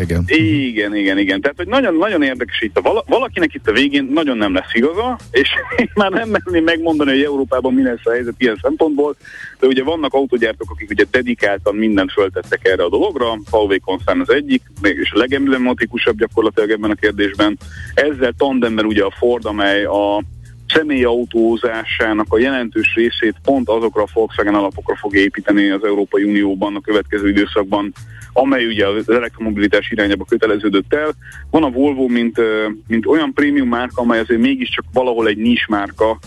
igen. 0.00 0.24
Igen, 0.26 0.96
igen, 0.96 1.18
igen. 1.18 1.40
Tehát, 1.40 1.56
hogy 1.56 1.66
nagyon, 1.66 1.94
nagyon 1.94 2.22
érdekes 2.22 2.60
itt. 2.60 2.78
A 2.78 3.04
valakinek 3.06 3.54
itt 3.54 3.68
a 3.68 3.72
végén 3.72 4.10
nagyon 4.14 4.36
nem 4.36 4.54
lesz 4.54 4.74
igaza, 4.74 5.18
és 5.30 5.48
én 5.76 5.90
már 5.94 6.10
nem 6.10 6.28
merném 6.28 6.64
megmondani, 6.64 7.10
hogy 7.10 7.22
Európában 7.22 7.74
mi 7.74 7.82
lesz 7.82 8.04
a 8.04 8.10
helyzet 8.10 8.34
ilyen 8.38 8.58
szempontból, 8.62 9.16
de 9.60 9.66
ugye 9.66 9.82
vannak 9.82 10.14
autogyártók, 10.14 10.70
akik 10.70 10.90
ugye 10.90 11.04
dedikáltan 11.10 11.74
mindent 11.74 12.12
föltettek 12.12 12.68
erre 12.68 12.84
a 12.84 12.88
dologra, 12.88 13.38
Huawei 13.50 13.78
Concern 13.78 14.20
az 14.20 14.30
egyik, 14.30 14.62
és 14.82 15.12
a 15.12 15.18
legemblematikusabb 15.18 16.18
gyakorlatilag 16.18 16.70
ebben 16.70 16.90
a 16.90 16.94
kérdésben. 16.94 17.58
Ezzel 17.94 18.32
tandemben 18.36 18.84
ugye 18.84 19.04
a 19.04 19.14
Ford, 19.18 19.44
amely 19.44 19.84
a 19.84 20.22
személyautózásának 20.74 22.26
a 22.28 22.38
jelentős 22.38 22.94
részét 22.94 23.34
pont 23.42 23.68
azokra 23.68 24.02
a 24.02 24.08
Volkswagen 24.12 24.54
alapokra 24.54 24.96
fog 24.96 25.14
építeni 25.14 25.70
az 25.70 25.84
Európai 25.84 26.22
Unióban 26.22 26.76
a 26.76 26.80
következő 26.80 27.28
időszakban, 27.28 27.92
amely 28.32 28.66
ugye 28.66 28.86
az 28.86 29.10
elektromobilitás 29.10 29.90
irányába 29.90 30.24
köteleződött 30.24 30.94
el. 30.94 31.14
Van 31.50 31.62
a 31.62 31.70
Volvo, 31.70 32.06
mint, 32.06 32.40
mint 32.86 33.06
olyan 33.06 33.32
prémium 33.32 33.68
márka, 33.68 34.02
amely 34.02 34.18
azért 34.18 34.40
mégiscsak 34.40 34.84
valahol 34.92 35.28
egy 35.28 35.36
nis 35.36 35.66
márka, 35.66 36.18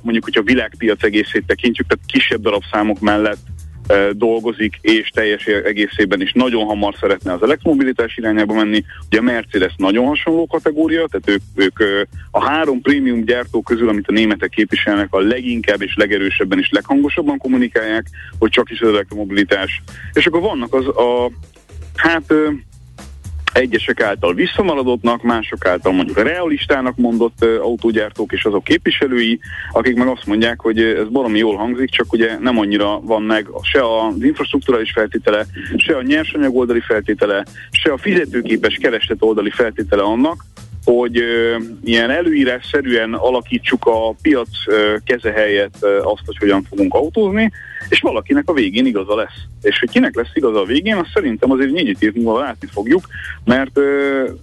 mondjuk, 0.00 0.24
hogyha 0.24 0.40
a 0.40 0.44
világpiac 0.44 1.02
egészét 1.02 1.46
tekintjük, 1.46 1.86
tehát 1.86 2.04
kisebb 2.06 2.40
darabszámok 2.40 3.00
mellett 3.00 3.38
dolgozik, 4.12 4.78
és 4.80 5.08
teljes 5.08 5.46
egészében 5.46 6.20
is 6.20 6.32
nagyon 6.32 6.64
hamar 6.64 6.94
szeretne 7.00 7.32
az 7.32 7.42
elektromobilitás 7.42 8.16
irányába 8.16 8.54
menni. 8.54 8.84
Ugye 9.06 9.18
a 9.18 9.22
Mercedes 9.22 9.74
nagyon 9.76 10.06
hasonló 10.06 10.46
kategória, 10.46 11.06
tehát 11.06 11.28
ők, 11.28 11.72
ők 11.80 12.06
a 12.30 12.44
három 12.44 12.80
prémium 12.80 13.24
gyártó 13.24 13.62
közül, 13.62 13.88
amit 13.88 14.08
a 14.08 14.12
németek 14.12 14.50
képviselnek, 14.50 15.08
a 15.10 15.20
leginkább 15.20 15.82
és 15.82 15.94
legerősebben 15.96 16.58
és 16.58 16.70
leghangosabban 16.70 17.38
kommunikálják, 17.38 18.06
hogy 18.38 18.50
csak 18.50 18.70
is 18.70 18.80
az 18.80 18.88
elektromobilitás. 18.88 19.82
És 20.12 20.26
akkor 20.26 20.40
vannak 20.40 20.74
az 20.74 20.86
a 20.86 21.30
hát 21.96 22.34
egyesek 23.54 24.00
által 24.00 24.34
visszamaradottnak, 24.34 25.22
mások 25.22 25.66
által 25.66 25.92
mondjuk 25.92 26.16
a 26.16 26.22
realistának 26.22 26.96
mondott 26.96 27.44
autógyártók 27.44 28.32
és 28.32 28.44
azok 28.44 28.64
képviselői, 28.64 29.40
akik 29.72 29.96
meg 29.96 30.08
azt 30.08 30.26
mondják, 30.26 30.60
hogy 30.60 30.80
ez 30.80 31.08
baromi 31.08 31.38
jól 31.38 31.56
hangzik, 31.56 31.90
csak 31.90 32.12
ugye 32.12 32.38
nem 32.38 32.58
annyira 32.58 33.00
van 33.00 33.22
meg 33.22 33.46
se 33.62 33.80
az 33.80 34.22
infrastruktúrális 34.22 34.92
feltétele, 34.92 35.46
se 35.76 35.96
a 35.96 36.02
nyersanyag 36.02 36.56
oldali 36.56 36.80
feltétele, 36.80 37.44
se 37.70 37.92
a 37.92 37.98
fizetőképes 37.98 38.74
kereslet 38.74 39.22
oldali 39.22 39.50
feltétele 39.50 40.02
annak, 40.02 40.44
hogy 40.84 41.22
ilyen 41.84 42.10
előírásszerűen 42.10 43.14
alakítsuk 43.14 43.86
a 43.86 44.14
piac 44.22 44.48
keze 45.04 45.30
helyett 45.30 45.84
azt, 45.84 46.22
hogy 46.26 46.36
hogyan 46.38 46.62
fogunk 46.68 46.94
autózni, 46.94 47.50
és 47.88 48.00
valakinek 48.00 48.48
a 48.48 48.52
végén 48.52 48.86
igaza 48.86 49.16
lesz. 49.16 49.36
És 49.62 49.78
hogy 49.78 49.90
kinek 49.90 50.14
lesz 50.14 50.30
igaza 50.34 50.60
a 50.60 50.64
végén, 50.64 50.96
azt 50.96 51.10
szerintem 51.14 51.50
azért 51.50 51.70
négy 51.70 51.96
év 51.98 52.14
múlva 52.14 52.38
látni 52.38 52.68
fogjuk, 52.72 53.08
mert 53.44 53.72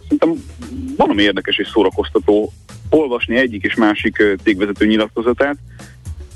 szerintem 0.02 0.34
valami 0.98 1.22
érdekes 1.22 1.58
és 1.58 1.68
szórakoztató 1.68 2.52
olvasni 2.90 3.36
egyik 3.36 3.64
és 3.64 3.76
másik 3.76 4.24
cégvezető 4.44 4.86
nyilatkozatát, 4.86 5.58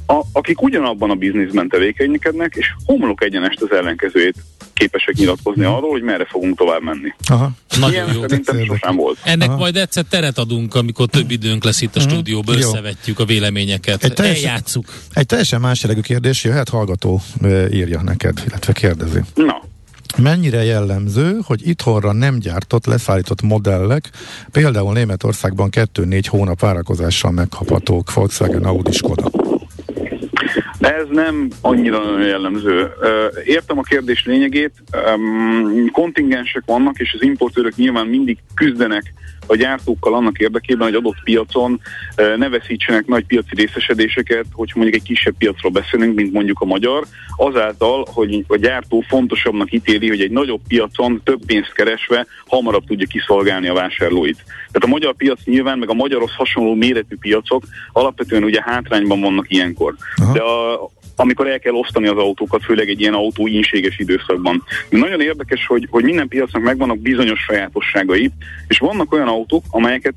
a, 0.08 0.22
akik 0.32 0.62
ugyanabban 0.62 1.10
a 1.10 1.16
bizniszben 1.16 1.70
tevékenykednek, 1.70 2.54
és 2.56 2.74
homlok 2.86 3.24
egyenest 3.24 3.62
az 3.62 3.72
ellenkezőjét 3.72 4.36
képesek 4.74 5.16
nyilatkozni 5.16 5.64
arról, 5.64 5.90
hogy 5.90 6.02
merre 6.02 6.26
fogunk 6.26 6.58
tovább 6.58 6.82
menni. 6.82 7.14
Aha. 7.28 7.52
Nagyon 7.80 8.14
jó. 8.14 8.22
Szerintem 8.22 8.64
sosem 8.64 8.96
volt. 8.96 9.18
Ennek 9.24 9.50
Aha. 9.50 9.58
majd 9.58 9.76
egyszer 9.76 10.04
teret 10.10 10.38
adunk, 10.38 10.76
amikor 10.76 11.08
több 11.08 11.32
időnk 11.32 11.64
lesz 11.64 11.82
itt 11.82 11.96
a 11.96 12.00
uh-huh. 12.00 12.14
stúdióban, 12.14 12.56
összevetjük 12.56 13.20
a 13.20 13.26
véleményeket. 13.26 14.04
Egy 14.04 14.14
teljesen, 14.14 14.50
Eljátszuk. 14.50 14.86
Egy 15.14 15.26
teljesen 15.26 15.62
más 15.62 15.82
jellegű 15.82 16.02
kérdés, 16.02 16.44
jöhet 16.44 16.70
hallgató 16.70 17.22
írja 17.72 18.02
neked, 18.02 18.44
illetve 18.48 18.74
kérdezi. 18.74 19.20
Na. 19.36 19.64
Mennyire 20.18 20.64
jellemző, 20.64 21.40
hogy 21.44 21.68
itthonra 21.68 22.12
nem 22.12 22.40
gyártott, 22.40 22.86
leszállított 22.86 23.42
modellek, 23.42 24.10
például 24.52 24.94
Németországban 24.94 25.70
2-4 25.72 26.24
hónap 26.30 26.60
várakozással 26.60 27.32
megkaphatók 27.32 28.14
Volkswagen, 28.14 28.64
Audi, 28.64 28.92
Skoda? 28.92 29.30
Ez 30.86 31.08
nem 31.10 31.48
annyira 31.62 32.20
jellemző. 32.20 32.92
Értem 33.46 33.78
a 33.78 33.82
kérdés 33.82 34.26
lényegét, 34.26 34.72
kontingensek 35.92 36.64
vannak, 36.66 36.98
és 36.98 37.14
az 37.14 37.22
importőrök 37.22 37.76
nyilván 37.76 38.08
mindig 38.08 38.38
küzdenek 38.54 39.14
a 39.48 39.56
gyártókkal 39.56 40.14
annak 40.14 40.38
érdekében, 40.38 40.88
hogy 40.88 40.96
adott 40.96 41.24
piacon 41.24 41.82
ne 42.16 42.50
veszítsenek 42.50 43.06
nagy 43.06 43.26
piaci 43.26 43.56
részesedéseket, 43.56 44.46
hogy 44.54 44.72
mondjuk 44.76 44.96
egy 44.96 45.08
kisebb 45.08 45.36
piacról 45.38 45.72
beszélünk, 45.72 46.16
mint 46.16 46.34
mondjuk 46.34 46.60
a 46.60 46.66
magyar, 46.66 47.04
azáltal, 47.38 48.06
hogy 48.14 48.44
a 48.48 48.56
gyártó 48.56 49.04
fontosabbnak 49.08 49.72
ítéli, 49.72 50.08
hogy 50.08 50.22
egy 50.22 50.32
nagyobb 50.32 50.62
piacon 50.68 51.22
több 51.24 51.46
pénzt 51.46 51.74
keresve 51.74 52.26
hamarabb 52.48 52.86
tudja 52.86 53.08
kiszolgálni 53.08 53.68
a 53.68 53.74
vásárlóit. 53.74 54.44
Tehát 54.46 54.84
a 54.84 54.88
magyar 54.88 55.16
piac 55.16 55.40
nyilván, 55.44 55.80
meg 55.80 55.90
a 55.90 55.94
magyarhoz 55.94 56.34
hasonló 56.36 56.74
méretű 56.74 57.16
piacok 57.20 57.64
alapvetően 57.92 58.44
ugye 58.44 58.62
hátrányban 58.64 59.22
vannak 59.22 59.46
ilyenkor. 59.50 59.96
Aha. 60.16 60.34
De 60.34 60.40
a, 60.40 60.75
amikor 61.16 61.48
el 61.48 61.60
kell 61.60 61.74
osztani 61.74 62.08
az 62.08 62.18
autókat, 62.18 62.64
főleg 62.64 62.90
egy 62.90 63.02
ilyen 63.02 63.14
autó 63.14 63.48
ínséges 63.48 64.00
időszakban. 64.00 64.64
Nagyon 64.90 65.22
érdekes, 65.22 65.66
hogy, 65.66 65.88
hogy 65.90 66.04
minden 66.04 66.28
piacnak 66.28 66.64
megvannak 66.64 67.00
bizonyos 67.00 67.40
sajátosságai, 67.40 68.32
és 68.68 68.78
vannak 68.78 69.14
olyan 69.14 69.28
autók, 69.28 69.64
amelyeket 69.70 70.14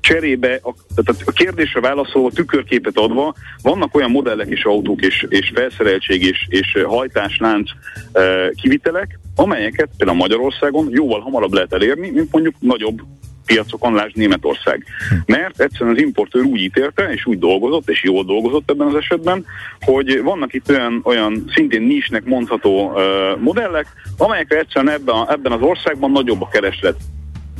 cserébe, 0.00 0.60
a, 0.62 0.74
tehát 0.94 1.22
a 1.24 1.32
kérdésre 1.32 1.80
válaszolva, 1.80 2.30
tükörképet 2.30 2.98
adva, 2.98 3.34
vannak 3.62 3.94
olyan 3.94 4.10
modellek 4.10 4.48
és 4.48 4.64
autók 4.64 5.00
és, 5.00 5.26
és 5.28 5.50
felszereltség 5.54 6.22
és, 6.22 6.46
és 6.48 6.82
hajtáslánc 6.86 7.70
e, 8.12 8.50
kivitelek, 8.50 9.18
amelyeket 9.34 9.88
például 9.96 10.18
Magyarországon 10.18 10.88
jóval 10.90 11.20
hamarabb 11.20 11.52
lehet 11.52 11.72
elérni, 11.72 12.10
mint 12.10 12.32
mondjuk 12.32 12.54
nagyobb 12.58 13.00
piacokon, 13.48 13.94
lásd 13.94 14.16
Németország. 14.16 14.84
Mert 15.26 15.60
egyszerűen 15.60 15.94
az 15.94 16.02
importőr 16.02 16.44
úgy 16.44 16.60
ítélte, 16.60 17.12
és 17.12 17.26
úgy 17.26 17.38
dolgozott, 17.38 17.90
és 17.90 18.02
jól 18.02 18.24
dolgozott 18.24 18.70
ebben 18.70 18.86
az 18.86 18.94
esetben, 18.94 19.44
hogy 19.80 20.22
vannak 20.22 20.52
itt 20.52 20.70
olyan, 20.70 21.00
olyan 21.04 21.44
szintén 21.54 21.82
nisnek 21.82 22.24
mondható 22.24 22.90
uh, 22.90 23.02
modellek, 23.40 23.86
amelyekre 24.16 24.58
egyszerűen 24.58 24.94
ebben, 24.94 25.28
ebben 25.28 25.52
az 25.52 25.62
országban 25.62 26.10
nagyobb 26.10 26.42
a 26.42 26.48
kereslet 26.48 26.96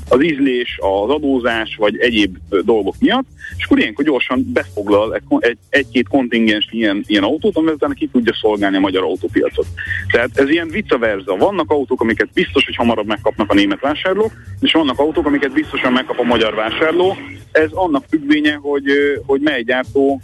az 0.09 0.23
ízlés, 0.23 0.79
az 0.81 1.11
adózás 1.11 1.77
vagy 1.79 1.99
egyéb 1.99 2.37
dolgok 2.65 2.95
miatt, 2.99 3.27
és 3.57 3.65
akkor 3.65 3.79
ilyenkor 3.79 4.05
gyorsan 4.05 4.51
befoglal 4.53 5.21
egy, 5.39 5.59
egy-két 5.69 6.09
kontingens 6.09 6.69
ilyen, 6.71 7.05
ilyen 7.07 7.23
autót, 7.23 7.57
amivel 7.57 7.91
ki 7.95 8.09
tudja 8.13 8.35
szolgálni 8.35 8.77
a 8.77 8.81
magyar 8.81 9.03
autópiacot. 9.03 9.67
Tehát 10.11 10.31
ez 10.35 10.49
ilyen 10.49 10.69
vice 10.69 10.97
versa. 10.97 11.37
Vannak 11.37 11.71
autók, 11.71 12.01
amiket 12.01 12.29
biztos, 12.33 12.65
hogy 12.65 12.77
hamarabb 12.77 13.07
megkapnak 13.07 13.51
a 13.51 13.55
német 13.55 13.81
vásárlók, 13.81 14.33
és 14.61 14.73
vannak 14.73 14.99
autók, 14.99 15.27
amiket 15.27 15.53
biztosan 15.53 15.93
megkap 15.93 16.19
a 16.19 16.23
magyar 16.23 16.55
vásárló. 16.55 17.17
Ez 17.53 17.71
annak 17.73 18.05
függvénye, 18.09 18.55
hogy, 18.55 18.85
hogy 19.27 19.41
mely 19.41 19.63
gyártó 19.63 20.21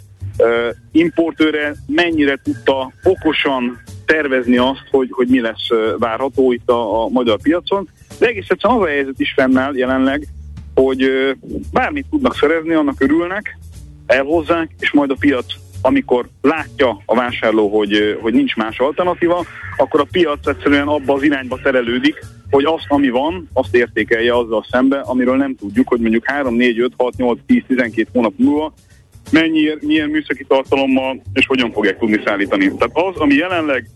importőre 0.91 1.75
mennyire 1.87 2.39
tudta 2.43 2.91
okosan 3.03 3.81
tervezni 4.05 4.57
azt, 4.57 4.87
hogy, 4.91 5.07
hogy 5.11 5.27
mi 5.27 5.39
lesz 5.39 5.67
várható 5.97 6.51
itt 6.51 6.69
a, 6.69 7.03
a 7.03 7.07
magyar 7.07 7.39
piacon. 7.41 7.89
De 8.19 8.27
egész 8.27 8.49
egyszerűen 8.49 8.79
az 8.79 8.85
a 8.85 8.89
helyzet 8.89 9.19
is 9.19 9.33
fennáll 9.35 9.75
jelenleg, 9.75 10.27
hogy 10.75 11.09
bármit 11.71 12.05
tudnak 12.09 12.35
szerezni, 12.35 12.73
annak 12.73 13.01
örülnek, 13.01 13.57
elhozzák, 14.05 14.69
és 14.79 14.91
majd 14.91 15.11
a 15.11 15.15
piac, 15.19 15.45
amikor 15.81 16.27
látja 16.41 17.01
a 17.05 17.15
vásárló, 17.15 17.77
hogy, 17.77 18.17
hogy 18.21 18.33
nincs 18.33 18.55
más 18.55 18.79
alternatíva, 18.79 19.45
akkor 19.77 19.99
a 19.99 20.07
piac 20.11 20.47
egyszerűen 20.47 20.87
abba 20.87 21.13
az 21.13 21.23
irányba 21.23 21.59
terelődik, 21.63 22.19
hogy 22.49 22.65
azt, 22.65 22.85
ami 22.87 23.09
van, 23.09 23.49
azt 23.53 23.75
értékelje 23.75 24.35
azzal 24.35 24.65
szembe, 24.71 24.99
amiről 24.99 25.37
nem 25.37 25.55
tudjuk, 25.55 25.87
hogy 25.87 25.99
mondjuk 25.99 26.25
3, 26.25 26.55
4, 26.55 26.79
5, 26.79 26.93
6, 26.97 27.15
8, 27.15 27.39
10, 27.45 27.63
12 27.67 28.09
hónap 28.13 28.33
múlva 28.37 28.73
mennyi, 29.31 29.69
milyen 29.79 30.09
műszaki 30.09 30.43
tartalommal 30.43 31.21
és 31.33 31.45
hogyan 31.45 31.71
fogják 31.71 31.97
tudni 31.97 32.21
szállítani. 32.25 32.65
Tehát 32.65 32.97
az, 32.97 33.15
ami 33.15 33.33
jelenleg 33.33 33.89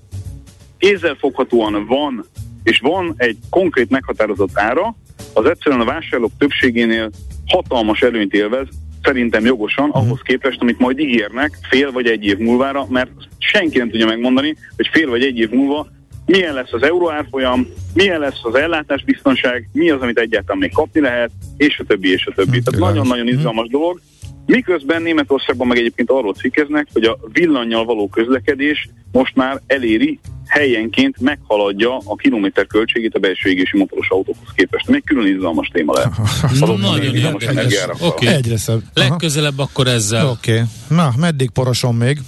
kézzelfoghatóan 0.78 1.86
van, 1.86 2.26
és 2.64 2.80
van 2.80 3.14
egy 3.18 3.38
konkrét 3.49 3.89
meghatározott 3.89 4.60
ára, 4.60 4.95
az 5.34 5.45
egyszerűen 5.45 5.82
a 5.82 5.86
vásárlók 5.86 6.32
többségénél 6.38 7.10
hatalmas 7.47 8.01
előnyt 8.01 8.34
élvez, 8.34 8.68
szerintem 9.03 9.45
jogosan, 9.45 9.89
ahhoz 9.89 10.20
képest, 10.24 10.62
amit 10.62 10.80
majd 10.80 10.99
ígérnek 10.99 11.57
fél 11.70 11.91
vagy 11.91 12.07
egy 12.07 12.26
év 12.26 12.38
múlvára, 12.38 12.86
mert 12.89 13.12
senki 13.38 13.78
nem 13.78 13.89
tudja 13.89 14.05
megmondani, 14.05 14.55
hogy 14.76 14.89
fél 14.91 15.10
vagy 15.10 15.24
egy 15.24 15.38
év 15.38 15.49
múlva 15.49 15.88
milyen 16.30 16.53
lesz 16.53 16.74
az 16.74 16.84
euróárfolyam, 16.84 17.68
milyen 17.93 18.20
lesz 18.20 18.39
az 18.43 18.55
ellátásbiztonság, 18.55 19.70
mi 19.74 19.89
az, 19.89 20.01
amit 20.01 20.20
egyáltalán 20.20 20.57
még 20.57 20.74
kapni 20.74 20.99
lehet, 20.99 21.32
és 21.57 21.80
a 21.80 21.84
többi, 21.84 22.12
és 22.12 22.26
a 22.26 22.34
többi. 22.36 22.62
Tehát 22.62 22.80
nagyon-nagyon 22.80 23.28
izgalmas 23.28 23.68
dolog. 23.68 23.99
Miközben 24.45 25.01
Németországban 25.01 25.68
meg 25.68 25.78
egyébként 25.78 26.10
arról 26.10 26.34
cikkeznek, 26.34 26.88
hogy 26.93 27.03
a 27.03 27.18
villannyal 27.32 27.86
való 27.86 28.07
közlekedés 28.07 28.89
most 29.12 29.36
már 29.36 29.62
eléri 29.68 30.20
helyenként 30.50 31.20
meghaladja 31.20 31.97
a 31.97 32.16
kilométer 32.16 32.68
költségét 32.68 33.16
a 33.16 33.20
belső 33.20 33.50
égési 33.50 33.78
motoros 33.78 34.10
autókhoz 34.10 34.47
képest. 34.56 34.88
Még 34.88 35.04
külön 35.04 35.28
izgalmas 35.28 35.68
téma 35.68 35.93
lehet. 35.93 36.14
Nagyon 36.82 37.16
érdekes. 37.16 37.86
Okay. 38.00 38.34
Egyre 38.34 38.58
szebb. 38.58 38.82
Legközelebb 38.93 39.60
akkor 39.60 39.88
ezzel. 39.88 40.28
Oké. 40.28 40.52
Okay. 40.52 40.64
Na, 40.88 41.14
meddig 41.18 41.50
porosom 41.50 41.97
még? 41.97 42.20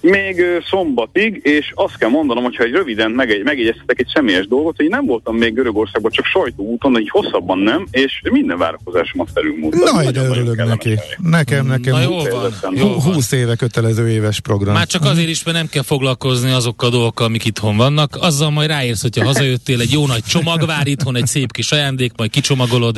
Még 0.00 0.44
szombatig, 0.70 1.40
és 1.42 1.72
azt 1.74 1.98
kell 1.98 2.08
mondanom, 2.08 2.44
hogyha 2.44 2.64
egy 2.64 2.72
röviden 2.72 3.10
megegy, 3.10 3.42
megjegyeztetek 3.42 4.00
egy 4.00 4.10
személyes 4.14 4.46
dolgot, 4.46 4.76
hogy 4.76 4.88
nem 4.88 5.06
voltam 5.06 5.36
még 5.36 5.54
Görögországban, 5.54 6.10
csak 6.10 6.24
sajtóúton, 6.24 6.92
hogy 6.92 7.08
hosszabban 7.08 7.58
nem, 7.58 7.86
és 7.90 8.20
minden 8.30 8.58
várakozásomat 8.58 9.28
felülmúlt. 9.34 9.74
Na, 9.74 10.02
ide 10.02 10.22
örülök 10.22 10.56
neki. 10.56 10.98
Nekem, 11.16 11.66
nekem 11.66 11.92
Na, 11.92 12.02
jól 12.02 12.28
van, 12.30 12.74
jól 12.74 13.00
20 13.00 13.32
éve 13.32 13.54
kötelező 13.54 14.08
éves 14.08 14.40
program. 14.40 14.74
Már 14.74 14.86
csak 14.86 15.04
azért 15.04 15.28
is, 15.28 15.44
mert 15.44 15.56
nem 15.56 15.66
kell 15.66 15.82
foglalkozni 15.82 16.50
azokkal 16.50 16.88
a 16.88 16.92
dolgokkal, 16.92 17.26
amik 17.26 17.44
itthon 17.44 17.76
vannak. 17.76 18.16
Azzal 18.20 18.50
majd 18.50 18.68
ráérsz, 18.68 19.02
hogyha 19.02 19.24
hazajöttél, 19.24 19.80
egy 19.80 19.92
jó 19.92 20.06
nagy 20.06 20.22
csomag 20.24 20.66
vár 20.66 20.86
itthon, 20.86 21.16
egy 21.16 21.26
szép 21.26 21.52
kis 21.52 21.72
ajándék, 21.72 22.12
majd 22.16 22.30
kicsomagolod, 22.30 22.96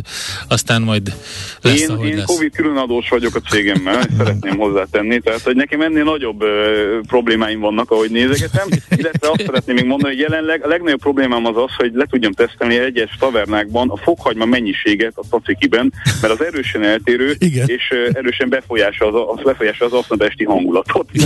aztán 0.49 0.83
majd 0.83 1.15
lesz, 1.61 1.81
én, 1.81 1.99
én 2.05 2.17
lesz. 2.17 2.27
Covid 2.27 2.55
különadós 2.55 3.09
vagyok 3.09 3.35
a 3.35 3.41
cégemmel, 3.41 4.03
szeretném 4.19 4.59
hozzátenni, 4.59 5.21
tehát 5.21 5.41
hogy 5.41 5.57
nekem 5.57 5.81
ennél 5.81 6.05
nagyobb 6.05 6.43
problémáim 7.07 7.61
vannak, 7.61 7.91
ahogy 7.91 8.11
nézegetem, 8.11 8.69
illetve 8.97 9.31
azt 9.31 9.45
szeretném 9.45 9.75
még 9.75 9.85
mondani, 9.85 10.15
hogy 10.15 10.23
jelenleg 10.23 10.65
a 10.65 10.69
legnagyobb 10.69 11.01
problémám 11.01 11.45
az 11.45 11.57
az, 11.57 11.75
hogy 11.77 11.91
le 11.95 12.07
tudjam 12.11 12.33
tesztelni 12.33 12.79
egyes 12.79 13.17
tavernákban 13.19 13.89
a 13.89 13.97
fokhagyma 13.97 14.45
mennyiséget 14.45 15.13
a 15.15 15.23
tacikiben, 15.31 15.93
mert 16.21 16.33
az 16.33 16.45
erősen 16.45 16.83
eltérő, 16.83 17.35
Igen. 17.39 17.69
és 17.69 17.95
erősen 18.13 18.49
befolyásolja 18.49 19.31
az, 19.31 19.39
az, 19.39 19.45
befolyásol 19.45 19.87
az 19.87 19.93
aznap 19.93 20.23
esti 20.23 20.45
hangulatot. 20.45 21.09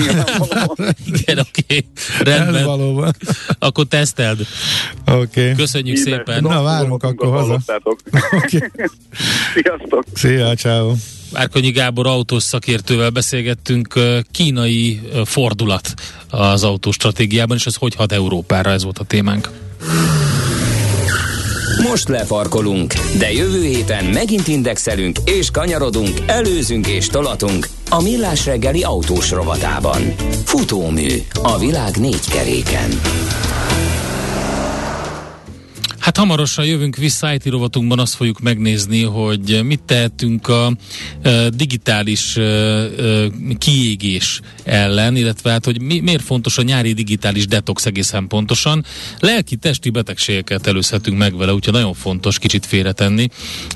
Igen, 1.13 1.39
oké. 1.39 1.63
Okay. 1.63 1.85
Rendben. 2.19 2.65
Valóban. 2.65 3.13
Akkor 3.59 3.85
teszteld. 3.85 4.39
Oké. 5.07 5.21
Okay. 5.21 5.55
Köszönjük 5.55 5.97
Íze. 5.97 6.11
szépen. 6.11 6.43
Na, 6.43 6.63
várunk 6.63 7.03
akkor 7.03 7.29
haza. 7.29 7.59
Okay. 7.75 8.71
Sziasztok. 9.55 10.05
Szia, 10.15 10.55
ciao. 10.55 10.93
Árkonyi 11.33 11.71
Gábor 11.71 12.07
autós 12.07 12.43
szakértővel 12.43 13.11
beszélgettünk, 13.11 13.95
kínai 14.31 15.01
fordulat 15.25 15.95
az 16.31 16.65
autóstratégiában, 16.65 17.57
és 17.57 17.67
ez 17.67 17.75
hogy 17.75 17.95
hat 17.95 18.13
Európára, 18.13 18.71
ez 18.71 18.85
volt 18.85 18.99
a 18.99 19.05
témánk. 19.05 19.51
Most 21.83 22.09
lefarkolunk, 22.09 22.95
de 23.19 23.33
jövő 23.33 23.65
héten 23.65 24.05
megint 24.05 24.47
indexelünk 24.47 25.19
és 25.25 25.51
kanyarodunk, 25.51 26.19
előzünk 26.27 26.87
és 26.87 27.07
tolatunk 27.07 27.69
a 27.91 28.03
Millás 28.03 28.47
reggeli 28.47 28.83
autós 28.83 29.31
rovatában. 29.31 30.15
Futómű 30.45 31.09
a 31.43 31.59
világ 31.59 31.97
négy 31.97 32.29
keréken. 32.29 32.91
Hát 36.07 36.17
hamarosan 36.17 36.65
jövünk 36.65 36.97
vissza 36.97 37.33
IT 37.33 37.47
rovatunkban, 37.47 37.99
azt 37.99 38.15
fogjuk 38.15 38.41
megnézni, 38.41 39.03
hogy 39.03 39.61
mit 39.65 39.83
tehetünk 39.83 40.49
a 40.49 40.73
digitális 41.49 42.39
kiégés 43.59 44.41
ellen, 44.65 45.17
illetve 45.17 45.51
hát, 45.51 45.65
hogy 45.65 45.81
mi, 45.81 46.01
miért 46.01 46.23
fontos 46.23 46.59
a 46.59 46.63
nyári 46.63 46.93
digitális 46.93 47.47
detox 47.47 47.87
egészen 47.87 48.27
pontosan. 48.27 48.85
Lelki-testi 49.19 49.91
betegségeket 49.91 50.67
előzhetünk 50.67 51.19
meg 51.19 51.37
vele, 51.37 51.53
úgyhogy 51.53 51.73
nagyon 51.73 51.95
fontos 51.95 52.39
kicsit 52.39 52.67
félretenni. 52.67 53.29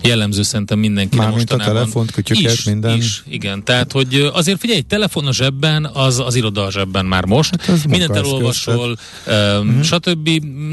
Jellemző 0.03 0.43
szerintem 0.43 0.78
mindenki 0.78 1.16
Mármint 1.16 1.53
a 1.53 1.57
telefont, 1.57 2.11
kütyüket, 2.11 2.53
is, 2.53 2.64
minden. 2.64 2.97
Is, 2.97 3.22
igen, 3.28 3.64
tehát, 3.64 3.93
hogy 3.93 4.31
azért 4.33 4.61
figyelj, 4.61 4.78
egy 4.78 4.87
telefon 4.87 5.26
a 5.26 5.33
zsebben, 5.33 5.85
az 5.85 6.18
az 6.18 6.35
iroda 6.35 6.64
a 6.64 6.70
zsebben 6.70 7.07
már 7.07 7.24
most. 7.24 7.62
Hát 7.62 7.87
Mindent 7.87 8.16
elolvasol, 8.16 8.99
uh, 9.26 9.83
stb. 9.83 10.28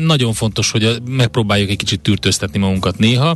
Nagyon 0.06 0.34
fontos, 0.34 0.72
hogy 0.72 1.02
megpróbálj 1.06 1.46
próbáljuk 1.48 1.72
egy 1.72 1.86
kicsit 1.86 2.02
tűrtöztetni 2.02 2.60
magunkat 2.60 2.98
néha. 2.98 3.36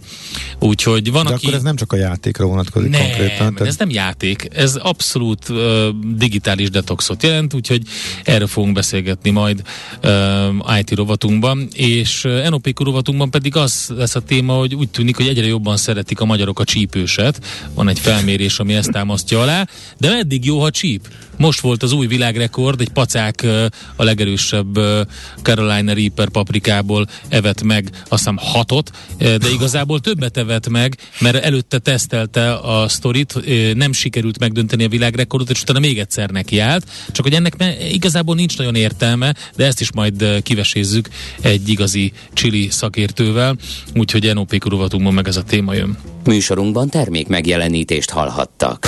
Úgyhogy 0.60 1.12
van, 1.12 1.26
De 1.26 1.34
aki... 1.34 1.46
akkor 1.46 1.58
ez 1.58 1.64
nem 1.64 1.76
csak 1.76 1.94
a 1.94 1.96
játékra 1.96 2.46
vonatkozik 2.46 2.90
nem, 2.90 3.02
konkrétan. 3.02 3.54
Tehát... 3.54 3.68
ez 3.68 3.78
nem 3.78 3.90
játék, 3.90 4.48
ez 4.54 4.76
abszolút 4.76 5.50
uh, 5.50 5.88
digitális 6.16 6.70
detoxot 6.70 7.24
jelent, 7.24 7.54
úgyhogy 7.54 7.82
erre 8.24 8.48
fogunk 8.48 8.74
beszélgetni 8.74 9.30
majd 9.30 9.62
uh, 10.04 10.80
IT 10.80 10.92
rovatunkban, 10.92 11.68
és 11.74 12.24
uh, 12.24 12.50
NOP 12.50 12.80
rovatunkban 12.80 13.30
pedig 13.32 13.56
az 13.56 13.94
lesz 13.96 14.16
a 14.16 14.20
téma, 14.20 14.54
hogy 14.54 14.76
úgy 14.76 14.90
tűnik, 14.90 15.16
hogy 15.16 15.28
egyre 15.28 15.46
jobban 15.46 15.78
szeretik 15.78 16.20
a 16.20 16.26
magyarok 16.26 16.60
a 16.60 16.64
csípőset. 16.64 17.46
Van 17.74 17.88
egy 17.88 18.00
felmérés, 18.00 18.60
ami 18.60 18.74
ezt 18.74 18.92
támasztja 18.92 19.42
alá, 19.42 19.68
de 19.98 20.10
meddig 20.10 20.46
jó, 20.46 20.60
ha 20.60 20.70
csíp? 20.70 21.08
Most 21.38 21.60
volt 21.60 21.84
az 21.84 21.92
új 21.92 22.08
világrekord, 22.08 22.82
egy 22.82 22.90
pacák 22.90 23.42
uh, 23.44 23.66
a 23.96 24.04
legerősebb 24.04 24.78
uh, 24.78 25.00
Carolina 25.42 25.94
Reaper 25.94 26.30
paprikából 26.30 27.08
evett 27.30 27.64
meg 27.64 27.90
azt 28.02 28.10
hiszem 28.10 28.38
hatot, 28.38 28.92
de 29.18 29.50
igazából 29.54 30.00
többet 30.00 30.38
evett 30.38 30.70
meg, 30.70 30.98
mert 31.20 31.36
előtte 31.36 31.80
tesztelte 31.80 32.54
a 32.54 32.88
sztorit, 32.88 33.34
nem 33.76 33.94
sikerült 33.94 34.40
megdönteni 34.40 34.84
a 34.84 34.90
világrekordot, 34.90 35.50
és 35.50 35.62
utána 35.62 35.80
még 35.80 36.00
egyszer 36.00 36.30
nekiállt, 36.30 36.86
csak 37.12 37.26
hogy 37.26 37.34
ennek 37.34 37.56
igazából 37.92 38.36
nincs 38.36 38.58
nagyon 38.58 38.76
értelme, 38.76 39.36
de 39.56 39.66
ezt 39.66 39.82
is 39.82 39.92
majd 39.92 40.42
kivesézzük 40.44 41.10
egy 41.42 41.70
igazi 41.70 42.12
csili 42.34 42.70
szakértővel, 42.70 43.56
úgyhogy 43.96 44.34
NOP 44.34 44.60
kurovatunkban 44.60 45.14
meg 45.14 45.28
ez 45.28 45.38
a 45.38 45.44
téma 45.44 45.74
jön. 45.74 45.98
Műsorunkban 46.24 46.90
termék 46.90 47.28
megjelenítést 47.28 48.10
hallhattak. 48.10 48.88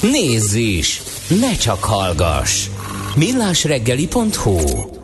Nézz 0.00 0.54
is! 0.54 1.00
Ne 1.40 1.56
csak 1.56 1.84
hallgass! 1.84 2.66
millásreggeli.hu 3.16 4.97